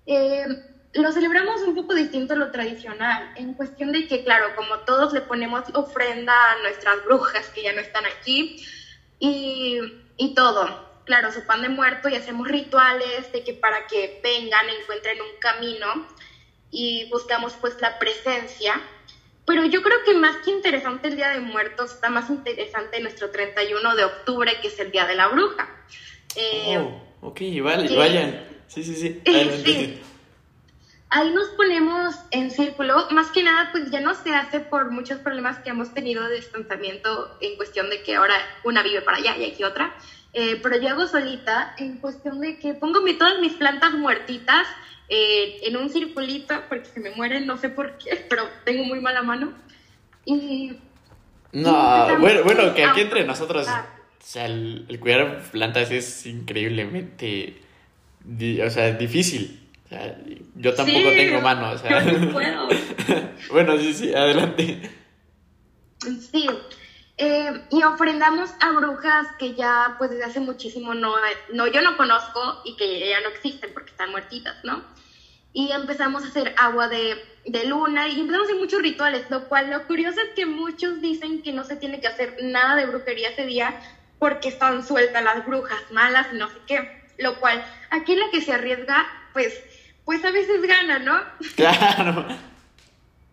eh, 0.09 0.45
lo 0.93 1.11
celebramos 1.11 1.61
un 1.61 1.75
poco 1.75 1.93
distinto 1.93 2.33
a 2.33 2.37
lo 2.37 2.49
tradicional, 2.49 3.31
en 3.35 3.53
cuestión 3.53 3.91
de 3.91 4.07
que, 4.07 4.23
claro, 4.23 4.55
como 4.55 4.79
todos 4.79 5.13
le 5.13 5.21
ponemos 5.21 5.63
ofrenda 5.75 6.33
a 6.33 6.61
nuestras 6.63 7.05
brujas 7.05 7.47
que 7.49 7.61
ya 7.61 7.73
no 7.73 7.79
están 7.79 8.03
aquí 8.07 8.65
y, 9.19 9.79
y 10.17 10.33
todo. 10.33 10.89
Claro, 11.05 11.31
su 11.31 11.45
pan 11.45 11.61
de 11.61 11.69
muerto 11.69 12.09
y 12.09 12.15
hacemos 12.15 12.47
rituales 12.47 13.31
de 13.31 13.43
que 13.43 13.53
para 13.53 13.85
que 13.85 14.19
vengan, 14.23 14.65
encuentren 14.81 15.21
un 15.21 15.39
camino 15.39 16.07
y 16.71 17.07
buscamos 17.11 17.53
pues 17.61 17.79
la 17.79 17.99
presencia. 17.99 18.81
Pero 19.45 19.65
yo 19.65 19.83
creo 19.83 19.97
que 20.03 20.15
más 20.15 20.37
que 20.37 20.49
interesante 20.49 21.09
el 21.09 21.17
Día 21.17 21.29
de 21.29 21.39
Muertos, 21.39 21.93
está 21.93 22.09
más 22.09 22.31
interesante 22.31 22.99
nuestro 22.99 23.29
31 23.29 23.95
de 23.95 24.05
octubre, 24.05 24.51
que 24.59 24.69
es 24.69 24.79
el 24.79 24.91
Día 24.91 25.05
de 25.05 25.15
la 25.15 25.27
Bruja. 25.27 25.69
Eh, 26.35 26.77
oh, 26.79 27.27
ok, 27.27 27.41
vale, 27.61 27.95
vayan. 27.95 28.58
Sí, 28.69 28.83
sí, 28.83 28.95
sí. 28.95 29.21
Ahí 31.11 31.31
nos 31.33 31.47
ponemos 31.49 32.15
en 32.29 32.51
círculo. 32.51 33.07
Más 33.09 33.31
que 33.31 33.41
nada, 33.41 33.69
pues 33.71 33.89
ya 33.89 33.99
no 33.99 34.13
se 34.13 34.33
hace 34.35 34.59
por 34.59 34.91
muchos 34.91 35.17
problemas 35.19 35.57
que 35.57 35.71
hemos 35.71 35.91
tenido 35.91 36.27
de 36.27 36.35
distanciamiento 36.35 37.35
en 37.41 37.57
cuestión 37.57 37.89
de 37.89 38.03
que 38.03 38.15
ahora 38.15 38.35
una 38.63 38.83
vive 38.83 39.01
para 39.01 39.17
allá 39.17 39.35
y 39.35 39.45
aquí 39.45 39.63
otra. 39.63 39.95
Eh, 40.33 40.59
pero 40.61 40.79
yo 40.79 40.89
hago 40.89 41.07
solita 41.07 41.73
en 41.79 41.97
cuestión 41.97 42.39
de 42.39 42.59
que 42.59 42.75
pongo 42.75 42.99
todas 43.17 43.39
mis 43.39 43.53
plantas 43.53 43.93
muertitas 43.93 44.67
eh, 45.09 45.61
en 45.63 45.77
un 45.77 45.89
circulito 45.89 46.53
porque 46.69 46.85
se 46.85 46.99
me 46.99 47.09
mueren, 47.09 47.47
no 47.47 47.57
sé 47.57 47.69
por 47.69 47.97
qué, 47.97 48.15
pero 48.29 48.43
tengo 48.63 48.83
muy 48.83 49.01
mala 49.01 49.23
mano. 49.23 49.53
Y. 50.25 50.73
No, 51.51 52.19
bueno, 52.19 52.43
bueno, 52.43 52.75
que 52.75 52.85
aquí 52.85 53.01
entre 53.01 53.25
nosotros, 53.25 53.67
o 53.67 54.23
sea, 54.23 54.45
el, 54.45 54.85
el 54.87 54.99
cuidar 54.99 55.41
plantas 55.49 55.89
es 55.89 56.27
increíblemente 56.27 57.59
o 58.25 58.69
sea, 58.69 58.91
difícil. 58.91 59.69
O 59.85 59.89
sea, 59.89 60.15
yo 60.55 60.73
tampoco 60.73 61.09
tengo 61.09 61.41
mano, 61.41 61.71
o 61.71 61.77
sea. 61.77 62.01
no 62.01 62.31
puedo. 62.31 62.69
bueno, 63.51 63.77
sí, 63.77 63.93
sí, 63.93 64.13
adelante. 64.13 64.89
Sí. 66.31 66.47
Eh, 67.17 67.51
y 67.71 67.83
ofrendamos 67.83 68.49
a 68.61 68.71
brujas 68.71 69.27
que 69.37 69.53
ya, 69.53 69.95
pues 69.97 70.11
desde 70.11 70.23
hace 70.23 70.39
muchísimo 70.39 70.93
no, 70.93 71.15
no, 71.51 71.67
yo 71.67 71.81
no 71.81 71.97
conozco 71.97 72.61
y 72.63 72.77
que 72.77 73.09
ya 73.09 73.19
no 73.19 73.29
existen 73.29 73.73
porque 73.73 73.91
están 73.91 74.11
muertitas, 74.11 74.63
¿no? 74.63 74.83
Y 75.51 75.71
empezamos 75.71 76.23
a 76.23 76.27
hacer 76.27 76.53
agua 76.57 76.87
de, 76.87 77.15
de 77.45 77.65
luna 77.65 78.07
y 78.07 78.21
empezamos 78.21 78.47
a 78.47 78.51
hacer 78.51 78.61
muchos 78.61 78.81
rituales, 78.81 79.29
lo 79.29 79.49
cual 79.49 79.69
lo 79.69 79.85
curioso 79.85 80.21
es 80.21 80.33
que 80.33 80.45
muchos 80.45 81.01
dicen 81.01 81.41
que 81.41 81.51
no 81.51 81.65
se 81.65 81.75
tiene 81.75 81.99
que 81.99 82.07
hacer 82.07 82.37
nada 82.41 82.75
de 82.75 82.85
brujería 82.85 83.29
ese 83.29 83.45
día 83.45 83.81
porque 84.17 84.47
están 84.47 84.85
sueltas 84.85 85.23
las 85.23 85.45
brujas 85.45 85.79
malas 85.91 86.27
y 86.31 86.37
no 86.37 86.47
sé 86.47 86.55
qué 86.67 86.98
lo 87.19 87.39
cual 87.39 87.63
aquí 87.91 88.15
la 88.15 88.29
que 88.31 88.41
se 88.41 88.53
arriesga, 88.53 89.07
pues, 89.33 89.53
pues 90.05 90.23
a 90.25 90.31
veces 90.31 90.61
gana, 90.61 90.99
¿no? 90.99 91.21
Claro. 91.55 92.25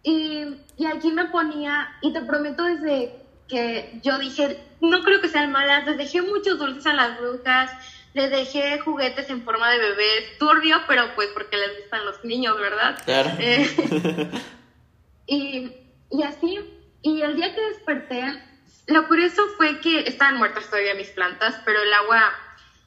y, 0.03 0.45
y 0.77 0.87
aquí 0.87 1.11
me 1.11 1.27
ponía, 1.27 1.97
y 2.03 2.13
te 2.13 2.21
prometo 2.23 2.65
desde 2.65 3.13
que 3.49 4.01
yo 4.03 4.19
dije, 4.19 4.61
no 4.81 5.03
creo 5.03 5.21
que 5.21 5.29
sean 5.29 5.53
malas, 5.53 5.87
les 5.87 5.97
dejé 5.97 6.23
muchos 6.23 6.59
dulces 6.59 6.87
a 6.87 6.95
las 6.95 7.19
brujas, 7.19 7.71
les 8.15 8.31
dejé 8.31 8.79
juguetes 8.81 9.31
en 9.31 9.43
forma 9.43 9.71
de 9.71 9.79
bebés, 9.79 10.39
turbio, 10.39 10.81
pero 10.89 11.15
pues 11.15 11.29
porque 11.29 11.57
les 11.57 11.81
gustan 11.81 12.05
los 12.05 12.25
niños, 12.25 12.59
¿verdad? 12.59 12.99
Claro. 13.05 13.31
Eh, 13.39 14.31
y, 15.27 15.73
y 16.11 16.23
así, 16.23 16.59
y 17.03 17.23
el 17.23 17.37
día 17.37 17.55
que 17.55 17.61
desperté, 17.69 18.43
lo 18.87 19.07
curioso 19.07 19.43
fue 19.57 19.81
que 19.81 20.01
estaban 20.09 20.39
muertas 20.39 20.67
todavía 20.67 20.95
mis 20.95 21.11
plantas, 21.11 21.61
pero 21.65 21.81
el 21.81 21.93
agua 21.93 22.33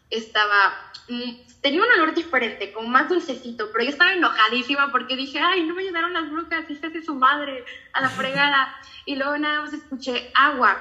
estaba, 0.09 0.91
mm, 1.07 1.31
tenía 1.61 1.81
un 1.81 1.91
olor 1.91 2.13
diferente, 2.13 2.71
como 2.71 2.87
más 2.87 3.09
dulcecito, 3.09 3.69
pero 3.71 3.83
yo 3.83 3.91
estaba 3.91 4.13
enojadísima 4.13 4.91
porque 4.91 5.15
dije, 5.15 5.39
ay, 5.39 5.63
no 5.63 5.75
me 5.75 5.83
ayudaron 5.83 6.13
las 6.13 6.29
brujas, 6.29 6.69
y 6.69 6.75
se 6.75 7.01
su 7.03 7.15
madre 7.15 7.65
a 7.93 8.01
la 8.01 8.09
fregada. 8.09 8.75
y 9.05 9.15
luego 9.15 9.37
nada 9.37 9.61
más 9.61 9.73
escuché 9.73 10.31
agua 10.33 10.79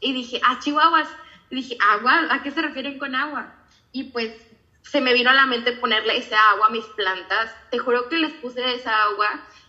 y 0.00 0.12
dije, 0.12 0.40
ah, 0.44 0.58
chihuahuas. 0.58 1.08
Y 1.50 1.56
dije, 1.56 1.78
agua, 1.80 2.26
¿a 2.30 2.42
qué 2.42 2.50
se 2.50 2.62
refieren 2.62 2.98
con 2.98 3.14
agua? 3.14 3.52
Y 3.92 4.04
pues 4.04 4.32
se 4.82 5.00
me 5.00 5.14
vino 5.14 5.30
a 5.30 5.34
la 5.34 5.46
mente 5.46 5.72
ponerle 5.72 6.16
esa 6.16 6.50
agua 6.50 6.66
a 6.66 6.70
mis 6.70 6.84
plantas. 6.96 7.54
Te 7.70 7.78
juro 7.78 8.08
que 8.08 8.18
les 8.18 8.32
puse 8.34 8.74
esa 8.74 9.04
agua 9.04 9.28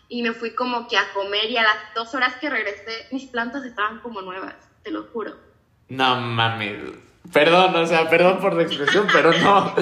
y 0.09 0.21
me 0.21 0.33
fui 0.33 0.53
como 0.55 0.87
que 0.87 0.97
a 0.97 1.11
comer 1.13 1.49
y 1.49 1.57
a 1.57 1.63
las 1.63 1.77
dos 1.95 2.13
horas 2.13 2.35
que 2.37 2.49
regresé 2.49 3.07
mis 3.11 3.25
plantas 3.25 3.63
estaban 3.65 3.99
como 3.99 4.21
nuevas, 4.21 4.55
te 4.83 4.91
lo 4.91 5.03
juro. 5.03 5.37
No 5.89 6.19
mames. 6.19 7.12
Perdón, 7.31 7.75
o 7.75 7.85
sea, 7.85 8.09
perdón 8.09 8.39
por 8.39 8.53
la 8.53 8.63
expresión, 8.63 9.07
pero 9.11 9.31
no. 9.31 9.75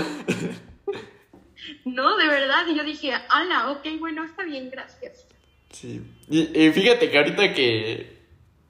no, 1.86 2.18
de 2.18 2.28
verdad. 2.28 2.66
Y 2.68 2.76
yo 2.76 2.84
dije, 2.84 3.14
ala, 3.30 3.72
ok, 3.72 3.88
bueno, 4.00 4.24
está 4.24 4.44
bien, 4.44 4.70
gracias. 4.70 5.28
Sí. 5.72 6.02
Y, 6.30 6.70
fíjate 6.72 7.10
que 7.10 7.18
ahorita 7.18 7.54
que, 7.54 8.18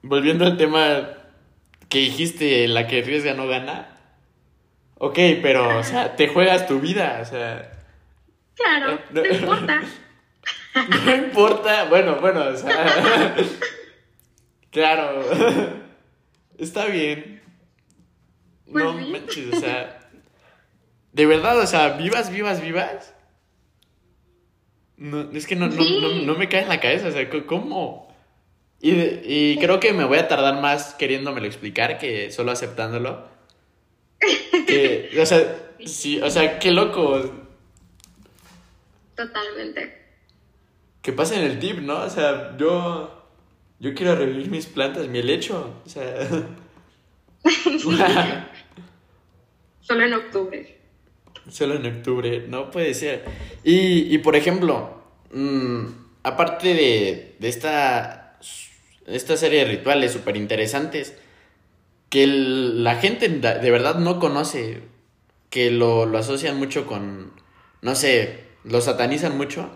volviendo 0.02 0.46
al 0.46 0.56
tema 0.56 1.10
que 1.88 1.98
dijiste, 1.98 2.66
la 2.68 2.86
que 2.86 3.02
riesga 3.02 3.34
no 3.34 3.46
gana. 3.46 3.88
Ok, 4.98 5.18
pero, 5.42 5.78
o 5.78 5.82
sea, 5.82 6.16
te 6.16 6.28
juegas 6.28 6.66
tu 6.66 6.80
vida, 6.80 7.18
o 7.20 7.24
sea. 7.24 7.72
Claro, 8.54 8.98
no, 9.10 9.26
importa. 9.26 9.82
no 11.04 11.14
importa, 11.16 11.84
bueno, 11.84 12.16
bueno, 12.20 12.46
o 12.46 12.56
sea. 12.56 13.34
claro. 14.70 15.22
Está 16.58 16.86
bien. 16.86 17.31
Pues 18.72 18.84
no 18.84 18.94
manches, 18.94 19.52
o 19.52 19.60
sea. 19.60 19.98
De 21.12 21.26
verdad, 21.26 21.58
o 21.58 21.66
sea, 21.66 21.90
vivas, 21.90 22.32
vivas, 22.32 22.62
vivas. 22.62 23.14
No, 24.96 25.30
es 25.32 25.46
que 25.46 25.56
no, 25.56 25.68
no, 25.68 26.34
me 26.34 26.48
cae 26.48 26.62
en 26.62 26.68
la 26.68 26.80
cabeza, 26.80 27.08
o 27.08 27.10
sea, 27.10 27.28
¿cómo? 27.46 28.14
Y, 28.80 28.92
y 28.92 29.58
creo 29.58 29.78
que 29.78 29.92
me 29.92 30.04
voy 30.04 30.18
a 30.18 30.28
tardar 30.28 30.60
más 30.60 30.94
queriéndomelo 30.94 31.46
explicar 31.46 31.98
que 31.98 32.30
solo 32.30 32.50
aceptándolo. 32.52 33.28
Que, 34.66 35.10
o 35.20 35.26
sea, 35.26 35.72
sí, 35.84 36.20
o 36.20 36.30
sea, 36.30 36.58
qué 36.58 36.70
loco. 36.70 37.20
Totalmente. 39.14 40.02
Que 41.02 41.12
pasa 41.12 41.36
en 41.36 41.42
el 41.42 41.58
tip, 41.58 41.78
¿no? 41.78 42.02
O 42.02 42.10
sea, 42.10 42.56
yo, 42.56 43.28
yo 43.80 43.94
quiero 43.94 44.14
revivir 44.14 44.50
mis 44.50 44.66
plantas, 44.66 45.08
mi 45.08 45.18
helecho, 45.18 45.82
o 45.84 45.88
sea... 45.88 46.14
Solo 49.82 50.04
en 50.04 50.14
octubre. 50.14 50.78
Solo 51.50 51.74
en 51.74 51.86
octubre, 51.86 52.44
no 52.48 52.70
puede 52.70 52.94
ser. 52.94 53.24
Y, 53.64 54.14
y 54.14 54.18
por 54.18 54.36
ejemplo, 54.36 55.02
mm, 55.32 55.86
aparte 56.22 56.74
de, 56.74 57.36
de 57.38 57.48
esta, 57.48 58.38
esta 59.06 59.36
serie 59.36 59.60
de 59.60 59.64
rituales 59.66 60.12
súper 60.12 60.36
interesantes, 60.36 61.14
que 62.08 62.26
la 62.26 62.96
gente 62.96 63.28
de 63.28 63.70
verdad 63.70 63.96
no 63.96 64.20
conoce, 64.20 64.82
que 65.50 65.70
lo, 65.70 66.06
lo 66.06 66.18
asocian 66.18 66.58
mucho 66.58 66.86
con, 66.86 67.32
no 67.80 67.94
sé, 67.94 68.44
lo 68.64 68.80
satanizan 68.80 69.36
mucho. 69.36 69.70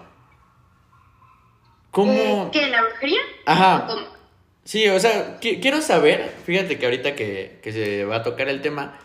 ¿Cómo? 1.90 2.50
¿Qué? 2.52 2.68
¿La 2.68 2.82
brujería? 2.82 3.20
Ajá. 3.46 3.88
Sí, 4.64 4.86
o 4.88 5.00
sea, 5.00 5.38
quiero 5.40 5.80
saber, 5.80 6.30
fíjate 6.44 6.78
que 6.78 6.84
ahorita 6.84 7.14
que, 7.14 7.61
que 7.62 7.72
se 7.72 8.04
va 8.04 8.16
a 8.16 8.22
tocar 8.22 8.48
el 8.48 8.61
tema, 8.61 8.98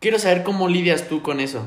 quiero 0.00 0.18
saber 0.18 0.42
cómo 0.42 0.68
lidias 0.68 1.08
tú 1.08 1.22
con 1.22 1.40
eso. 1.40 1.64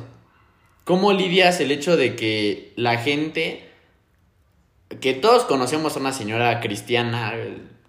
¿Cómo 0.84 1.13
lidias 1.13 1.59
el 1.59 1.71
hecho 1.71 1.95
de 1.95 2.15
que 2.15 2.73
la 2.75 2.97
gente, 2.97 3.69
que 4.99 5.13
todos 5.13 5.43
conocemos 5.43 5.95
a 5.95 5.99
una 5.99 6.11
señora 6.11 6.59
cristiana 6.59 7.34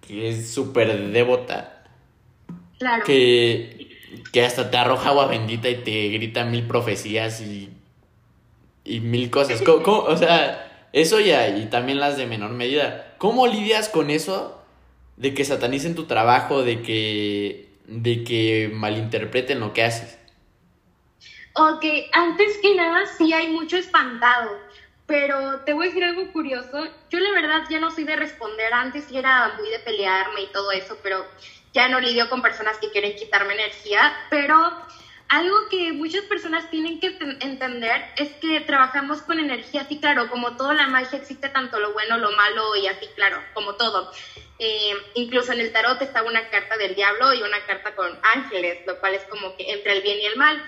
que 0.07 0.29
es 0.29 0.51
súper 0.51 1.09
devota, 1.11 1.85
claro. 2.77 3.03
que, 3.03 3.97
que 4.31 4.45
hasta 4.45 4.69
te 4.69 4.77
arroja 4.77 5.09
agua 5.09 5.25
bendita 5.25 5.69
y 5.69 5.75
te 5.75 6.09
grita 6.09 6.45
mil 6.45 6.67
profecías 6.67 7.41
y, 7.41 7.71
y 8.83 8.99
mil 8.99 9.29
cosas? 9.31 9.61
o 9.65 10.17
sea, 10.17 10.87
eso 10.93 11.19
ya, 11.19 11.49
y 11.49 11.65
también 11.65 11.99
las 11.99 12.17
de 12.17 12.27
menor 12.27 12.51
medida. 12.51 13.15
¿Cómo 13.17 13.47
lidias 13.47 13.89
con 13.89 14.11
eso 14.11 14.63
de 15.17 15.33
que 15.33 15.45
satanicen 15.45 15.95
tu 15.95 16.05
trabajo, 16.05 16.63
de 16.63 16.81
que, 16.81 17.69
de 17.87 18.23
que 18.23 18.71
malinterpreten 18.73 19.59
lo 19.59 19.73
que 19.73 19.83
haces. 19.83 20.17
Ok, 21.55 21.85
antes 22.13 22.57
que 22.63 22.73
nada 22.73 23.05
sí 23.05 23.31
hay 23.31 23.51
mucho 23.51 23.77
espantado, 23.77 24.59
pero 25.05 25.59
te 25.59 25.73
voy 25.73 25.85
a 25.85 25.89
decir 25.89 26.03
algo 26.03 26.31
curioso. 26.31 26.87
Yo 27.11 27.19
la 27.19 27.31
verdad 27.31 27.61
ya 27.69 27.79
no 27.79 27.91
soy 27.91 28.05
de 28.05 28.15
responder, 28.15 28.73
antes 28.73 29.05
sí 29.05 29.17
era 29.19 29.53
muy 29.59 29.69
de 29.69 29.77
pelearme 29.77 30.41
y 30.41 30.47
todo 30.47 30.71
eso, 30.71 30.97
pero 31.03 31.23
ya 31.71 31.87
no 31.89 31.99
lidio 31.99 32.27
con 32.27 32.41
personas 32.41 32.77
que 32.79 32.89
quieren 32.89 33.15
quitarme 33.15 33.53
energía, 33.53 34.15
pero 34.31 34.55
algo 35.29 35.69
que 35.69 35.93
muchas 35.93 36.23
personas 36.23 36.67
tienen 36.71 36.99
que 36.99 37.19
entender 37.41 38.03
es 38.17 38.31
que 38.41 38.61
trabajamos 38.61 39.21
con 39.21 39.37
energía, 39.37 39.81
así 39.81 39.99
claro, 39.99 40.31
como 40.31 40.57
toda 40.57 40.73
la 40.73 40.87
magia 40.87 41.19
existe 41.19 41.49
tanto 41.49 41.79
lo 41.79 41.93
bueno, 41.93 42.17
lo 42.17 42.31
malo 42.31 42.75
y 42.75 42.87
así 42.87 43.07
claro, 43.15 43.37
como 43.53 43.75
todo. 43.75 44.11
Eh, 44.57 44.93
incluso 45.13 45.51
en 45.51 45.59
el 45.59 45.71
tarot 45.71 46.01
está 46.01 46.23
una 46.23 46.49
carta 46.49 46.77
del 46.77 46.95
diablo 46.95 47.31
y 47.31 47.43
una 47.43 47.63
carta 47.67 47.93
con 47.93 48.19
ángeles, 48.23 48.79
lo 48.87 48.99
cual 48.99 49.13
es 49.13 49.23
como 49.25 49.55
que 49.55 49.71
entre 49.71 49.97
el 49.97 50.01
bien 50.01 50.17
y 50.19 50.25
el 50.25 50.37
mal. 50.37 50.63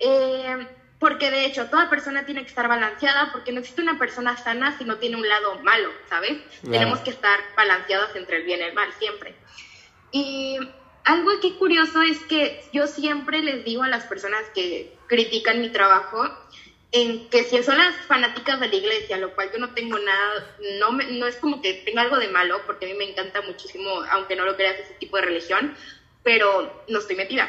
Eh, 0.00 0.66
porque 0.98 1.30
de 1.30 1.46
hecho 1.46 1.68
toda 1.68 1.88
persona 1.88 2.26
tiene 2.26 2.42
que 2.42 2.48
estar 2.48 2.68
balanceada 2.68 3.32
porque 3.32 3.52
no 3.52 3.60
existe 3.60 3.80
una 3.80 3.98
persona 3.98 4.36
sana 4.36 4.76
si 4.76 4.84
no 4.84 4.98
tiene 4.98 5.16
un 5.16 5.26
lado 5.26 5.58
malo, 5.62 5.90
¿sabes? 6.08 6.38
Tenemos 6.62 7.00
que 7.00 7.10
estar 7.10 7.40
balanceados 7.56 8.14
entre 8.16 8.36
el 8.36 8.44
bien 8.44 8.60
y 8.60 8.64
el 8.64 8.74
mal 8.74 8.92
siempre. 8.98 9.34
Y 10.12 10.58
algo 11.04 11.30
aquí 11.30 11.52
curioso 11.52 12.02
es 12.02 12.18
que 12.20 12.62
yo 12.72 12.86
siempre 12.86 13.40
les 13.40 13.64
digo 13.64 13.82
a 13.82 13.88
las 13.88 14.04
personas 14.04 14.42
que 14.54 14.94
critican 15.06 15.62
mi 15.62 15.70
trabajo 15.70 16.28
en 16.92 17.30
que 17.30 17.44
si 17.44 17.62
son 17.62 17.78
las 17.78 17.96
fanáticas 18.06 18.60
de 18.60 18.68
la 18.68 18.74
iglesia, 18.74 19.16
lo 19.16 19.34
cual 19.34 19.50
yo 19.52 19.58
no 19.58 19.72
tengo 19.74 19.98
nada, 19.98 20.56
no, 20.80 20.92
no 20.92 21.26
es 21.26 21.36
como 21.36 21.62
que 21.62 21.74
tenga 21.74 22.02
algo 22.02 22.18
de 22.18 22.28
malo, 22.28 22.60
porque 22.66 22.86
a 22.86 22.88
mí 22.88 22.94
me 22.94 23.08
encanta 23.08 23.40
muchísimo, 23.42 23.88
aunque 24.10 24.36
no 24.36 24.44
lo 24.44 24.56
creas, 24.56 24.78
ese 24.80 24.94
tipo 24.94 25.16
de 25.16 25.22
religión, 25.22 25.74
pero 26.22 26.84
no 26.88 26.98
estoy 26.98 27.16
metida. 27.16 27.48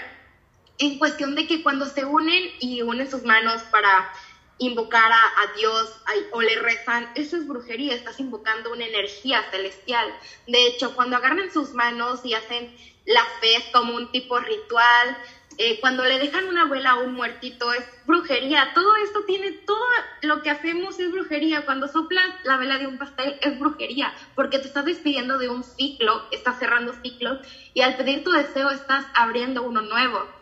En 0.82 0.98
cuestión 0.98 1.36
de 1.36 1.46
que 1.46 1.62
cuando 1.62 1.86
se 1.86 2.06
unen 2.06 2.44
y 2.60 2.82
unen 2.82 3.08
sus 3.08 3.22
manos 3.22 3.62
para 3.70 4.12
invocar 4.58 5.12
a, 5.12 5.56
Dios 5.56 5.96
o 6.32 6.42
le 6.42 6.56
rezan, 6.56 7.08
eso 7.14 7.38
es 7.38 7.48
brujería, 7.48 7.94
estás 7.94 8.20
invocando 8.20 8.72
una 8.74 8.88
energía 8.88 9.44
celestial. 9.52 10.12
De 10.48 10.66
hecho, 10.66 10.96
cuando 10.96 11.18
agarran 11.18 11.52
sus 11.52 11.76
manos 11.76 12.22
y 12.26 12.34
hacen 12.34 12.76
la 13.06 13.24
fe 13.40 13.64
como 13.72 13.94
un 13.94 14.12
tipo 14.12 14.40
ritual, 14.40 15.18
eh, 15.60 15.80
cuando 15.82 16.04
le 16.04 16.18
dejan 16.18 16.48
una 16.48 16.64
abuela 16.64 16.92
a 16.92 17.00
un 17.02 17.14
muertito 17.14 17.72
es 17.74 17.84
brujería. 18.08 18.72
Todo 18.74 18.96
esto 18.96 19.24
tiene, 19.26 19.52
todo 19.52 19.86
lo 20.24 20.42
que 20.42 20.50
hacemos 20.50 21.00
es 21.00 21.12
brujería. 21.12 21.64
Cuando 21.64 21.90
soplas 21.90 22.28
la 22.44 22.58
vela 22.58 22.80
de 22.80 22.88
un 22.88 22.98
pastel 22.98 23.38
es 23.42 23.60
brujería, 23.60 24.12
porque 24.34 24.58
te 24.58 24.66
estás 24.66 24.86
despidiendo 24.86 25.38
de 25.38 25.48
un 25.48 25.64
ciclo, 25.64 26.26
estás 26.32 26.58
cerrando 26.58 26.96
ciclos 27.04 27.38
y 27.76 27.82
al 27.82 27.98
pedir 27.98 28.24
tu 28.24 28.32
deseo 28.32 28.72
estás 28.72 29.06
abriendo 29.14 29.62
uno 29.62 29.82
nuevo. 29.82 30.41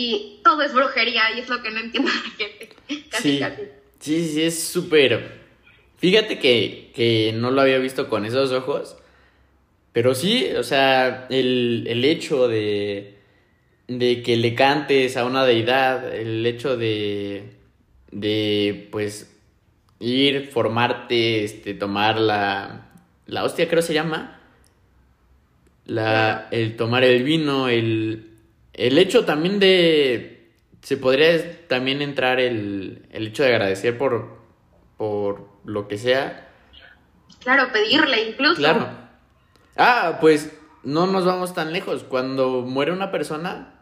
Y 0.00 0.40
todo 0.44 0.62
es 0.62 0.72
brujería 0.72 1.32
y 1.34 1.40
es 1.40 1.48
lo 1.48 1.60
que 1.60 1.70
no 1.70 1.80
entiende 1.80 2.10
la 2.12 2.30
gente. 2.36 2.68
Casi, 3.10 3.32
sí. 3.32 3.38
casi. 3.38 3.62
Sí, 3.98 4.28
sí, 4.28 4.42
es 4.42 4.62
súper... 4.62 5.38
Fíjate 5.96 6.38
que, 6.38 6.92
que 6.94 7.32
no 7.34 7.50
lo 7.50 7.60
había 7.60 7.78
visto 7.78 8.08
con 8.08 8.24
esos 8.24 8.52
ojos 8.52 8.96
pero 9.98 10.14
sí, 10.14 10.48
o 10.56 10.62
sea, 10.62 11.26
el, 11.28 11.84
el 11.88 12.04
hecho 12.04 12.46
de, 12.46 13.16
de 13.88 14.22
que 14.22 14.36
le 14.36 14.54
cantes 14.54 15.16
a 15.16 15.24
una 15.24 15.44
deidad, 15.44 16.14
el 16.14 16.46
hecho 16.46 16.76
de, 16.76 17.54
de 18.12 18.88
pues, 18.92 19.36
ir, 19.98 20.50
formarte, 20.52 21.42
este, 21.42 21.74
tomar 21.74 22.16
la, 22.20 22.92
la 23.26 23.42
hostia 23.42 23.68
creo 23.68 23.82
se 23.82 23.92
llama, 23.92 24.40
la, 25.86 26.46
el 26.52 26.76
tomar 26.76 27.02
el 27.02 27.24
vino, 27.24 27.68
el, 27.68 28.27
el 28.78 28.96
hecho 28.96 29.24
también 29.24 29.58
de, 29.58 30.50
se 30.82 30.96
podría 30.96 31.66
también 31.66 32.00
entrar 32.00 32.40
el, 32.40 33.06
el 33.10 33.26
hecho 33.26 33.42
de 33.42 33.50
agradecer 33.50 33.98
por, 33.98 34.38
por 34.96 35.48
lo 35.64 35.88
que 35.88 35.98
sea. 35.98 36.48
Claro, 37.40 37.70
pedirle 37.72 38.30
incluso. 38.30 38.56
Claro. 38.56 38.88
Ah, 39.76 40.18
pues 40.20 40.52
no 40.84 41.06
nos 41.06 41.24
vamos 41.24 41.54
tan 41.54 41.72
lejos. 41.72 42.04
Cuando 42.04 42.62
muere 42.62 42.92
una 42.92 43.10
persona, 43.10 43.80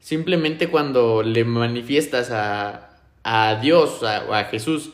simplemente 0.00 0.68
cuando 0.68 1.22
le 1.22 1.44
manifiestas 1.44 2.30
a, 2.30 2.98
a 3.22 3.56
Dios 3.56 4.02
o 4.02 4.34
a 4.34 4.44
Jesús 4.44 4.92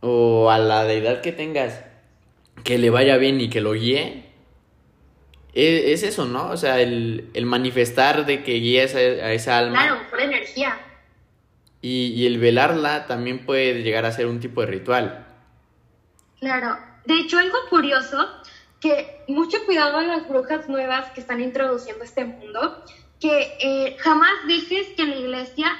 o 0.00 0.50
a 0.50 0.58
la 0.58 0.84
deidad 0.84 1.20
que 1.20 1.32
tengas 1.32 1.84
que 2.64 2.78
le 2.78 2.90
vaya 2.90 3.16
bien 3.16 3.40
y 3.40 3.50
que 3.50 3.60
lo 3.60 3.72
guíe, 3.72 4.27
es, 5.54 6.02
eso, 6.02 6.26
¿no? 6.26 6.50
O 6.50 6.56
sea, 6.56 6.80
el, 6.80 7.30
manifestar 7.44 8.26
de 8.26 8.42
que 8.42 8.54
guías 8.54 8.94
a, 8.94 9.32
esa 9.32 9.58
alma. 9.58 9.82
Claro, 9.82 10.00
por 10.10 10.20
energía. 10.20 10.78
Y, 11.80 12.12
y 12.14 12.26
el 12.26 12.38
velarla 12.38 13.06
también 13.06 13.44
puede 13.44 13.82
llegar 13.82 14.04
a 14.04 14.12
ser 14.12 14.26
un 14.26 14.40
tipo 14.40 14.60
de 14.60 14.66
ritual. 14.66 15.26
Claro. 16.40 16.78
De 17.04 17.14
hecho, 17.14 17.38
algo 17.38 17.58
curioso, 17.70 18.28
que 18.80 19.24
mucho 19.28 19.64
cuidado 19.64 19.98
a 19.98 20.02
las 20.02 20.28
brujas 20.28 20.68
nuevas 20.68 21.10
que 21.12 21.20
están 21.20 21.40
introduciendo 21.40 22.04
este 22.04 22.24
mundo, 22.24 22.84
que 23.20 23.56
eh, 23.60 23.96
jamás 23.98 24.32
dejes 24.46 24.88
que 24.88 25.02
en 25.02 25.10
la 25.10 25.16
iglesia 25.16 25.76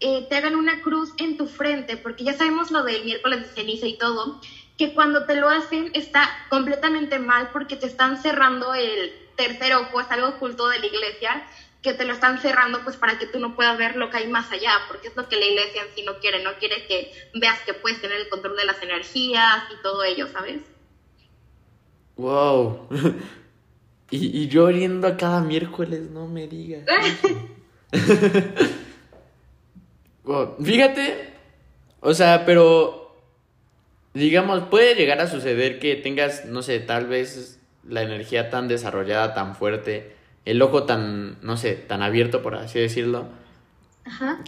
eh, 0.00 0.26
te 0.28 0.36
hagan 0.36 0.56
una 0.56 0.82
cruz 0.82 1.12
en 1.18 1.36
tu 1.36 1.46
frente, 1.46 1.96
porque 1.96 2.24
ya 2.24 2.34
sabemos 2.34 2.70
lo 2.70 2.82
del 2.82 3.04
miércoles 3.04 3.40
de 3.40 3.54
ceniza 3.54 3.86
y 3.86 3.96
todo, 3.96 4.40
que 4.76 4.92
cuando 4.92 5.24
te 5.24 5.36
lo 5.36 5.48
hacen 5.48 5.90
está 5.94 6.28
completamente 6.48 7.18
mal 7.18 7.50
porque 7.52 7.76
te 7.76 7.86
están 7.86 8.20
cerrando 8.20 8.74
el 8.74 9.12
tercer 9.36 9.74
ojo, 9.74 10.00
es 10.00 10.10
algo 10.10 10.28
oculto 10.28 10.68
de 10.68 10.78
la 10.80 10.86
iglesia, 10.86 11.46
que 11.82 11.92
te 11.92 12.04
lo 12.04 12.14
están 12.14 12.40
cerrando 12.40 12.82
pues 12.82 12.96
para 12.96 13.18
que 13.18 13.26
tú 13.26 13.38
no 13.38 13.54
puedas 13.54 13.76
ver 13.76 13.96
lo 13.96 14.10
que 14.10 14.16
hay 14.16 14.28
más 14.28 14.50
allá, 14.50 14.72
porque 14.88 15.08
es 15.08 15.16
lo 15.16 15.28
que 15.28 15.36
la 15.36 15.44
iglesia 15.44 15.82
en 15.82 15.94
sí 15.94 16.02
no 16.02 16.18
quiere, 16.18 16.42
no 16.42 16.54
quiere 16.58 16.86
que 16.86 17.12
veas 17.34 17.60
que 17.60 17.74
puedes 17.74 18.00
tener 18.00 18.18
el 18.18 18.28
control 18.28 18.56
de 18.56 18.64
las 18.64 18.82
energías 18.82 19.64
y 19.70 19.82
todo 19.82 20.02
ello, 20.02 20.26
¿sabes? 20.28 20.62
Wow. 22.16 22.88
y, 24.10 24.42
y 24.42 24.48
yo 24.48 24.68
a 24.68 25.16
cada 25.16 25.40
miércoles, 25.40 26.10
no 26.10 26.26
me 26.26 26.48
digas. 26.48 26.86
Fíjate, 30.64 31.34
o 32.00 32.14
sea, 32.14 32.46
pero 32.46 33.03
digamos, 34.14 34.62
puede 34.64 34.94
llegar 34.94 35.20
a 35.20 35.26
suceder 35.26 35.78
que 35.78 35.96
tengas, 35.96 36.46
no 36.46 36.62
sé, 36.62 36.80
tal 36.80 37.06
vez 37.06 37.60
la 37.86 38.02
energía 38.02 38.48
tan 38.48 38.68
desarrollada, 38.68 39.34
tan 39.34 39.54
fuerte, 39.56 40.14
el 40.44 40.62
ojo 40.62 40.84
tan, 40.84 41.38
no 41.42 41.56
sé, 41.56 41.74
tan 41.74 42.02
abierto, 42.02 42.42
por 42.42 42.54
así 42.54 42.78
decirlo, 42.78 43.28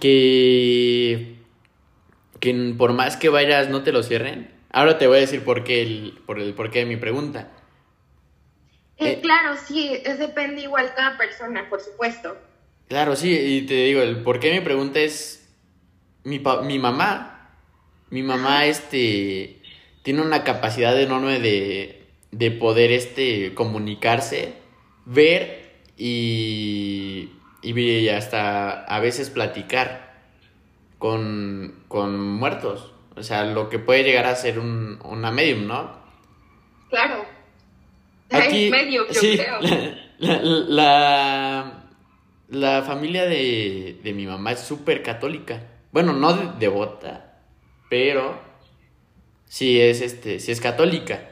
que 0.00 1.36
que 2.40 2.74
por 2.76 2.92
más 2.92 3.16
que 3.16 3.28
vayas 3.28 3.68
no 3.68 3.82
te 3.82 3.92
lo 3.92 4.02
cierren. 4.02 4.50
Ahora 4.70 4.98
te 4.98 5.06
voy 5.06 5.18
a 5.18 5.20
decir 5.20 5.42
por 5.42 5.64
qué 5.64 5.82
el, 5.82 6.18
por 6.26 6.38
el 6.38 6.54
porqué 6.54 6.80
de 6.80 6.86
mi 6.86 6.96
pregunta. 6.96 7.48
Eh, 8.98 9.12
eh, 9.12 9.20
claro, 9.22 9.56
sí, 9.56 10.00
es 10.04 10.18
depende 10.18 10.62
igual 10.62 10.92
cada 10.94 11.16
persona, 11.16 11.68
por 11.68 11.80
supuesto. 11.80 12.36
Claro, 12.88 13.16
sí, 13.16 13.32
y 13.32 13.66
te 13.66 13.74
digo, 13.74 14.00
el 14.02 14.22
por 14.22 14.38
qué 14.38 14.52
mi 14.52 14.60
pregunta 14.60 15.00
es 15.00 15.48
mi, 16.24 16.42
mi 16.64 16.78
mamá. 16.78 17.32
Mi 18.08 18.22
mamá, 18.22 18.66
este, 18.66 19.55
tiene 20.06 20.22
una 20.22 20.44
capacidad 20.44 20.96
enorme 21.00 21.40
de, 21.40 22.06
de 22.30 22.52
poder, 22.52 22.92
este, 22.92 23.54
comunicarse, 23.54 24.54
ver 25.04 25.80
y, 25.96 27.32
y 27.60 28.08
hasta 28.10 28.84
a 28.84 29.00
veces 29.00 29.30
platicar 29.30 30.14
con, 30.98 31.82
con 31.88 32.20
muertos. 32.20 32.92
O 33.16 33.24
sea, 33.24 33.46
lo 33.46 33.68
que 33.68 33.80
puede 33.80 34.04
llegar 34.04 34.26
a 34.26 34.36
ser 34.36 34.60
un, 34.60 35.00
una 35.02 35.32
medium, 35.32 35.66
¿no? 35.66 35.98
Claro. 36.88 37.24
Aquí, 38.30 38.70
medio, 38.70 39.08
yo 39.08 39.20
creo. 39.20 39.58
La, 40.18 40.40
la, 40.40 41.84
la, 42.48 42.82
familia 42.82 43.26
de, 43.26 43.98
de, 44.04 44.12
mi 44.12 44.24
mamá 44.24 44.52
es 44.52 44.60
súper 44.60 45.02
católica. 45.02 45.64
Bueno, 45.90 46.12
no 46.12 46.32
devota, 46.58 47.40
pero 47.90 48.45
sí 49.46 49.80
es, 49.80 50.00
este, 50.00 50.40
sí 50.40 50.52
es 50.52 50.60
católica 50.60 51.30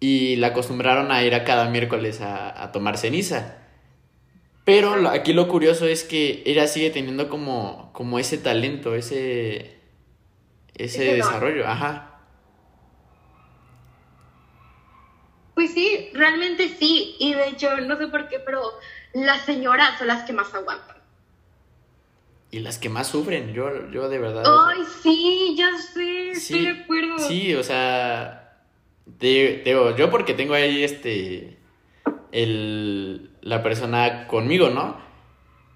y 0.00 0.36
la 0.36 0.48
acostumbraron 0.48 1.10
a 1.10 1.22
ir 1.24 1.34
a 1.34 1.44
cada 1.44 1.68
miércoles 1.68 2.20
a, 2.20 2.70
tomar 2.72 2.98
ceniza. 2.98 3.58
Pero 4.64 5.08
aquí 5.08 5.32
lo 5.32 5.48
curioso 5.48 5.86
es 5.86 6.02
que 6.02 6.42
ella 6.44 6.66
sigue 6.66 6.90
teniendo 6.90 7.28
como, 7.28 7.90
como 7.92 8.18
ese 8.18 8.36
talento, 8.36 8.94
ese, 8.94 9.78
ese 10.74 11.14
desarrollo, 11.14 11.66
ajá. 11.66 12.20
Pues 15.54 15.72
sí, 15.72 16.10
realmente 16.12 16.68
sí. 16.68 17.16
Y 17.18 17.32
de 17.32 17.48
hecho, 17.48 17.76
no 17.78 17.96
sé 17.96 18.08
por 18.08 18.28
qué, 18.28 18.40
pero 18.40 18.60
las 19.14 19.44
señoras 19.46 19.98
son 19.98 20.08
las 20.08 20.24
que 20.24 20.32
más 20.32 20.52
aguantan. 20.52 20.95
Y 22.50 22.60
las 22.60 22.78
que 22.78 22.88
más 22.88 23.08
sufren, 23.08 23.52
yo, 23.52 23.90
yo 23.90 24.08
de 24.08 24.18
verdad. 24.18 24.44
Ay, 24.46 24.82
sí, 25.02 25.54
ya 25.58 25.70
sé, 25.76 26.30
estoy 26.30 26.64
de 26.66 26.70
acuerdo. 26.70 27.18
Sí, 27.18 27.54
o 27.54 27.62
sea, 27.62 28.62
digo, 29.18 29.96
yo 29.96 30.10
porque 30.10 30.34
tengo 30.34 30.54
ahí 30.54 30.84
este, 30.84 31.58
el, 32.32 33.30
la 33.42 33.62
persona 33.62 34.26
conmigo, 34.28 34.70
¿no? 34.70 34.96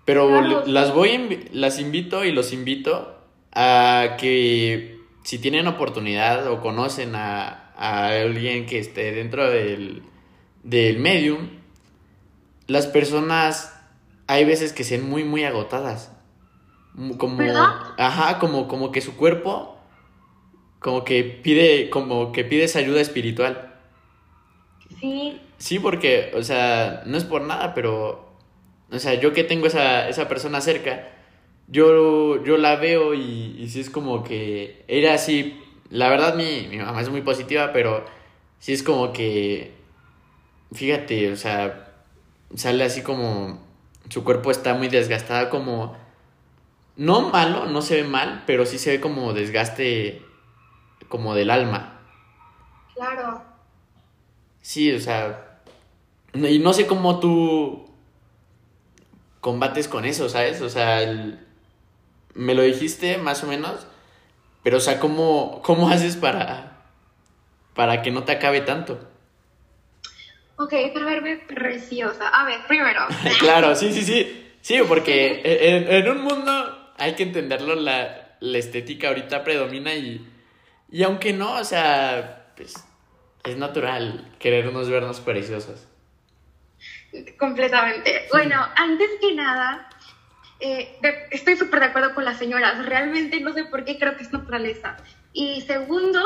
Pero 0.04 0.66
las 0.66 0.94
voy, 0.94 1.48
las 1.52 1.78
invito 1.78 2.24
y 2.24 2.32
los 2.32 2.52
invito 2.52 3.16
a 3.52 4.16
que 4.18 4.98
si 5.22 5.38
tienen 5.38 5.66
oportunidad 5.66 6.46
o 6.48 6.60
conocen 6.60 7.14
a, 7.14 7.72
a 7.76 8.08
alguien 8.08 8.66
que 8.66 8.78
esté 8.78 9.12
dentro 9.12 9.48
del, 9.50 10.02
del 10.62 10.98
medium, 10.98 11.48
las 12.66 12.86
personas 12.86 13.76
hay 14.26 14.44
veces 14.44 14.72
que 14.72 14.84
se 14.84 14.98
ven 14.98 15.08
muy, 15.08 15.24
muy 15.24 15.44
agotadas. 15.44 16.12
Como, 17.18 17.42
ajá, 17.96 18.38
como, 18.38 18.68
como 18.68 18.92
que 18.92 19.00
su 19.00 19.16
cuerpo 19.16 19.80
como 20.80 21.04
que 21.04 21.22
pide, 21.22 21.90
como 21.90 22.32
que 22.32 22.42
pides 22.44 22.74
ayuda 22.74 23.00
espiritual. 23.00 23.74
Sí. 24.98 25.40
Sí, 25.58 25.78
porque, 25.78 26.32
o 26.34 26.42
sea, 26.42 27.02
no 27.04 27.18
es 27.18 27.24
por 27.24 27.42
nada, 27.42 27.74
pero, 27.74 28.32
o 28.90 28.98
sea, 28.98 29.14
yo 29.14 29.34
que 29.34 29.44
tengo 29.44 29.66
esa, 29.66 30.08
esa 30.08 30.26
persona 30.26 30.62
cerca, 30.62 31.08
yo, 31.68 32.42
yo 32.44 32.56
la 32.56 32.76
veo 32.76 33.12
y, 33.14 33.56
y 33.58 33.68
sí 33.68 33.80
es 33.80 33.90
como 33.90 34.24
que 34.24 34.84
era 34.88 35.12
así, 35.14 35.60
la 35.90 36.08
verdad 36.08 36.34
mi, 36.34 36.66
mi 36.68 36.78
mamá 36.78 37.02
es 37.02 37.10
muy 37.10 37.20
positiva, 37.20 37.72
pero 37.74 38.04
sí 38.58 38.72
es 38.72 38.82
como 38.82 39.12
que, 39.12 39.72
fíjate, 40.72 41.30
o 41.30 41.36
sea, 41.36 41.92
sale 42.54 42.84
así 42.84 43.02
como, 43.02 43.60
su 44.08 44.24
cuerpo 44.24 44.50
está 44.50 44.72
muy 44.72 44.88
desgastada, 44.88 45.50
como, 45.50 45.94
no 47.00 47.30
malo, 47.30 47.64
no 47.64 47.80
se 47.80 48.02
ve 48.02 48.04
mal, 48.06 48.42
pero 48.46 48.66
sí 48.66 48.78
se 48.78 48.90
ve 48.90 49.00
como 49.00 49.32
desgaste 49.32 50.22
como 51.08 51.34
del 51.34 51.50
alma. 51.50 51.98
Claro. 52.94 53.42
Sí, 54.60 54.92
o 54.92 55.00
sea, 55.00 55.62
y 56.34 56.58
no 56.58 56.74
sé 56.74 56.86
cómo 56.86 57.18
tú 57.18 57.90
combates 59.40 59.88
con 59.88 60.04
eso, 60.04 60.28
¿sabes? 60.28 60.60
O 60.60 60.68
sea, 60.68 61.00
me 62.34 62.54
lo 62.54 62.60
dijiste 62.60 63.16
más 63.16 63.42
o 63.44 63.46
menos, 63.46 63.86
pero 64.62 64.76
o 64.76 64.80
sea, 64.80 65.00
¿cómo, 65.00 65.62
cómo 65.64 65.88
haces 65.88 66.16
para, 66.16 66.82
para 67.74 68.02
que 68.02 68.10
no 68.10 68.24
te 68.24 68.32
acabe 68.32 68.60
tanto? 68.60 69.08
Ok, 70.56 70.74
pero 70.92 71.06
verme 71.06 71.38
preciosa. 71.38 72.28
A 72.28 72.44
ver, 72.44 72.60
primero. 72.68 73.00
claro, 73.38 73.74
sí, 73.74 73.90
sí, 73.90 74.02
sí. 74.02 74.36
Sí, 74.60 74.78
porque 74.86 75.40
en, 75.44 75.90
en, 75.90 76.08
un 76.10 76.20
mundo 76.22 76.79
hay 77.00 77.14
que 77.14 77.24
entenderlo, 77.24 77.74
la, 77.74 78.36
la 78.38 78.58
estética 78.58 79.08
ahorita 79.08 79.42
predomina 79.42 79.94
y 79.94 80.26
y 80.92 81.02
aunque 81.04 81.32
no, 81.32 81.54
o 81.54 81.64
sea, 81.64 82.52
pues 82.56 82.74
es 83.44 83.56
natural 83.56 84.34
querernos 84.38 84.88
vernos 84.88 85.20
preciosos. 85.20 85.86
Completamente. 87.38 88.26
Bueno, 88.32 88.56
antes 88.76 89.08
que 89.20 89.34
nada, 89.34 89.88
eh, 90.58 90.98
estoy 91.30 91.56
súper 91.56 91.80
de 91.80 91.86
acuerdo 91.86 92.14
con 92.14 92.24
las 92.24 92.38
señoras. 92.38 92.84
Realmente 92.84 93.40
no 93.40 93.52
sé 93.52 93.64
por 93.64 93.84
qué 93.84 93.98
creo 93.98 94.16
que 94.16 94.24
es 94.24 94.32
naturaleza. 94.32 94.96
Y 95.32 95.60
segundo, 95.62 96.20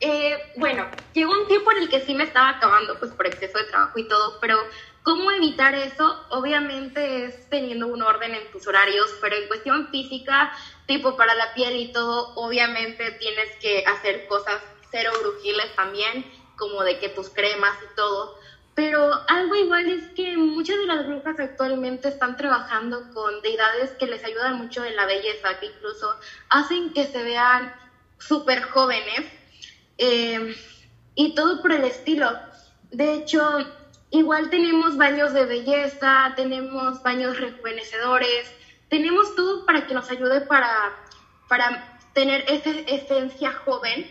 eh, 0.00 0.36
bueno, 0.56 0.86
llegó 1.12 1.32
un 1.32 1.48
tiempo 1.48 1.72
en 1.72 1.78
el 1.78 1.88
que 1.88 2.00
sí 2.00 2.14
me 2.14 2.24
estaba 2.24 2.50
acabando, 2.50 2.98
pues 2.98 3.10
por 3.12 3.26
exceso 3.26 3.58
de 3.58 3.64
trabajo 3.64 3.98
y 3.98 4.06
todo, 4.06 4.38
pero 4.40 4.56
¿cómo 5.04 5.30
evitar 5.30 5.74
eso? 5.74 6.18
Obviamente 6.30 7.26
es 7.26 7.48
teniendo 7.48 7.86
un 7.86 8.02
orden 8.02 8.34
en 8.34 8.50
tus 8.50 8.66
horarios, 8.66 9.14
pero 9.20 9.36
en 9.36 9.46
cuestión 9.46 9.88
física 9.90 10.50
tipo 10.86 11.16
para 11.16 11.34
la 11.34 11.54
piel 11.54 11.76
y 11.76 11.92
todo, 11.92 12.34
obviamente 12.34 13.12
tienes 13.12 13.54
que 13.60 13.84
hacer 13.86 14.26
cosas 14.26 14.60
cero 14.90 15.12
brujiles 15.20 15.74
también, 15.76 16.24
como 16.56 16.82
de 16.82 16.98
que 16.98 17.10
tus 17.10 17.28
cremas 17.28 17.76
y 17.82 17.94
todo. 17.94 18.34
Pero 18.74 19.12
algo 19.28 19.54
igual 19.54 19.88
es 19.88 20.08
que 20.16 20.36
muchas 20.36 20.78
de 20.78 20.86
las 20.86 21.06
brujas 21.06 21.38
actualmente 21.38 22.08
están 22.08 22.36
trabajando 22.36 23.10
con 23.12 23.40
deidades 23.42 23.92
que 23.92 24.06
les 24.06 24.24
ayudan 24.24 24.56
mucho 24.56 24.84
en 24.84 24.96
la 24.96 25.06
belleza, 25.06 25.60
que 25.60 25.66
incluso 25.66 26.16
hacen 26.48 26.92
que 26.92 27.06
se 27.06 27.22
vean 27.22 27.72
súper 28.18 28.62
jóvenes 28.62 29.30
eh, 29.98 30.56
y 31.14 31.34
todo 31.34 31.60
por 31.60 31.72
el 31.72 31.84
estilo. 31.84 32.32
De 32.90 33.14
hecho, 33.14 33.42
igual 34.14 34.48
tenemos 34.48 34.96
baños 34.96 35.32
de 35.32 35.44
belleza, 35.44 36.32
tenemos 36.36 37.02
baños 37.02 37.38
rejuvenecedores, 37.40 38.48
tenemos 38.88 39.34
todo 39.34 39.66
para 39.66 39.88
que 39.88 39.94
nos 39.94 40.08
ayude 40.08 40.42
para, 40.42 40.70
para 41.48 41.98
tener 42.12 42.44
esa 42.46 42.70
esencia 42.70 43.52
joven 43.52 44.08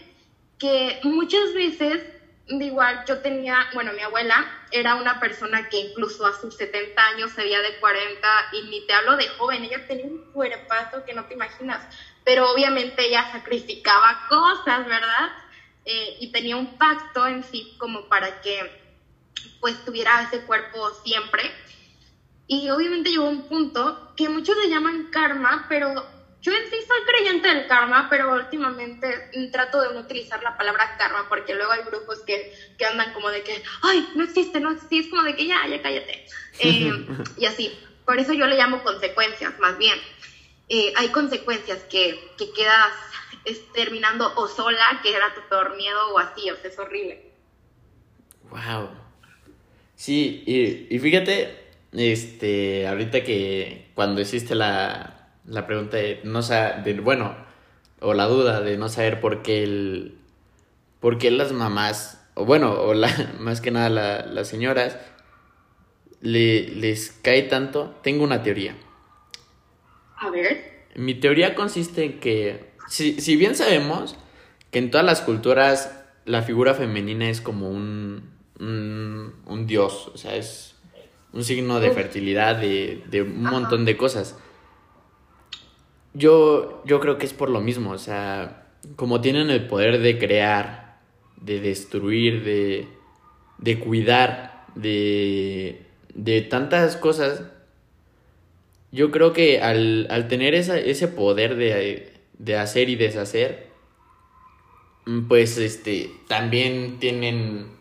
que 0.60 1.00
muchas 1.04 1.54
veces 1.54 2.04
igual 2.48 3.06
yo 3.08 3.20
tenía, 3.20 3.70
bueno, 3.74 3.94
mi 3.94 4.02
abuela 4.02 4.46
era 4.72 4.96
una 4.96 5.22
persona 5.22 5.70
que 5.70 5.80
incluso 5.80 6.26
a 6.26 6.34
sus 6.34 6.58
70 6.58 7.02
años 7.02 7.32
se 7.32 7.42
veía 7.42 7.62
de 7.62 7.78
40 7.80 8.28
y 8.52 8.64
ni 8.64 8.86
te 8.86 8.94
hablo 8.94 9.16
de 9.16 9.30
joven, 9.30 9.64
ella 9.64 9.88
tenía 9.88 10.06
un 10.06 10.32
cuerpazo 10.34 11.06
que 11.06 11.14
no 11.14 11.24
te 11.26 11.36
imaginas, 11.36 11.82
pero 12.26 12.52
obviamente 12.52 13.08
ella 13.08 13.32
sacrificaba 13.32 14.28
cosas, 14.28 14.86
¿verdad? 14.86 15.32
Eh, 15.86 16.18
y 16.20 16.32
tenía 16.34 16.58
un 16.58 16.78
pacto 16.78 17.26
en 17.26 17.44
sí 17.44 17.76
como 17.78 18.10
para 18.10 18.42
que 18.42 18.83
pues 19.60 19.84
tuviera 19.84 20.22
ese 20.22 20.42
cuerpo 20.42 20.92
siempre. 21.04 21.52
Y 22.48 22.70
obviamente 22.70 23.10
llegó 23.10 23.28
un 23.28 23.48
punto 23.48 24.14
que 24.16 24.30
muchos 24.30 24.56
le 24.58 24.70
llaman 24.70 25.10
karma, 25.10 25.66
pero 25.70 26.06
yo 26.42 26.52
en 26.52 26.70
sí 26.70 26.76
soy 26.86 27.02
creyente 27.06 27.48
del 27.48 27.66
karma, 27.68 28.08
pero 28.10 28.34
últimamente 28.34 29.30
trato 29.52 29.80
de 29.80 29.94
no 29.94 30.02
utilizar 30.02 30.44
la 30.44 30.58
palabra 30.58 30.98
karma 30.98 31.26
porque 31.30 31.56
luego 31.56 31.72
hay 31.72 31.84
grupos 31.84 32.20
que, 32.26 32.52
que 32.78 32.86
andan 32.86 33.14
como 33.14 33.30
de 33.30 33.44
que, 33.44 33.64
ay, 33.82 34.10
no 34.16 34.26
existe, 34.26 34.60
no 34.60 34.72
existe, 34.72 35.00
es 35.00 35.08
como 35.08 35.24
de 35.24 35.36
que 35.36 35.48
ya, 35.48 35.66
ya 35.68 35.82
cállate. 35.82 36.26
Eh, 36.60 37.08
y 37.38 37.46
así, 37.46 37.72
por 38.06 38.20
eso 38.20 38.34
yo 38.34 38.46
le 38.46 38.58
llamo 38.58 38.84
consecuencias, 38.84 39.58
más 39.60 39.78
bien. 39.78 39.98
Eh, 40.70 40.94
hay 40.96 41.10
consecuencias 41.10 41.84
que, 41.86 42.20
que 42.38 42.52
quedas 42.54 42.94
terminando 43.74 44.32
o 44.36 44.48
sola, 44.48 45.00
que 45.02 45.16
era 45.16 45.34
tu 45.34 45.42
peor 45.50 45.76
miedo, 45.76 46.14
o 46.14 46.20
así, 46.20 46.50
o 46.52 46.56
sea, 46.58 46.70
es 46.70 46.78
horrible. 46.78 47.32
Wow. 48.50 49.03
Sí, 50.04 50.44
y, 50.46 50.94
y 50.94 51.00
fíjate, 51.00 51.56
este, 51.94 52.90
ahorita 52.90 53.24
que 53.24 53.88
cuando 53.96 54.20
hiciste 54.20 54.54
la, 54.54 55.30
la 55.46 55.66
pregunta 55.66 55.96
de 55.96 56.20
no 56.26 56.42
saber, 56.42 57.00
bueno, 57.00 57.34
o 58.02 58.14
la 58.14 58.26
duda 58.26 58.60
de 58.60 58.78
no 58.78 58.90
saber 58.90 59.22
por 59.22 59.44
qué 59.44 59.64
el, 59.64 60.18
por 61.00 61.18
qué 61.20 61.32
las 61.32 61.54
mamás, 61.54 62.22
o 62.34 62.44
bueno, 62.44 62.74
o 62.74 62.94
la, 62.94 63.08
más 63.40 63.62
que 63.62 63.72
nada 63.72 63.90
las 63.90 64.46
señoras, 64.50 64.98
le, 66.20 66.68
les 66.68 67.12
cae 67.12 67.44
tanto, 67.44 67.98
tengo 68.04 68.26
una 68.26 68.44
teoría. 68.44 68.76
A 70.18 70.30
ver. 70.30 70.86
Mi 70.98 71.14
teoría 71.14 71.56
consiste 71.56 72.04
en 72.04 72.20
que, 72.20 72.74
si, 72.90 73.22
si 73.22 73.38
bien 73.38 73.56
sabemos 73.56 74.18
que 74.70 74.80
en 74.80 74.92
todas 74.92 75.06
las 75.06 75.22
culturas 75.22 75.98
la 76.26 76.42
figura 76.42 76.74
femenina 76.74 77.30
es 77.30 77.40
como 77.40 77.70
un, 77.70 78.33
un, 78.60 79.34
un 79.46 79.68
dios, 79.68 80.12
o 80.14 80.18
sea, 80.18 80.36
es 80.36 80.76
un 81.32 81.44
signo 81.44 81.80
de 81.80 81.92
fertilidad, 81.92 82.56
de, 82.58 83.04
de 83.10 83.24
un 83.24 83.44
montón 83.44 83.86
de 83.86 83.98
cosas. 83.98 84.38
Yo, 86.14 86.84
yo 86.86 87.00
creo 87.00 87.18
que 87.18 87.26
es 87.26 87.34
por 87.34 87.50
lo 87.50 87.60
mismo, 87.60 87.92
o 87.92 87.98
sea, 87.98 88.68
como 88.96 89.22
tienen 89.22 89.50
el 89.50 89.66
poder 89.66 90.00
de 90.00 90.20
crear, 90.20 91.00
de 91.38 91.60
destruir, 91.60 92.44
de, 92.44 92.88
de 93.58 93.80
cuidar, 93.80 94.66
de, 94.76 95.86
de 96.14 96.42
tantas 96.42 96.98
cosas, 96.98 97.44
yo 98.92 99.10
creo 99.10 99.34
que 99.34 99.60
al, 99.60 100.08
al 100.12 100.28
tener 100.28 100.54
esa, 100.54 100.78
ese 100.78 101.08
poder 101.08 101.56
de, 101.56 102.14
de 102.38 102.58
hacer 102.58 102.90
y 102.90 102.96
deshacer, 102.96 103.70
pues 105.28 105.58
este, 105.58 106.12
también 106.28 107.00
tienen 107.00 107.72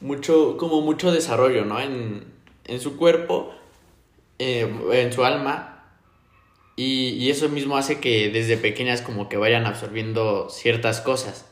mucho, 0.00 0.56
como 0.56 0.80
mucho 0.80 1.12
desarrollo, 1.12 1.64
¿no? 1.64 1.80
En, 1.80 2.24
en 2.64 2.80
su 2.80 2.96
cuerpo, 2.96 3.54
eh, 4.38 4.70
en 4.92 5.12
su 5.12 5.24
alma, 5.24 5.76
y, 6.76 7.30
eso 7.30 7.48
mismo 7.48 7.78
hace 7.78 8.00
que 8.00 8.28
desde 8.28 8.58
pequeñas 8.58 9.00
como 9.00 9.30
que 9.30 9.38
vayan 9.38 9.64
absorbiendo 9.64 10.50
ciertas 10.50 11.00
cosas, 11.00 11.46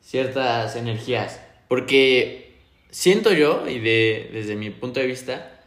ciertas 0.00 0.76
energías. 0.76 1.40
Porque 1.68 2.54
siento 2.90 3.32
yo, 3.32 3.68
y 3.68 3.80
de, 3.80 4.30
desde 4.32 4.54
mi 4.54 4.70
punto 4.70 5.00
de 5.00 5.06
vista, 5.06 5.60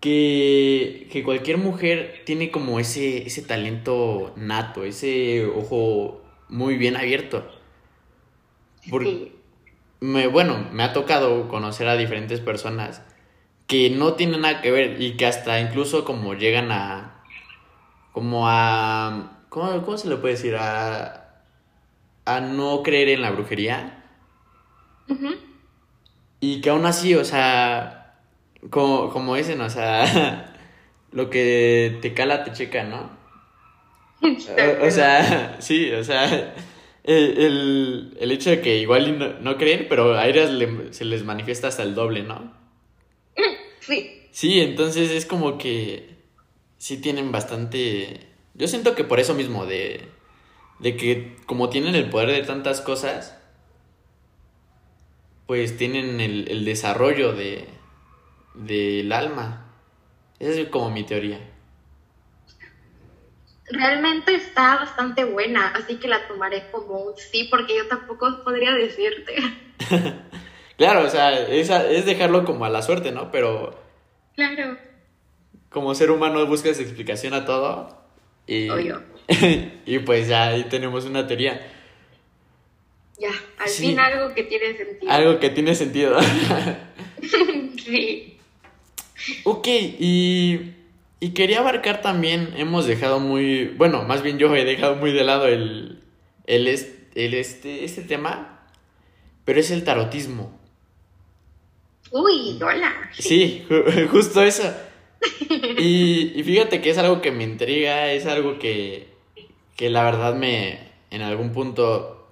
que, 0.00 1.08
que, 1.12 1.22
cualquier 1.22 1.58
mujer 1.58 2.22
tiene 2.24 2.50
como 2.50 2.80
ese, 2.80 3.26
ese 3.26 3.42
talento 3.42 4.32
nato, 4.36 4.84
ese 4.84 5.44
ojo 5.44 6.22
muy 6.48 6.78
bien 6.78 6.96
abierto. 6.96 7.46
Porque, 8.88 9.32
me, 10.00 10.26
bueno, 10.26 10.68
me 10.72 10.82
ha 10.82 10.92
tocado 10.92 11.48
conocer 11.48 11.88
a 11.88 11.96
diferentes 11.96 12.40
personas 12.40 13.02
que 13.66 13.90
no 13.90 14.14
tienen 14.14 14.42
nada 14.42 14.60
que 14.60 14.70
ver 14.70 15.00
y 15.00 15.16
que 15.16 15.26
hasta 15.26 15.60
incluso 15.60 16.04
como 16.04 16.34
llegan 16.34 16.70
a 16.70 17.16
como 18.16 18.48
a... 18.48 19.42
¿Cómo, 19.50 19.98
se 19.98 20.08
le 20.08 20.16
puede 20.16 20.34
decir? 20.34 20.56
A, 20.56 21.42
a 22.24 22.40
no 22.40 22.82
creer 22.82 23.10
en 23.10 23.20
la 23.20 23.30
brujería. 23.30 24.04
Y 26.40 26.62
que 26.62 26.70
aún 26.70 26.86
así, 26.86 27.14
o 27.14 27.26
sea, 27.26 28.16
como, 28.70 29.10
como 29.10 29.36
dicen, 29.36 29.60
o 29.60 29.68
sea, 29.68 30.54
lo 31.12 31.28
que 31.28 31.98
te 32.00 32.14
cala 32.14 32.42
te 32.42 32.52
checa, 32.52 32.84
¿no? 32.84 33.10
o, 34.82 34.90
sea, 34.90 35.56
sí, 35.60 35.92
o 35.92 36.02
sea, 36.02 36.54
el, 37.06 38.16
el, 38.18 38.32
hecho 38.32 38.50
de 38.50 38.60
que 38.60 38.78
igual 38.78 39.40
no, 39.42 39.56
creen, 39.56 39.86
pero 39.88 40.14
a 40.16 40.26
ellas 40.26 40.50
se 40.90 41.04
les 41.04 41.24
manifiesta 41.24 41.68
hasta 41.68 41.82
el 41.82 41.94
doble, 41.94 42.22
¿no? 42.22 42.52
Sí. 43.80 44.22
Sí, 44.32 44.60
entonces 44.60 45.12
es 45.12 45.26
como 45.26 45.58
que 45.58 46.16
sí 46.76 47.00
tienen 47.00 47.30
bastante... 47.30 48.26
Yo 48.54 48.66
siento 48.66 48.94
que 48.94 49.04
por 49.04 49.20
eso 49.20 49.34
mismo, 49.34 49.64
de, 49.64 50.08
de 50.80 50.96
que 50.96 51.36
como 51.46 51.68
tienen 51.70 51.94
el 51.94 52.10
poder 52.10 52.30
de 52.30 52.42
tantas 52.42 52.80
cosas, 52.80 53.38
pues 55.46 55.76
tienen 55.76 56.20
el, 56.20 56.48
el 56.48 56.64
desarrollo 56.64 57.32
de 57.32 57.68
del 58.56 59.12
alma. 59.12 59.66
Esa 60.38 60.60
es 60.60 60.68
como 60.68 60.90
mi 60.90 61.04
teoría. 61.04 61.40
Realmente 63.70 64.34
está 64.34 64.76
bastante 64.76 65.24
buena, 65.24 65.68
así 65.68 65.96
que 65.96 66.08
la 66.08 66.26
tomaré 66.28 66.70
como 66.70 67.00
un 67.00 67.16
sí, 67.16 67.48
porque 67.50 67.76
yo 67.76 67.88
tampoco 67.88 68.42
podría 68.44 68.72
decirte. 68.72 69.34
claro, 70.76 71.02
o 71.02 71.10
sea, 71.10 71.32
es, 71.32 71.70
es 71.70 72.06
dejarlo 72.06 72.44
como 72.44 72.64
a 72.64 72.70
la 72.70 72.82
suerte, 72.82 73.12
¿no? 73.12 73.30
Pero... 73.30 73.78
Claro 74.34 74.76
como 75.76 75.94
ser 75.94 76.10
humano 76.10 76.46
buscas 76.46 76.80
explicación 76.80 77.34
a 77.34 77.44
todo. 77.44 78.02
Y, 78.46 78.68
y 79.86 79.98
pues 79.98 80.26
ya 80.26 80.48
ahí 80.48 80.64
tenemos 80.64 81.04
una 81.04 81.26
teoría. 81.26 81.70
Ya, 83.18 83.28
al 83.58 83.68
fin 83.68 84.00
algo 84.00 84.34
que 84.34 84.44
tiene 84.44 84.74
sentido. 84.74 85.12
Algo 85.12 85.38
que 85.38 85.50
tiene 85.50 85.74
sentido. 85.74 86.18
sí. 87.84 88.38
Ok, 89.44 89.66
y, 89.68 90.72
y 91.18 91.30
quería 91.30 91.60
abarcar 91.60 92.02
también, 92.02 92.52
hemos 92.56 92.86
dejado 92.86 93.20
muy, 93.20 93.68
bueno, 93.68 94.02
más 94.04 94.22
bien 94.22 94.38
yo 94.38 94.54
he 94.54 94.64
dejado 94.64 94.96
muy 94.96 95.12
de 95.12 95.24
lado 95.24 95.46
el, 95.46 96.02
el, 96.46 96.68
el 96.68 97.34
este, 97.34 97.84
este 97.84 98.02
tema, 98.02 98.68
pero 99.44 99.60
es 99.60 99.70
el 99.70 99.84
tarotismo. 99.84 100.58
Uy, 102.10 102.58
hola. 102.62 102.92
Sí, 103.12 103.66
justo 104.10 104.42
eso. 104.42 104.72
Y, 105.78 106.42
fíjate 106.44 106.80
que 106.80 106.90
es 106.90 106.98
algo 106.98 107.20
que 107.20 107.32
me 107.32 107.44
intriga, 107.44 108.12
es 108.12 108.26
algo 108.26 108.58
que, 108.58 109.08
que 109.76 109.90
la 109.90 110.04
verdad 110.04 110.34
me 110.34 110.78
en 111.10 111.22
algún 111.22 111.52
punto 111.52 112.28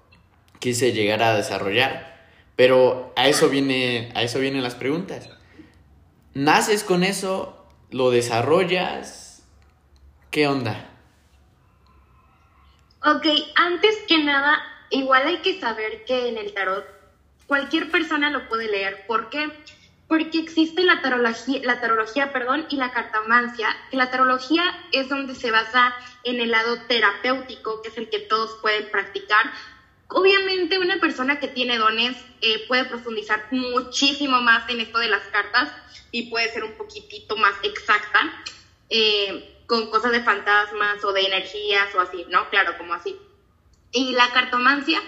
quise 0.59 0.93
llegar 0.93 1.23
a 1.23 1.35
desarrollar. 1.35 2.15
Pero 2.57 3.13
a 3.17 3.29
eso 3.29 3.49
viene, 3.49 4.13
a 4.15 4.23
eso 4.23 4.39
vienen 4.39 4.63
las 4.63 4.75
preguntas. 4.75 5.29
¿Naces 6.35 6.85
con 6.85 7.03
eso? 7.03 7.64
¿Lo 7.95 8.11
desarrollas? 8.11 9.45
¿Qué 10.33 10.49
onda? 10.49 10.91
Ok, 13.05 13.25
antes 13.55 13.95
que 14.09 14.19
nada, 14.19 14.61
igual 14.91 15.29
hay 15.29 15.37
que 15.43 15.61
saber 15.61 16.05
que 16.05 16.27
en 16.27 16.37
el 16.37 16.53
tarot 16.53 16.85
cualquier 17.47 17.93
persona 17.93 18.31
lo 18.31 18.49
puede 18.49 18.67
leer. 18.67 19.07
¿Por 19.07 19.31
qué? 19.31 19.49
porque 20.09 20.41
existe 20.41 20.83
la 20.83 21.03
tarología, 21.03 21.61
la 21.63 21.81
tarología 21.81 22.33
perdón, 22.33 22.67
y 22.69 22.77
la 22.79 22.91
cartomancia, 22.91 23.69
que 23.93 23.97
la 23.97 24.11
tarología 24.11 24.65
es 24.91 25.09
donde 25.09 25.37
se 25.37 25.53
basa 25.53 25.95
en 26.25 26.41
el 26.41 26.51
lado 26.51 26.77
terapéutico, 26.89 27.81
que 27.81 27.91
es 27.91 27.97
el 27.97 28.11
que 28.11 28.19
todos 28.19 28.59
pueden 28.61 28.91
practicar. 28.91 29.53
Obviamente 30.09 30.81
una 30.81 30.99
persona 30.99 31.39
que 31.39 31.47
tiene 31.47 31.79
dones 31.79 32.17
eh, 32.41 32.65
puede 32.67 32.87
profundizar 32.87 33.47
muchísimo 33.53 34.41
más 34.41 34.69
en 34.69 34.81
esto 34.81 34.99
de 34.99 35.09
las 35.09 35.23
cartas 35.29 35.71
y 36.15 36.23
puede 36.23 36.49
ser 36.49 36.63
un 36.63 36.75
poquitito 36.75 37.35
más 37.35 37.57
exacta 37.65 38.21
eh, 38.89 39.65
con 39.67 39.89
cosas 39.89 40.13
de 40.13 40.21
fantasmas 40.21 41.03
o 41.03 41.13
de 41.13 41.23
energías 41.23 41.93
o 41.93 42.01
así, 42.01 42.25
¿no? 42.29 42.49
Claro, 42.51 42.79
como 42.79 42.95
así. 42.95 43.17
Y 43.91 44.13
la 44.13 44.31
cartomancia 44.31 45.03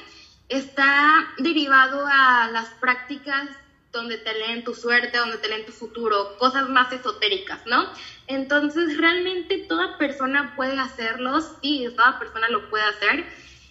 está 0.48 1.32
derivado 1.38 2.04
a 2.08 2.48
las 2.48 2.70
prácticas 2.80 3.48
donde 3.92 4.18
te 4.18 4.34
leen 4.34 4.64
tu 4.64 4.74
suerte, 4.74 5.18
donde 5.18 5.38
te 5.38 5.48
leen 5.48 5.64
tu 5.64 5.70
futuro, 5.70 6.36
cosas 6.38 6.68
más 6.68 6.90
esotéricas, 6.92 7.64
¿no? 7.66 7.88
Entonces, 8.26 8.96
realmente 8.96 9.58
toda 9.58 9.98
persona 9.98 10.54
puede 10.56 10.76
hacerlos, 10.76 11.52
sí, 11.62 11.86
toda 11.96 12.18
persona 12.18 12.48
lo 12.48 12.68
puede 12.68 12.82
hacer. 12.82 13.24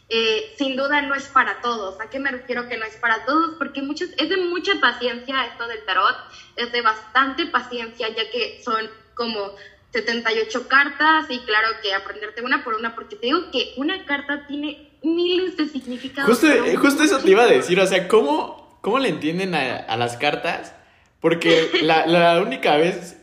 Eh, 0.08 0.54
sin 0.58 0.76
duda 0.76 1.02
no 1.02 1.16
es 1.16 1.26
para 1.26 1.62
todos. 1.62 2.00
¿A 2.00 2.10
qué 2.10 2.20
me 2.20 2.32
refiero 2.32 2.68
que 2.68 2.78
no 2.78 2.86
es 2.86 2.96
para 2.98 3.26
todos? 3.26 3.56
Porque 3.58 3.82
muchos, 3.82 4.10
es 4.18 4.30
de 4.30 4.38
mucha 4.38 4.80
paciencia 4.80 5.46
esto 5.46 5.68
del 5.68 5.84
tarot, 5.86 6.16
es 6.56 6.72
de 6.72 6.82
bastante 6.82 7.48
paciencia, 7.48 8.10
ya 8.10 8.30
que 8.30 8.62
son 8.64 8.90
como 9.16 9.56
78 9.92 10.68
cartas 10.68 11.26
y 11.30 11.40
claro 11.40 11.70
que 11.82 11.94
aprenderte 11.94 12.42
una 12.42 12.64
por 12.64 12.76
una, 12.76 12.94
porque 12.94 13.16
te 13.16 13.28
digo 13.28 13.50
que 13.52 13.74
una 13.78 14.06
carta 14.06 14.46
tiene 14.46 14.92
miles 15.02 15.58
de 15.58 15.68
significados. 15.68 16.30
Justo, 16.30 16.52
eh, 16.52 16.76
justo 16.76 17.04
eso 17.04 17.20
te 17.20 17.32
iba 17.32 17.44
a 17.44 17.48
decir, 17.48 17.80
o 17.80 17.88
sea, 17.88 18.08
¿cómo, 18.08 18.80
cómo 18.82 19.00
le 19.00 19.10
entienden 19.10 19.56
a, 19.56 19.98
las 19.98 20.18
cartas? 20.18 20.76
Porque 21.20 21.70
la, 21.82 22.42
única 22.42 22.76
vez, 22.78 23.18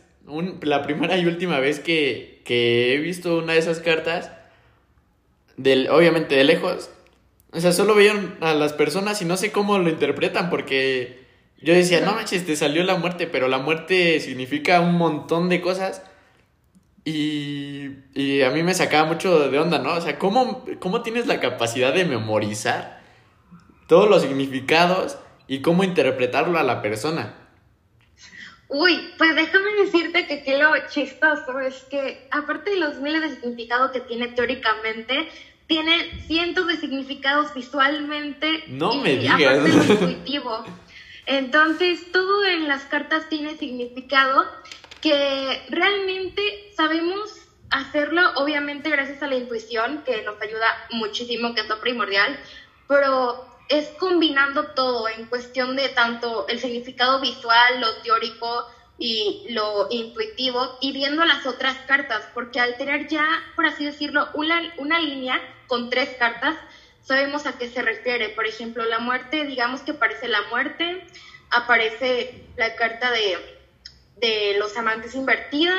la 0.61 0.81
primera 0.81 1.15
y 1.17 1.25
última 1.27 1.59
vez 1.59 1.79
que, 1.79 2.41
que 2.43 2.93
he 2.93 2.97
visto 2.97 3.37
una 3.37 3.53
de 3.53 3.59
esas 3.59 3.79
cartas, 3.79 4.31
del, 5.57 5.89
obviamente 5.89 6.35
de 6.35 6.43
lejos. 6.43 6.89
O 7.51 7.59
sea, 7.59 7.71
solo 7.71 7.95
veían 7.95 8.37
a 8.41 8.53
las 8.53 8.73
personas 8.73 9.21
y 9.21 9.25
no 9.25 9.37
sé 9.37 9.51
cómo 9.51 9.77
lo 9.77 9.89
interpretan 9.89 10.49
porque 10.49 11.23
yo 11.61 11.73
decía, 11.73 12.01
no 12.01 12.13
manches, 12.13 12.45
te 12.45 12.55
salió 12.55 12.83
la 12.83 12.95
muerte, 12.95 13.27
pero 13.27 13.47
la 13.47 13.59
muerte 13.59 14.19
significa 14.19 14.81
un 14.81 14.95
montón 14.95 15.49
de 15.49 15.61
cosas. 15.61 16.03
Y, 17.05 17.89
y 18.13 18.41
a 18.41 18.49
mí 18.49 18.63
me 18.63 18.73
sacaba 18.73 19.07
mucho 19.07 19.49
de 19.49 19.59
onda, 19.59 19.79
¿no? 19.79 19.93
O 19.93 20.01
sea, 20.01 20.17
¿cómo, 20.17 20.65
¿cómo 20.79 21.01
tienes 21.03 21.27
la 21.27 21.39
capacidad 21.39 21.93
de 21.93 22.05
memorizar 22.05 23.01
todos 23.87 24.09
los 24.09 24.23
significados 24.23 25.17
y 25.47 25.59
cómo 25.59 25.83
interpretarlo 25.83 26.57
a 26.57 26.63
la 26.63 26.81
persona? 26.81 27.42
Uy, 28.73 29.13
pues 29.19 29.35
déjame 29.35 29.71
decirte 29.83 30.25
que 30.25 30.41
qué 30.41 30.57
lo 30.57 30.71
chistoso 30.89 31.59
es 31.59 31.75
que, 31.91 32.27
aparte 32.31 32.71
de 32.71 32.77
los 32.77 32.95
miles 32.95 33.21
de 33.21 33.35
significados 33.35 33.91
que 33.91 33.99
tiene 33.99 34.29
teóricamente, 34.29 35.29
tiene 35.67 36.19
cientos 36.25 36.65
de 36.65 36.77
significados 36.77 37.53
visualmente 37.53 38.63
no 38.67 38.95
me 38.95 39.15
digas. 39.15 39.39
aparte 39.39 39.71
de 39.71 39.93
intuitivo. 39.93 40.65
Entonces, 41.27 42.11
todo 42.11 42.45
en 42.45 42.67
las 42.67 42.85
cartas 42.85 43.29
tiene 43.29 43.55
significado 43.57 44.43
que 45.01 45.61
realmente 45.69 46.71
sabemos 46.75 47.31
hacerlo, 47.69 48.21
obviamente 48.37 48.89
gracias 48.89 49.21
a 49.21 49.27
la 49.27 49.35
intuición, 49.35 50.03
que 50.03 50.23
nos 50.23 50.41
ayuda 50.41 50.65
muchísimo, 50.89 51.53
que 51.53 51.61
es 51.61 51.69
lo 51.69 51.79
primordial, 51.79 52.39
pero 52.87 53.52
es 53.73 53.87
combinando 53.97 54.67
todo 54.67 55.09
en 55.09 55.25
cuestión 55.25 55.75
de 55.75 55.89
tanto 55.89 56.47
el 56.47 56.59
significado 56.59 57.19
visual, 57.19 57.81
lo 57.81 57.95
teórico 58.03 58.67
y 58.99 59.47
lo 59.49 59.87
intuitivo 59.89 60.77
y 60.79 60.91
viendo 60.91 61.25
las 61.25 61.47
otras 61.47 61.75
cartas, 61.87 62.23
porque 62.35 62.59
al 62.59 62.77
tener 62.77 63.07
ya, 63.07 63.25
por 63.55 63.65
así 63.65 63.83
decirlo, 63.83 64.29
una, 64.35 64.61
una 64.77 64.99
línea 64.99 65.41
con 65.65 65.89
tres 65.89 66.09
cartas, 66.19 66.55
sabemos 67.01 67.47
a 67.47 67.57
qué 67.57 67.67
se 67.67 67.81
refiere. 67.81 68.29
Por 68.29 68.45
ejemplo, 68.45 68.85
la 68.85 68.99
muerte, 68.99 69.43
digamos 69.45 69.81
que 69.81 69.93
aparece 69.93 70.27
la 70.27 70.43
muerte, 70.43 71.03
aparece 71.49 72.45
la 72.55 72.75
carta 72.75 73.09
de, 73.09 73.37
de 74.17 74.55
los 74.59 74.77
amantes 74.77 75.15
invertida 75.15 75.73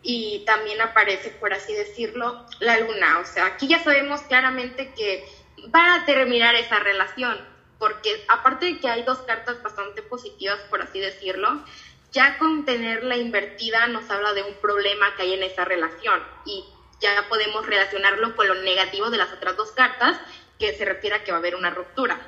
y 0.00 0.44
también 0.46 0.80
aparece, 0.80 1.30
por 1.30 1.52
así 1.52 1.74
decirlo, 1.74 2.46
la 2.60 2.78
luna. 2.78 3.18
O 3.18 3.24
sea, 3.24 3.46
aquí 3.46 3.66
ya 3.66 3.82
sabemos 3.82 4.20
claramente 4.22 4.92
que 4.96 5.24
para 5.70 6.04
terminar 6.04 6.54
esa 6.54 6.78
relación, 6.78 7.38
porque 7.78 8.24
aparte 8.28 8.66
de 8.66 8.78
que 8.78 8.88
hay 8.88 9.02
dos 9.02 9.18
cartas 9.18 9.62
bastante 9.62 10.02
positivas, 10.02 10.58
por 10.68 10.82
así 10.82 11.00
decirlo, 11.00 11.64
ya 12.12 12.38
con 12.38 12.64
tenerla 12.64 13.16
invertida 13.16 13.86
nos 13.86 14.10
habla 14.10 14.32
de 14.32 14.42
un 14.42 14.54
problema 14.54 15.14
que 15.16 15.22
hay 15.22 15.34
en 15.34 15.42
esa 15.42 15.64
relación 15.64 16.20
y 16.44 16.64
ya 17.00 17.10
podemos 17.28 17.66
relacionarlo 17.66 18.36
con 18.36 18.48
lo 18.48 18.54
negativo 18.62 19.10
de 19.10 19.18
las 19.18 19.32
otras 19.32 19.56
dos 19.56 19.72
cartas, 19.72 20.20
que 20.58 20.76
se 20.76 20.84
refiere 20.84 21.16
a 21.16 21.24
que 21.24 21.32
va 21.32 21.38
a 21.38 21.40
haber 21.40 21.54
una 21.54 21.70
ruptura. 21.70 22.20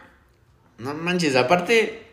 No 0.78 0.94
manches, 0.94 1.36
aparte, 1.36 2.12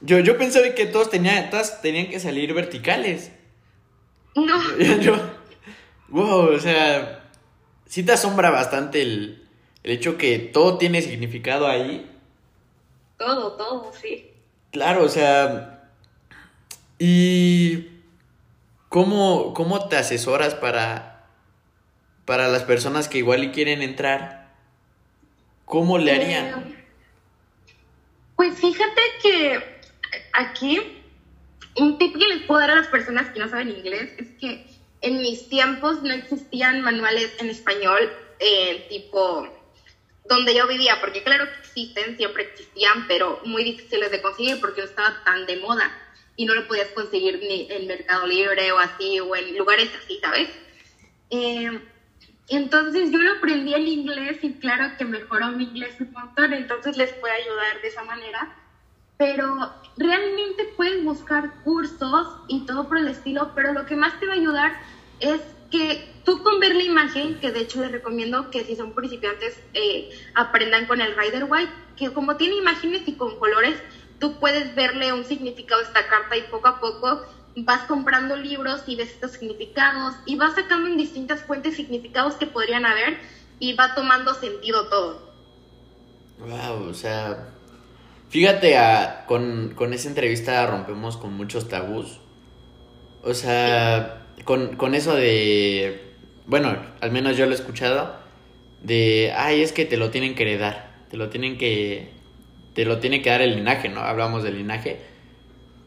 yo, 0.00 0.20
yo 0.20 0.38
pensaba 0.38 0.72
que 0.74 0.86
todos 0.86 1.10
tenían, 1.10 1.50
todas 1.50 1.82
tenían 1.82 2.08
que 2.08 2.20
salir 2.20 2.54
verticales. 2.54 3.32
No. 4.36 4.62
Yo, 5.00 5.16
wow, 6.08 6.54
o 6.54 6.60
sea, 6.60 7.30
sí 7.86 8.04
te 8.04 8.12
asombra 8.12 8.50
bastante 8.50 9.00
el, 9.00 9.45
el 9.86 9.92
hecho 9.92 10.18
que 10.18 10.40
todo 10.40 10.78
tiene 10.78 11.00
significado 11.00 11.68
ahí. 11.68 12.10
Todo, 13.18 13.52
todo, 13.52 13.92
sí. 13.92 14.32
Claro, 14.72 15.04
o 15.04 15.08
sea, 15.08 15.88
¿y 16.98 17.86
cómo, 18.88 19.54
cómo 19.54 19.88
te 19.88 19.96
asesoras 19.96 20.56
para, 20.56 21.28
para 22.24 22.48
las 22.48 22.64
personas 22.64 23.08
que 23.08 23.18
igual 23.18 23.44
y 23.44 23.52
quieren 23.52 23.80
entrar? 23.80 24.52
¿Cómo 25.64 25.98
le 25.98 26.12
harían? 26.12 26.46
Eh, 26.46 26.84
pues 28.34 28.58
fíjate 28.58 29.00
que 29.22 29.62
aquí 30.32 30.80
un 31.76 31.96
tip 31.96 32.12
que 32.18 32.26
les 32.26 32.42
puedo 32.42 32.58
dar 32.58 32.72
a 32.72 32.76
las 32.76 32.88
personas 32.88 33.30
que 33.30 33.38
no 33.38 33.48
saben 33.48 33.68
inglés 33.68 34.10
es 34.18 34.32
que 34.40 34.66
en 35.02 35.22
mis 35.22 35.48
tiempos 35.48 36.02
no 36.02 36.12
existían 36.12 36.82
manuales 36.82 37.36
en 37.38 37.50
español 37.50 38.10
eh, 38.40 38.84
tipo 38.88 39.46
donde 40.28 40.54
yo 40.54 40.66
vivía, 40.66 41.00
porque 41.00 41.22
claro 41.22 41.44
que 41.44 41.58
existen, 41.60 42.16
siempre 42.16 42.44
existían, 42.44 43.06
pero 43.06 43.40
muy 43.44 43.64
difíciles 43.64 44.10
de 44.10 44.20
conseguir 44.20 44.60
porque 44.60 44.80
no 44.80 44.86
estaba 44.86 45.22
tan 45.24 45.46
de 45.46 45.56
moda 45.56 45.90
y 46.36 46.44
no 46.44 46.54
lo 46.54 46.66
podías 46.66 46.88
conseguir 46.88 47.38
ni 47.38 47.66
en 47.70 47.86
Mercado 47.86 48.26
Libre 48.26 48.72
o 48.72 48.78
así, 48.78 49.20
o 49.20 49.34
en 49.34 49.56
lugares 49.56 49.90
así, 50.02 50.18
¿sabes? 50.20 50.48
Eh, 51.30 51.80
entonces 52.48 53.10
yo 53.10 53.18
lo 53.18 53.32
aprendí 53.32 53.74
el 53.74 53.88
inglés 53.88 54.38
y 54.42 54.52
claro 54.54 54.96
que 54.96 55.04
mejoró 55.04 55.48
mi 55.48 55.64
inglés 55.64 55.96
un 56.00 56.12
montón, 56.12 56.52
entonces 56.52 56.96
les 56.96 57.12
puede 57.14 57.34
ayudar 57.34 57.80
de 57.80 57.88
esa 57.88 58.04
manera. 58.04 58.56
Pero 59.18 59.72
realmente 59.96 60.72
puedes 60.76 61.02
buscar 61.02 61.50
cursos 61.64 62.28
y 62.48 62.66
todo 62.66 62.86
por 62.86 62.98
el 62.98 63.08
estilo, 63.08 63.52
pero 63.54 63.72
lo 63.72 63.86
que 63.86 63.96
más 63.96 64.18
te 64.20 64.26
va 64.26 64.34
a 64.34 64.36
ayudar 64.36 64.72
es 65.20 65.40
que 65.70 66.08
tú 66.24 66.42
con 66.42 66.60
ver 66.60 66.74
la 66.74 66.82
imagen, 66.82 67.38
que 67.40 67.50
de 67.50 67.60
hecho 67.60 67.80
les 67.80 67.92
recomiendo 67.92 68.50
que 68.50 68.64
si 68.64 68.76
son 68.76 68.92
principiantes 68.94 69.60
eh, 69.74 70.10
aprendan 70.34 70.86
con 70.86 71.00
el 71.00 71.16
Rider 71.16 71.44
White, 71.44 71.72
que 71.96 72.12
como 72.12 72.36
tiene 72.36 72.56
imágenes 72.56 73.02
y 73.06 73.14
con 73.14 73.38
colores, 73.38 73.76
tú 74.18 74.38
puedes 74.38 74.74
verle 74.74 75.12
un 75.12 75.24
significado 75.24 75.80
a 75.80 75.84
esta 75.84 76.06
carta 76.06 76.36
y 76.36 76.42
poco 76.42 76.68
a 76.68 76.80
poco 76.80 77.22
vas 77.56 77.82
comprando 77.82 78.36
libros 78.36 78.82
y 78.86 78.96
ves 78.96 79.10
estos 79.10 79.32
significados 79.32 80.14
y 80.26 80.36
vas 80.36 80.54
sacando 80.54 80.88
en 80.88 80.98
distintas 80.98 81.42
fuentes 81.42 81.76
significados 81.76 82.34
que 82.34 82.46
podrían 82.46 82.84
haber 82.84 83.18
y 83.58 83.72
va 83.74 83.94
tomando 83.94 84.34
sentido 84.34 84.88
todo. 84.88 85.34
Wow, 86.38 86.90
o 86.90 86.94
sea, 86.94 87.48
fíjate, 88.28 88.76
a, 88.76 89.24
con, 89.26 89.72
con 89.74 89.94
esa 89.94 90.08
entrevista 90.08 90.66
rompemos 90.66 91.16
con 91.16 91.32
muchos 91.32 91.68
tabús. 91.68 92.20
O 93.22 93.32
sea, 93.32 94.25
con, 94.44 94.76
con 94.76 94.94
eso 94.94 95.14
de, 95.14 96.00
bueno, 96.46 96.76
al 97.00 97.10
menos 97.10 97.36
yo 97.36 97.46
lo 97.46 97.52
he 97.52 97.54
escuchado, 97.54 98.16
de, 98.82 99.32
ay, 99.36 99.62
es 99.62 99.72
que 99.72 99.84
te 99.84 99.96
lo 99.96 100.10
tienen 100.10 100.34
que 100.34 100.42
heredar, 100.42 101.04
te 101.10 101.16
lo 101.16 101.28
tienen 101.28 101.58
que, 101.58 102.10
te 102.74 102.84
lo 102.84 102.98
tiene 102.98 103.22
que 103.22 103.30
dar 103.30 103.42
el 103.42 103.56
linaje, 103.56 103.88
¿no? 103.88 104.00
Hablamos 104.00 104.42
del 104.42 104.58
linaje. 104.58 105.00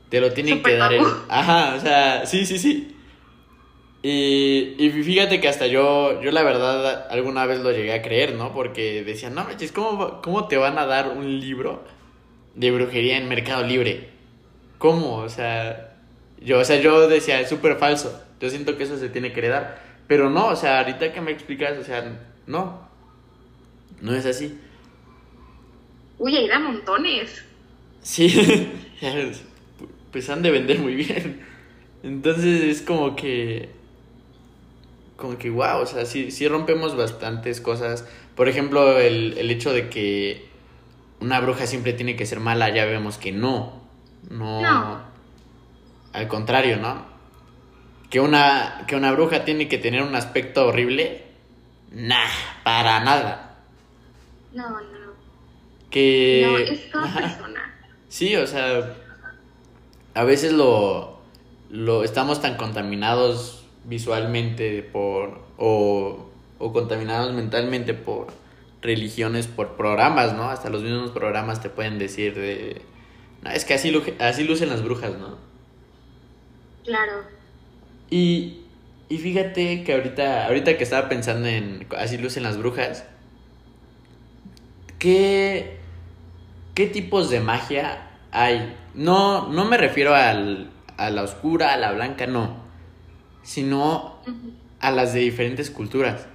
Te 0.09 0.19
lo 0.19 0.33
tienen 0.33 0.63
que 0.63 0.75
dar 0.75 0.91
el... 0.91 1.03
Ajá, 1.29 1.75
o 1.75 1.79
sea, 1.79 2.25
sí, 2.25 2.45
sí, 2.45 2.57
sí. 2.57 2.95
Y, 4.01 4.75
y 4.79 4.89
fíjate 4.89 5.39
que 5.39 5.47
hasta 5.47 5.67
yo, 5.67 6.21
yo 6.21 6.31
la 6.31 6.41
verdad 6.41 7.07
alguna 7.11 7.45
vez 7.45 7.59
lo 7.59 7.71
llegué 7.71 7.93
a 7.93 8.01
creer, 8.01 8.33
¿no? 8.33 8.53
Porque 8.53 9.03
decían, 9.03 9.35
no 9.35 9.43
manches, 9.43 9.71
¿cómo, 9.71 10.21
¿cómo 10.21 10.47
te 10.47 10.57
van 10.57 10.77
a 10.77 10.85
dar 10.85 11.09
un 11.09 11.39
libro 11.39 11.83
de 12.55 12.71
brujería 12.71 13.17
en 13.17 13.27
Mercado 13.27 13.63
Libre? 13.63 14.09
¿Cómo? 14.77 15.17
O 15.17 15.29
sea, 15.29 15.95
yo, 16.41 16.59
o 16.59 16.63
sea, 16.63 16.79
yo 16.81 17.07
decía, 17.07 17.41
es 17.41 17.49
súper 17.49 17.75
falso. 17.75 18.19
Yo 18.39 18.49
siento 18.49 18.77
que 18.77 18.83
eso 18.83 18.97
se 18.97 19.09
tiene 19.09 19.33
que 19.33 19.39
heredar. 19.39 19.81
Pero 20.07 20.29
no, 20.29 20.47
o 20.47 20.55
sea, 20.55 20.79
ahorita 20.79 21.13
que 21.13 21.21
me 21.21 21.31
explicas, 21.31 21.77
o 21.77 21.83
sea, 21.83 22.19
no. 22.47 22.87
No 24.01 24.15
es 24.15 24.25
así. 24.25 24.57
Uy, 26.17 26.35
hay 26.35 26.47
da 26.47 26.59
montones. 26.59 27.45
Sí, 28.01 28.71
pues 30.11 30.29
han 30.29 30.41
de 30.41 30.51
vender 30.51 30.79
muy 30.79 30.95
bien. 30.95 31.41
Entonces 32.03 32.63
es 32.63 32.81
como 32.81 33.15
que. 33.15 33.69
Como 35.15 35.37
que, 35.37 35.49
wow, 35.49 35.81
o 35.81 35.85
sea, 35.85 36.05
sí, 36.05 36.31
sí 36.31 36.47
rompemos 36.47 36.95
bastantes 36.95 37.59
cosas. 37.59 38.07
Por 38.35 38.47
ejemplo, 38.47 38.99
el, 38.99 39.37
el 39.37 39.51
hecho 39.51 39.73
de 39.73 39.89
que 39.89 40.47
una 41.19 41.41
bruja 41.41 41.67
siempre 41.67 41.93
tiene 41.93 42.15
que 42.15 42.25
ser 42.25 42.39
mala, 42.39 42.69
ya 42.69 42.85
vemos 42.85 43.17
que 43.17 43.31
no. 43.31 43.81
No. 44.29 44.61
no. 44.61 45.01
Al 46.13 46.27
contrario, 46.27 46.77
¿no? 46.77 47.18
Que 48.09 48.19
una, 48.19 48.85
que 48.87 48.95
una 48.95 49.11
bruja 49.11 49.45
tiene 49.45 49.67
que 49.67 49.77
tener 49.77 50.01
un 50.01 50.15
aspecto 50.15 50.67
horrible. 50.67 51.23
Nah, 51.91 52.29
para 52.63 53.03
nada. 53.03 53.57
No, 54.53 54.69
no. 54.69 55.13
Que... 55.89 56.43
No, 56.45 56.57
es 56.57 56.91
toda 56.91 57.13
persona. 57.13 57.75
Sí, 58.07 58.35
o 58.35 58.47
sea, 58.47 58.95
a 60.15 60.23
veces 60.23 60.53
lo, 60.53 61.19
lo 61.69 62.03
estamos 62.03 62.41
tan 62.41 62.57
contaminados 62.57 63.65
visualmente 63.85 64.83
por 64.83 65.41
o, 65.57 66.29
o 66.57 66.73
contaminados 66.73 67.33
mentalmente 67.33 67.93
por 67.93 68.27
religiones 68.81 69.47
por 69.47 69.75
programas, 69.75 70.33
¿no? 70.33 70.49
Hasta 70.49 70.69
los 70.69 70.83
mismos 70.83 71.11
programas 71.11 71.61
te 71.61 71.69
pueden 71.69 71.99
decir 71.99 72.33
de... 72.35 72.81
No, 73.41 73.51
es 73.51 73.65
que 73.65 73.73
así, 73.73 73.93
así 74.19 74.43
lucen 74.43 74.69
las 74.69 74.83
brujas, 74.83 75.17
¿no? 75.17 75.37
Claro. 76.83 77.38
Y, 78.09 78.61
y 79.07 79.17
fíjate 79.17 79.83
que 79.83 79.93
ahorita, 79.93 80.47
ahorita 80.47 80.77
que 80.77 80.83
estaba 80.83 81.09
pensando 81.09 81.47
en 81.47 81.85
así 81.97 82.17
lucen 82.17 82.43
las 82.43 82.57
brujas, 82.57 83.05
¿qué, 84.97 85.77
qué 86.73 86.87
tipos 86.87 87.29
de 87.29 87.39
magia 87.39 88.09
hay? 88.31 88.75
No, 88.95 89.47
no 89.49 89.65
me 89.65 89.77
refiero 89.77 90.15
al, 90.15 90.71
a 90.97 91.09
la 91.09 91.23
oscura, 91.23 91.73
a 91.73 91.77
la 91.77 91.91
blanca, 91.91 92.27
no, 92.27 92.57
sino 93.43 94.19
a 94.79 94.91
las 94.91 95.13
de 95.13 95.19
diferentes 95.19 95.69
culturas. 95.69 96.27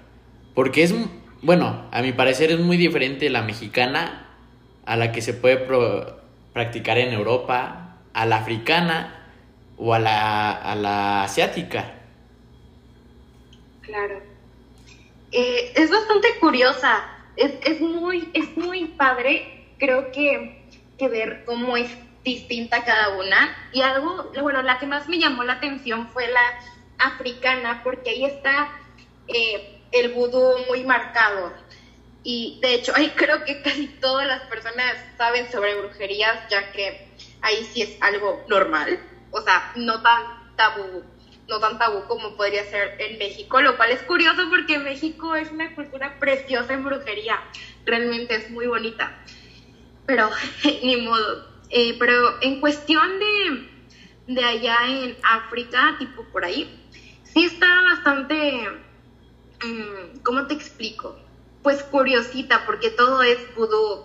Porque 0.54 0.84
es, 0.84 0.94
bueno, 1.42 1.86
a 1.90 2.02
mi 2.02 2.12
parecer 2.12 2.52
es 2.52 2.60
muy 2.60 2.76
diferente 2.76 3.28
la 3.30 3.42
mexicana 3.42 4.28
a 4.86 4.96
la 4.96 5.12
que 5.12 5.22
se 5.22 5.34
puede 5.34 5.66
practicar 6.52 6.98
en 6.98 7.12
Europa, 7.12 7.96
a 8.12 8.26
la 8.26 8.36
africana 8.36 9.23
o 9.76 9.94
a 9.94 9.98
la, 9.98 10.52
a 10.52 10.74
la 10.74 11.24
asiática. 11.24 11.94
Claro. 13.82 14.20
Eh, 15.32 15.72
es 15.74 15.90
bastante 15.90 16.38
curiosa, 16.38 17.04
es, 17.36 17.52
es, 17.62 17.80
muy, 17.80 18.30
es 18.34 18.56
muy 18.56 18.86
padre, 18.86 19.66
creo 19.78 20.12
que, 20.12 20.64
que 20.96 21.08
ver 21.08 21.44
cómo 21.44 21.76
es 21.76 21.90
distinta 22.22 22.84
cada 22.84 23.10
una. 23.16 23.56
Y 23.72 23.82
algo, 23.82 24.32
bueno, 24.40 24.62
la 24.62 24.78
que 24.78 24.86
más 24.86 25.08
me 25.08 25.18
llamó 25.18 25.44
la 25.44 25.54
atención 25.54 26.08
fue 26.08 26.28
la 26.28 26.40
africana, 26.98 27.80
porque 27.84 28.10
ahí 28.10 28.24
está 28.24 28.70
eh, 29.28 29.80
el 29.92 30.12
vudú 30.12 30.54
muy 30.68 30.84
marcado. 30.84 31.52
Y 32.22 32.58
de 32.62 32.74
hecho, 32.74 32.92
ahí 32.94 33.10
creo 33.16 33.44
que 33.44 33.62
casi 33.62 33.88
todas 33.88 34.26
las 34.26 34.42
personas 34.42 34.94
saben 35.18 35.50
sobre 35.50 35.80
brujerías, 35.80 36.48
ya 36.48 36.72
que 36.72 37.08
ahí 37.42 37.68
sí 37.72 37.82
es 37.82 38.00
algo 38.00 38.42
normal, 38.48 38.98
o 39.34 39.42
sea, 39.42 39.72
no 39.74 40.00
tan 40.00 40.22
tabú, 40.56 41.02
no 41.48 41.58
tan 41.58 41.76
tabú 41.76 42.04
como 42.06 42.36
podría 42.36 42.64
ser 42.64 42.94
en 42.98 43.18
México, 43.18 43.60
lo 43.60 43.76
cual 43.76 43.90
es 43.90 44.02
curioso 44.02 44.48
porque 44.48 44.78
México 44.78 45.34
es 45.34 45.50
una 45.50 45.74
cultura 45.74 46.16
preciosa 46.20 46.72
en 46.72 46.84
brujería, 46.84 47.40
realmente 47.84 48.36
es 48.36 48.48
muy 48.48 48.66
bonita, 48.66 49.12
pero 50.06 50.30
ni 50.82 50.96
modo. 50.98 51.52
Eh, 51.70 51.96
pero 51.98 52.40
en 52.40 52.60
cuestión 52.60 53.08
de, 53.18 54.34
de 54.34 54.44
allá 54.44 54.86
en 54.86 55.16
África, 55.24 55.96
tipo 55.98 56.24
por 56.30 56.44
ahí, 56.44 56.70
sí 57.24 57.44
está 57.44 57.66
bastante, 57.82 58.68
mm, 59.64 60.20
¿cómo 60.22 60.46
te 60.46 60.54
explico? 60.54 61.18
Pues 61.64 61.82
curiosita, 61.82 62.64
porque 62.64 62.90
todo 62.90 63.22
es 63.24 63.38
vudú. 63.56 64.04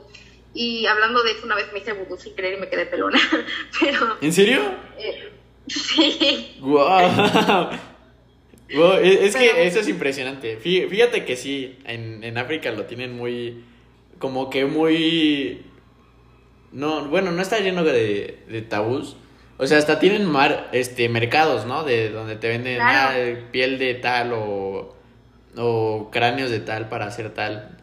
Y 0.60 0.86
hablando 0.88 1.24
de 1.24 1.32
eso, 1.32 1.46
una 1.46 1.56
vez 1.56 1.72
me 1.72 1.80
hice 1.80 1.94
vudú 1.94 2.18
sin 2.18 2.36
querer 2.36 2.58
y 2.58 2.62
me 2.62 2.68
quedé 2.68 2.86
pelona. 2.86 3.18
Pero, 3.80 4.18
¿En 4.20 4.34
serio? 4.34 4.60
Eh, 4.98 5.32
sí. 5.68 6.58
¡Wow! 6.60 7.70
es, 9.02 9.36
que 9.36 9.68
eso 9.68 9.80
es 9.80 9.88
impresionante. 9.88 10.58
Fíjate 10.58 11.24
que 11.24 11.38
sí, 11.38 11.80
en, 11.86 12.24
en 12.26 12.38
África 12.38 12.72
lo 12.72 12.84
tienen 12.86 13.16
muy. 13.16 13.64
Como 14.20 14.50
que 14.50 14.66
muy. 14.66 15.66
No, 16.74 17.06
bueno, 17.06 17.32
no 17.32 17.42
está 17.42 17.60
lleno 17.60 17.86
de, 17.86 18.40
de 18.48 18.62
tabús 18.62 19.16
o 19.62 19.68
sea, 19.68 19.78
hasta 19.78 20.00
tienen 20.00 20.26
mar, 20.26 20.70
este, 20.72 21.10
mercados, 21.10 21.66
¿no? 21.66 21.84
De 21.84 22.10
donde 22.10 22.38
te 22.38 22.48
venden 22.48 22.80
ah, 22.82 23.14
piel 23.52 23.78
de 23.78 23.94
tal 23.96 24.32
o, 24.32 24.96
o 25.58 26.10
cráneos 26.12 26.50
de 26.50 26.62
tal 26.62 26.88
para 26.88 27.08
hacer 27.08 27.34
tal. 27.34 27.78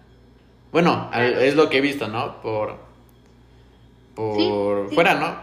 Bueno, 0.77 1.11
es 1.15 1.57
lo 1.57 1.71
que 1.71 1.79
he 1.79 1.81
visto, 1.81 2.07
¿no? 2.07 2.43
Por, 2.43 2.77
por 4.15 4.93
fuera, 4.93 5.15
¿no? 5.15 5.35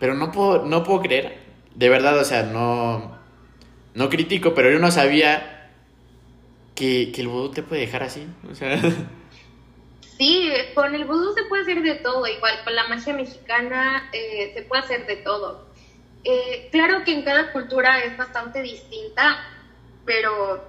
Pero 0.00 0.14
no 0.14 0.32
puedo, 0.32 0.64
no 0.64 0.82
puedo 0.82 1.02
creer, 1.02 1.40
de 1.74 1.90
verdad, 1.90 2.18
o 2.18 2.24
sea, 2.24 2.44
no, 2.44 3.18
no 3.92 4.08
critico, 4.08 4.54
pero 4.54 4.70
yo 4.70 4.78
no 4.78 4.90
sabía 4.90 5.72
que, 6.74 7.12
que 7.12 7.20
el 7.20 7.28
vudú 7.28 7.50
te 7.50 7.62
puede 7.62 7.82
dejar 7.82 8.02
así, 8.02 8.26
o 8.50 8.54
sea... 8.54 8.80
Sí, 10.16 10.50
con 10.74 10.94
el 10.94 11.04
vudú 11.04 11.34
se 11.34 11.44
puede 11.50 11.64
hacer 11.64 11.82
de 11.82 11.96
todo, 11.96 12.26
igual 12.26 12.54
con 12.64 12.74
la 12.74 12.88
magia 12.88 13.12
mexicana 13.12 14.08
eh, 14.14 14.52
se 14.54 14.62
puede 14.62 14.84
hacer 14.84 15.06
de 15.06 15.16
todo. 15.16 15.66
Eh, 16.24 16.70
claro 16.72 17.04
que 17.04 17.12
en 17.12 17.24
cada 17.24 17.52
cultura 17.52 18.02
es 18.04 18.16
bastante 18.16 18.62
distinta, 18.62 19.36
pero 20.06 20.64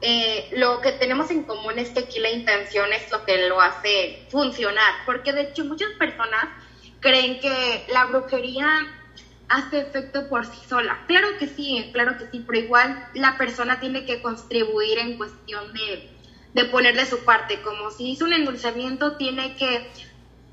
eh, 0.00 0.50
lo 0.52 0.80
que 0.80 0.92
tenemos 0.92 1.30
en 1.30 1.44
común 1.44 1.78
es 1.78 1.90
que 1.90 2.00
aquí 2.00 2.18
la 2.18 2.30
intención 2.30 2.92
es 2.92 3.10
lo 3.10 3.24
que 3.24 3.48
lo 3.48 3.60
hace 3.60 4.26
funcionar, 4.30 4.94
porque 5.06 5.32
de 5.32 5.42
hecho 5.42 5.64
muchas 5.64 5.90
personas 5.98 6.46
creen 7.00 7.40
que 7.40 7.84
la 7.92 8.06
brujería 8.06 8.86
hace 9.48 9.80
efecto 9.80 10.28
por 10.28 10.46
sí 10.46 10.60
sola. 10.68 11.04
Claro 11.06 11.28
que 11.38 11.46
sí, 11.46 11.90
claro 11.92 12.18
que 12.18 12.26
sí, 12.30 12.44
pero 12.46 12.58
igual 12.58 13.08
la 13.14 13.36
persona 13.36 13.80
tiene 13.80 14.04
que 14.04 14.22
contribuir 14.22 14.98
en 14.98 15.16
cuestión 15.16 15.72
de, 15.72 16.10
de 16.54 16.64
poner 16.66 16.96
de 16.96 17.06
su 17.06 17.24
parte, 17.24 17.60
como 17.62 17.90
si 17.90 18.12
hizo 18.12 18.24
un 18.24 18.32
endulzamiento, 18.32 19.16
tiene 19.16 19.54
que 19.56 19.90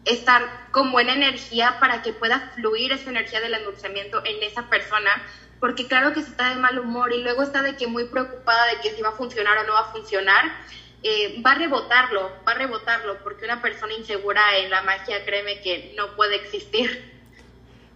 estar 0.05 0.69
con 0.71 0.91
buena 0.91 1.13
energía 1.13 1.77
para 1.79 2.01
que 2.01 2.13
pueda 2.13 2.51
fluir 2.55 2.91
esa 2.91 3.09
energía 3.09 3.39
del 3.39 3.53
endulzamiento 3.53 4.23
en 4.25 4.41
esa 4.43 4.67
persona, 4.69 5.09
porque 5.61 5.87
claro 5.87 6.11
que 6.11 6.21
si 6.21 6.31
está 6.31 6.49
de 6.49 6.55
mal 6.55 6.77
humor 6.79 7.13
y 7.13 7.21
luego 7.21 7.43
está 7.43 7.61
de 7.61 7.77
que 7.77 7.85
muy 7.85 8.05
preocupada 8.05 8.65
de 8.65 8.81
que 8.81 8.93
si 8.93 9.01
va 9.01 9.09
a 9.09 9.13
funcionar 9.13 9.59
o 9.59 9.63
no 9.63 9.73
va 9.73 9.81
a 9.81 9.91
funcionar, 9.93 10.45
eh, 11.03 11.39
va 11.45 11.51
a 11.51 11.55
rebotarlo, 11.55 12.31
va 12.45 12.51
a 12.51 12.55
rebotarlo, 12.55 13.19
porque 13.23 13.45
una 13.45 13.61
persona 13.61 13.93
insegura 13.93 14.41
en 14.57 14.71
la 14.71 14.81
magia, 14.81 15.23
créeme 15.23 15.61
que 15.61 15.93
no 15.95 16.15
puede 16.15 16.35
existir. 16.35 17.11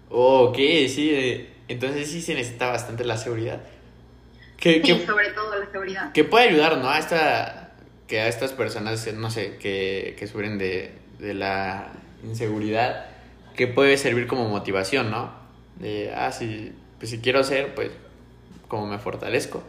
Oh, 0.10 0.44
ok, 0.50 0.56
sí, 0.56 1.10
eh, 1.12 1.54
entonces 1.68 2.12
sí 2.12 2.22
se 2.22 2.36
necesita 2.36 2.68
bastante 2.68 3.04
la 3.04 3.18
seguridad. 3.18 3.64
Que, 4.58 4.82
sí, 4.84 5.04
sobre 5.04 5.32
todo 5.32 5.58
la 5.58 5.70
seguridad. 5.72 6.12
Que 6.14 6.24
puede 6.24 6.50
ayudar, 6.50 6.78
¿no? 6.78 6.90
A 6.90 7.00
esta, 7.00 7.74
que 8.08 8.22
a 8.22 8.28
estas 8.28 8.54
personas, 8.54 9.12
no 9.14 9.32
sé, 9.32 9.58
que, 9.58 10.16
que 10.20 10.28
sufren 10.28 10.60
de, 10.60 10.94
de 11.18 11.34
la 11.34 11.92
inseguridad 12.24 13.08
que 13.56 13.66
puede 13.68 13.98
servir 13.98 14.28
como 14.28 14.48
motivación, 14.48 15.10
¿no? 15.10 15.34
De, 15.80 16.14
ah, 16.16 16.32
si, 16.32 16.74
pues 16.98 17.12
si 17.12 17.20
quiero 17.20 17.40
hacer, 17.40 17.76
pues 17.76 17.92
como 18.68 18.88
me 18.88 19.00
fortalezco. 19.00 19.64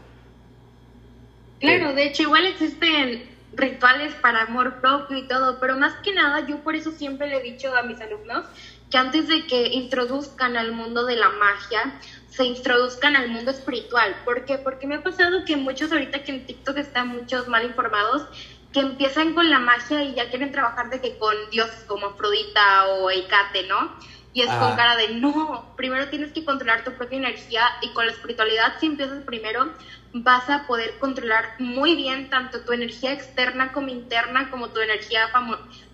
Claro, 1.60 1.94
de 1.94 2.06
hecho 2.06 2.22
igual 2.22 2.46
existen 2.46 3.24
rituales 3.54 4.14
para 4.14 4.42
amor 4.42 4.80
propio 4.80 5.16
y 5.16 5.26
todo, 5.26 5.58
pero 5.58 5.76
más 5.78 5.94
que 6.02 6.12
nada 6.12 6.46
yo 6.46 6.58
por 6.58 6.74
eso 6.74 6.92
siempre 6.92 7.28
le 7.28 7.38
he 7.38 7.42
dicho 7.42 7.74
a 7.74 7.82
mis 7.82 8.00
alumnos 8.00 8.44
que 8.90 8.98
antes 8.98 9.28
de 9.28 9.46
que 9.46 9.68
introduzcan 9.68 10.56
al 10.56 10.72
mundo 10.72 11.06
de 11.06 11.16
la 11.16 11.30
magia, 11.30 11.98
se 12.28 12.44
introduzcan 12.44 13.16
al 13.16 13.28
mundo 13.30 13.50
espiritual. 13.50 14.14
¿Por 14.24 14.44
qué? 14.44 14.58
Porque 14.58 14.86
me 14.86 14.96
ha 14.96 15.02
pasado 15.02 15.44
que 15.44 15.56
muchos 15.56 15.90
ahorita 15.90 16.22
que 16.22 16.32
en 16.32 16.46
TikTok 16.46 16.76
están 16.76 17.08
muchos 17.08 17.48
mal 17.48 17.64
informados, 17.64 18.28
que 18.72 18.80
empiezan 18.80 19.34
con 19.34 19.48
la 19.50 19.58
magia 19.58 20.04
y 20.04 20.14
ya 20.14 20.28
quieren 20.28 20.52
trabajar 20.52 20.90
de 20.90 21.00
que 21.00 21.16
con 21.18 21.34
dioses 21.50 21.84
como 21.86 22.06
Afrodita 22.08 22.86
o 22.88 23.10
Ecate, 23.10 23.66
¿no? 23.66 23.96
Y 24.36 24.42
es 24.42 24.50
con 24.50 24.76
cara 24.76 24.96
de, 24.96 25.14
no, 25.14 25.72
primero 25.78 26.10
tienes 26.10 26.30
que 26.30 26.44
controlar 26.44 26.84
tu 26.84 26.92
propia 26.92 27.16
energía 27.16 27.62
y 27.80 27.94
con 27.94 28.04
la 28.04 28.12
espiritualidad, 28.12 28.74
si 28.78 28.84
empiezas 28.84 29.24
primero, 29.24 29.72
vas 30.12 30.50
a 30.50 30.66
poder 30.66 30.98
controlar 30.98 31.54
muy 31.58 31.96
bien 31.96 32.28
tanto 32.28 32.60
tu 32.60 32.72
energía 32.74 33.14
externa 33.14 33.72
como 33.72 33.88
interna, 33.88 34.50
como 34.50 34.68
tu 34.68 34.80
energía 34.80 35.30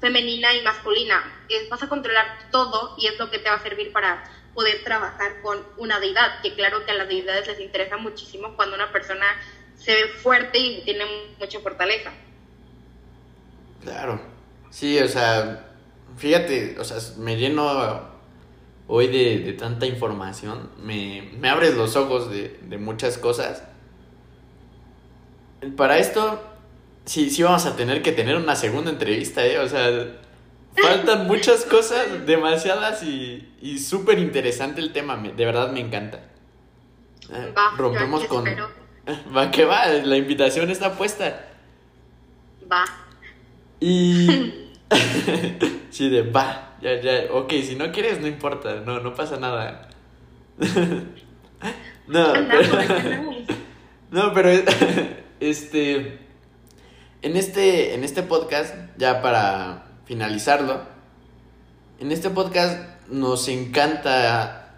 femenina 0.01 0.53
y 0.55 0.63
masculina. 0.63 1.23
vas 1.71 1.85
a 1.85 1.89
controlar 1.89 2.27
todo 2.51 2.97
y 2.99 3.07
es 3.07 3.17
lo 3.17 3.31
que 3.31 3.39
te 3.39 3.49
va 3.49 3.55
a 3.55 3.63
servir 3.63 3.93
para 3.93 4.25
poder 4.55 4.83
trabajar 4.83 5.41
con 5.41 5.65
una 5.77 6.01
deidad, 6.01 6.43
que 6.43 6.57
claro 6.57 6.85
que 6.85 6.91
a 6.91 6.95
las 6.95 7.07
deidades 7.07 7.47
les 7.47 7.61
interesa 7.61 7.97
muchísimo 7.97 8.57
cuando 8.57 8.75
una 8.75 8.91
persona 8.91 9.27
se 9.77 9.93
ve 9.95 10.09
fuerte 10.15 10.59
y 10.59 10.83
tiene 10.83 11.05
mucha 11.39 11.61
fortaleza. 11.61 12.11
Claro. 13.85 14.21
Sí, 14.71 14.99
o 14.99 15.07
sea, 15.07 15.65
fíjate, 16.17 16.77
o 16.81 16.83
sea, 16.83 16.97
me 17.19 17.37
lleno 17.37 18.11
hoy 18.87 19.09
de, 19.09 19.53
tanta 19.55 19.87
información, 19.87 20.71
me, 20.83 21.31
me, 21.39 21.49
abres 21.49 21.75
los 21.75 21.97
ojos 21.97 22.31
de, 22.31 22.79
muchas 22.79 23.19
cosas. 23.19 23.65
Para 25.77 25.99
esto, 25.99 26.43
sí, 27.05 27.31
sí 27.31 27.43
vamos 27.43 27.67
a 27.67 27.77
tener 27.77 28.03
que 28.03 28.13
tener 28.13 28.37
una 28.37 28.57
segunda 28.57 28.91
entrevista, 28.91 29.45
¿eh? 29.47 29.59
O 29.59 29.69
sea, 29.69 30.21
faltan 30.75 31.27
muchas 31.29 31.65
cosas, 31.65 32.27
demasiadas 32.27 33.03
y, 33.03 33.55
y 33.61 33.79
súper 33.79 34.19
interesante 34.19 34.81
el 34.81 34.93
tema, 34.93 35.17
de 35.17 35.45
verdad 35.45 35.71
me 35.71 35.81
encanta. 35.81 36.21
Eh, 37.33 37.55
rompemos 37.77 38.25
con... 38.25 38.45
Va, 39.37 39.51
que 39.51 39.65
va, 39.65 39.87
la 39.89 40.17
invitación 40.17 40.71
está 40.71 40.93
puesta. 40.95 41.45
Va. 42.71 42.85
Y. 43.81 44.71
sí, 45.91 46.09
de 46.09 46.23
va, 46.23 46.72
ya, 46.83 47.01
ya. 47.01 47.33
Ok, 47.33 47.53
si 47.63 47.77
no 47.77 47.91
quieres, 47.93 48.21
no 48.21 48.27
importa, 48.27 48.83
no, 48.85 49.01
no 49.01 49.15
pasa 49.15 49.39
nada. 49.39 49.89
no, 52.07 52.33
pero, 52.33 53.13
no, 54.11 54.33
pero 54.35 54.51
este. 55.41 56.19
en 57.23 57.37
este, 57.37 57.95
en 57.95 58.05
este 58.05 58.23
podcast, 58.23 58.75
ya 58.97 59.23
para 59.23 59.87
finalizarlo, 60.05 60.83
en 62.01 62.11
este 62.13 62.31
podcast 62.31 62.81
nos 63.09 63.49
encanta 63.49 64.75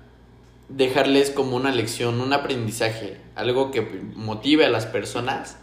dejarles 0.69 1.31
como 1.31 1.57
una 1.57 1.71
lección, 1.71 2.21
un 2.21 2.33
aprendizaje, 2.33 3.21
algo 3.35 3.71
que 3.71 3.83
motive 3.83 4.67
a 4.67 4.71
las 4.71 4.87
personas. 4.87 5.59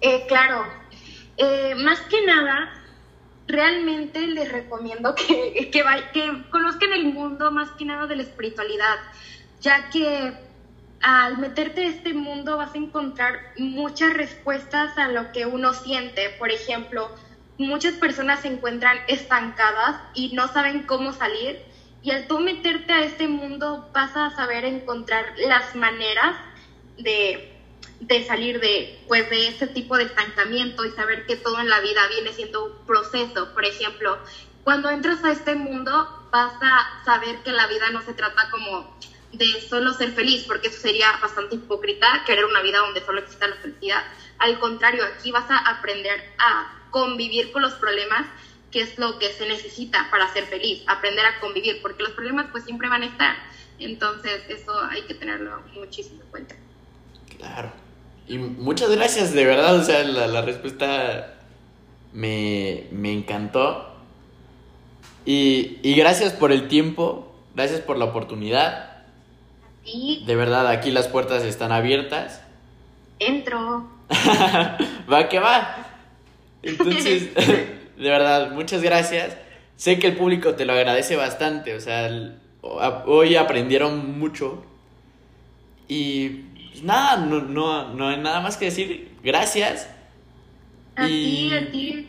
Eh, 0.00 0.24
claro, 0.28 0.64
eh, 1.36 1.74
más 1.76 2.00
que 2.02 2.24
nada, 2.24 2.72
realmente 3.48 4.26
les 4.26 4.52
recomiendo 4.52 5.14
que, 5.14 5.70
que, 5.72 6.44
conozcan 6.50 6.92
el 6.92 7.06
mundo 7.06 7.50
más 7.50 7.70
que 7.72 7.84
nada 7.84 8.06
de 8.06 8.16
la 8.16 8.22
espiritualidad, 8.22 8.96
ya 9.60 9.88
que 9.90 10.34
al 11.00 11.38
meterte 11.38 11.84
a 11.84 11.88
este 11.88 12.12
mundo 12.12 12.56
vas 12.56 12.74
a 12.74 12.78
encontrar 12.78 13.40
muchas 13.56 14.14
respuestas 14.14 14.96
a 14.98 15.08
lo 15.08 15.32
que 15.32 15.46
uno 15.46 15.72
siente. 15.72 16.30
Por 16.38 16.50
ejemplo, 16.50 17.10
muchas 17.56 17.94
personas 17.94 18.40
se 18.40 18.48
encuentran 18.48 18.98
estancadas 19.08 20.00
y 20.14 20.34
no 20.34 20.48
saben 20.48 20.82
cómo 20.82 21.12
salir. 21.12 21.60
Y 22.02 22.10
al 22.10 22.26
tú 22.26 22.40
meterte 22.40 22.92
a 22.92 23.04
este 23.04 23.26
mundo 23.26 23.88
vas 23.92 24.16
a 24.16 24.30
saber 24.30 24.64
encontrar 24.64 25.24
las 25.36 25.74
maneras 25.74 26.36
de, 26.96 27.57
de 28.00 28.24
salir 28.26 28.60
de, 28.60 29.04
pues, 29.08 29.28
de 29.30 29.48
ese 29.48 29.66
tipo 29.66 29.96
de 29.96 30.04
estancamiento 30.04 30.84
y 30.84 30.90
saber 30.92 31.26
que 31.26 31.36
todo 31.36 31.58
en 31.60 31.68
la 31.68 31.80
vida 31.80 32.06
viene 32.08 32.32
siendo 32.32 32.66
un 32.66 32.86
proceso. 32.86 33.52
Por 33.54 33.64
ejemplo, 33.64 34.18
cuando 34.64 34.90
entras 34.90 35.24
a 35.24 35.32
este 35.32 35.54
mundo 35.54 36.28
vas 36.30 36.54
a 36.60 37.04
saber 37.04 37.38
que 37.42 37.52
la 37.52 37.66
vida 37.66 37.90
no 37.90 38.02
se 38.02 38.14
trata 38.14 38.50
como 38.50 38.96
de 39.32 39.60
solo 39.68 39.92
ser 39.92 40.12
feliz, 40.12 40.44
porque 40.44 40.68
eso 40.68 40.80
sería 40.80 41.12
bastante 41.20 41.56
hipócrita, 41.56 42.22
querer 42.24 42.44
una 42.44 42.62
vida 42.62 42.78
donde 42.78 43.04
solo 43.04 43.20
exista 43.20 43.46
la 43.46 43.56
felicidad. 43.56 44.04
Al 44.38 44.58
contrario, 44.58 45.04
aquí 45.04 45.30
vas 45.32 45.50
a 45.50 45.58
aprender 45.58 46.20
a 46.38 46.80
convivir 46.90 47.52
con 47.52 47.62
los 47.62 47.74
problemas, 47.74 48.26
que 48.70 48.82
es 48.82 48.98
lo 48.98 49.18
que 49.18 49.32
se 49.32 49.46
necesita 49.46 50.08
para 50.10 50.32
ser 50.32 50.44
feliz, 50.46 50.82
aprender 50.86 51.26
a 51.26 51.40
convivir, 51.40 51.82
porque 51.82 52.02
los 52.02 52.12
problemas 52.12 52.46
pues 52.50 52.64
siempre 52.64 52.88
van 52.88 53.02
a 53.02 53.06
estar. 53.06 53.36
Entonces, 53.78 54.42
eso 54.48 54.78
hay 54.84 55.02
que 55.02 55.14
tenerlo 55.14 55.62
muchísimo 55.74 56.22
en 56.22 56.30
cuenta. 56.30 56.54
Claro. 57.36 57.87
Y 58.28 58.38
muchas 58.38 58.90
gracias, 58.90 59.32
de 59.32 59.44
verdad, 59.44 59.76
o 59.76 59.82
sea, 59.82 60.04
la, 60.04 60.26
la 60.26 60.42
respuesta 60.42 61.34
me, 62.12 62.84
me 62.90 63.12
encantó. 63.12 63.88
Y, 65.24 65.78
y 65.82 65.94
gracias 65.94 66.32
por 66.32 66.52
el 66.52 66.68
tiempo, 66.68 67.34
gracias 67.54 67.80
por 67.80 67.96
la 67.96 68.06
oportunidad. 68.06 68.88
De 70.26 70.36
verdad, 70.36 70.68
aquí 70.68 70.90
las 70.90 71.08
puertas 71.08 71.42
están 71.44 71.72
abiertas. 71.72 72.42
Entro. 73.18 73.88
va 75.12 75.28
que 75.28 75.38
va. 75.38 75.86
Entonces, 76.62 77.34
de 77.34 78.10
verdad, 78.10 78.50
muchas 78.50 78.82
gracias. 78.82 79.36
Sé 79.76 79.98
que 79.98 80.08
el 80.08 80.16
público 80.16 80.54
te 80.54 80.66
lo 80.66 80.74
agradece 80.74 81.16
bastante. 81.16 81.74
O 81.74 81.80
sea, 81.80 82.10
hoy 82.62 83.36
aprendieron 83.36 84.18
mucho. 84.18 84.62
Y 85.88 86.42
pues, 86.78 86.86
nada, 86.86 87.16
no, 87.16 87.40
no, 87.40 87.94
no 87.94 88.08
hay 88.08 88.18
nada 88.18 88.40
más 88.40 88.56
que 88.56 88.66
decir. 88.66 89.16
Gracias. 89.22 89.88
A 90.94 91.08
y, 91.08 91.48
ti, 91.48 91.54
a 91.54 91.70
ti. 91.70 92.08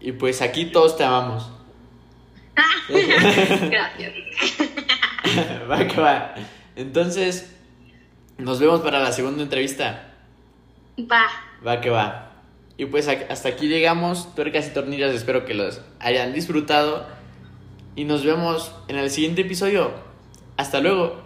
Y 0.00 0.12
pues 0.12 0.42
aquí 0.42 0.66
todos 0.66 0.96
te 0.96 1.04
amamos. 1.04 1.50
Gracias. 2.88 4.12
va 5.70 5.86
que 5.86 6.00
va. 6.00 6.34
Entonces, 6.74 7.54
nos 8.36 8.60
vemos 8.60 8.80
para 8.80 9.00
la 9.00 9.12
segunda 9.12 9.42
entrevista. 9.42 10.12
Va. 11.00 11.26
Va 11.66 11.80
que 11.80 11.90
va. 11.90 12.32
Y 12.76 12.84
pues 12.86 13.08
hasta 13.08 13.48
aquí 13.48 13.68
llegamos, 13.68 14.34
tuercas 14.34 14.66
y 14.66 14.74
tornillas, 14.74 15.14
espero 15.14 15.46
que 15.46 15.54
los 15.54 15.80
hayan 15.98 16.34
disfrutado. 16.34 17.06
Y 17.94 18.04
nos 18.04 18.22
vemos 18.22 18.72
en 18.88 18.96
el 18.96 19.10
siguiente 19.10 19.40
episodio. 19.40 19.94
Hasta 20.58 20.80
luego. 20.80 21.25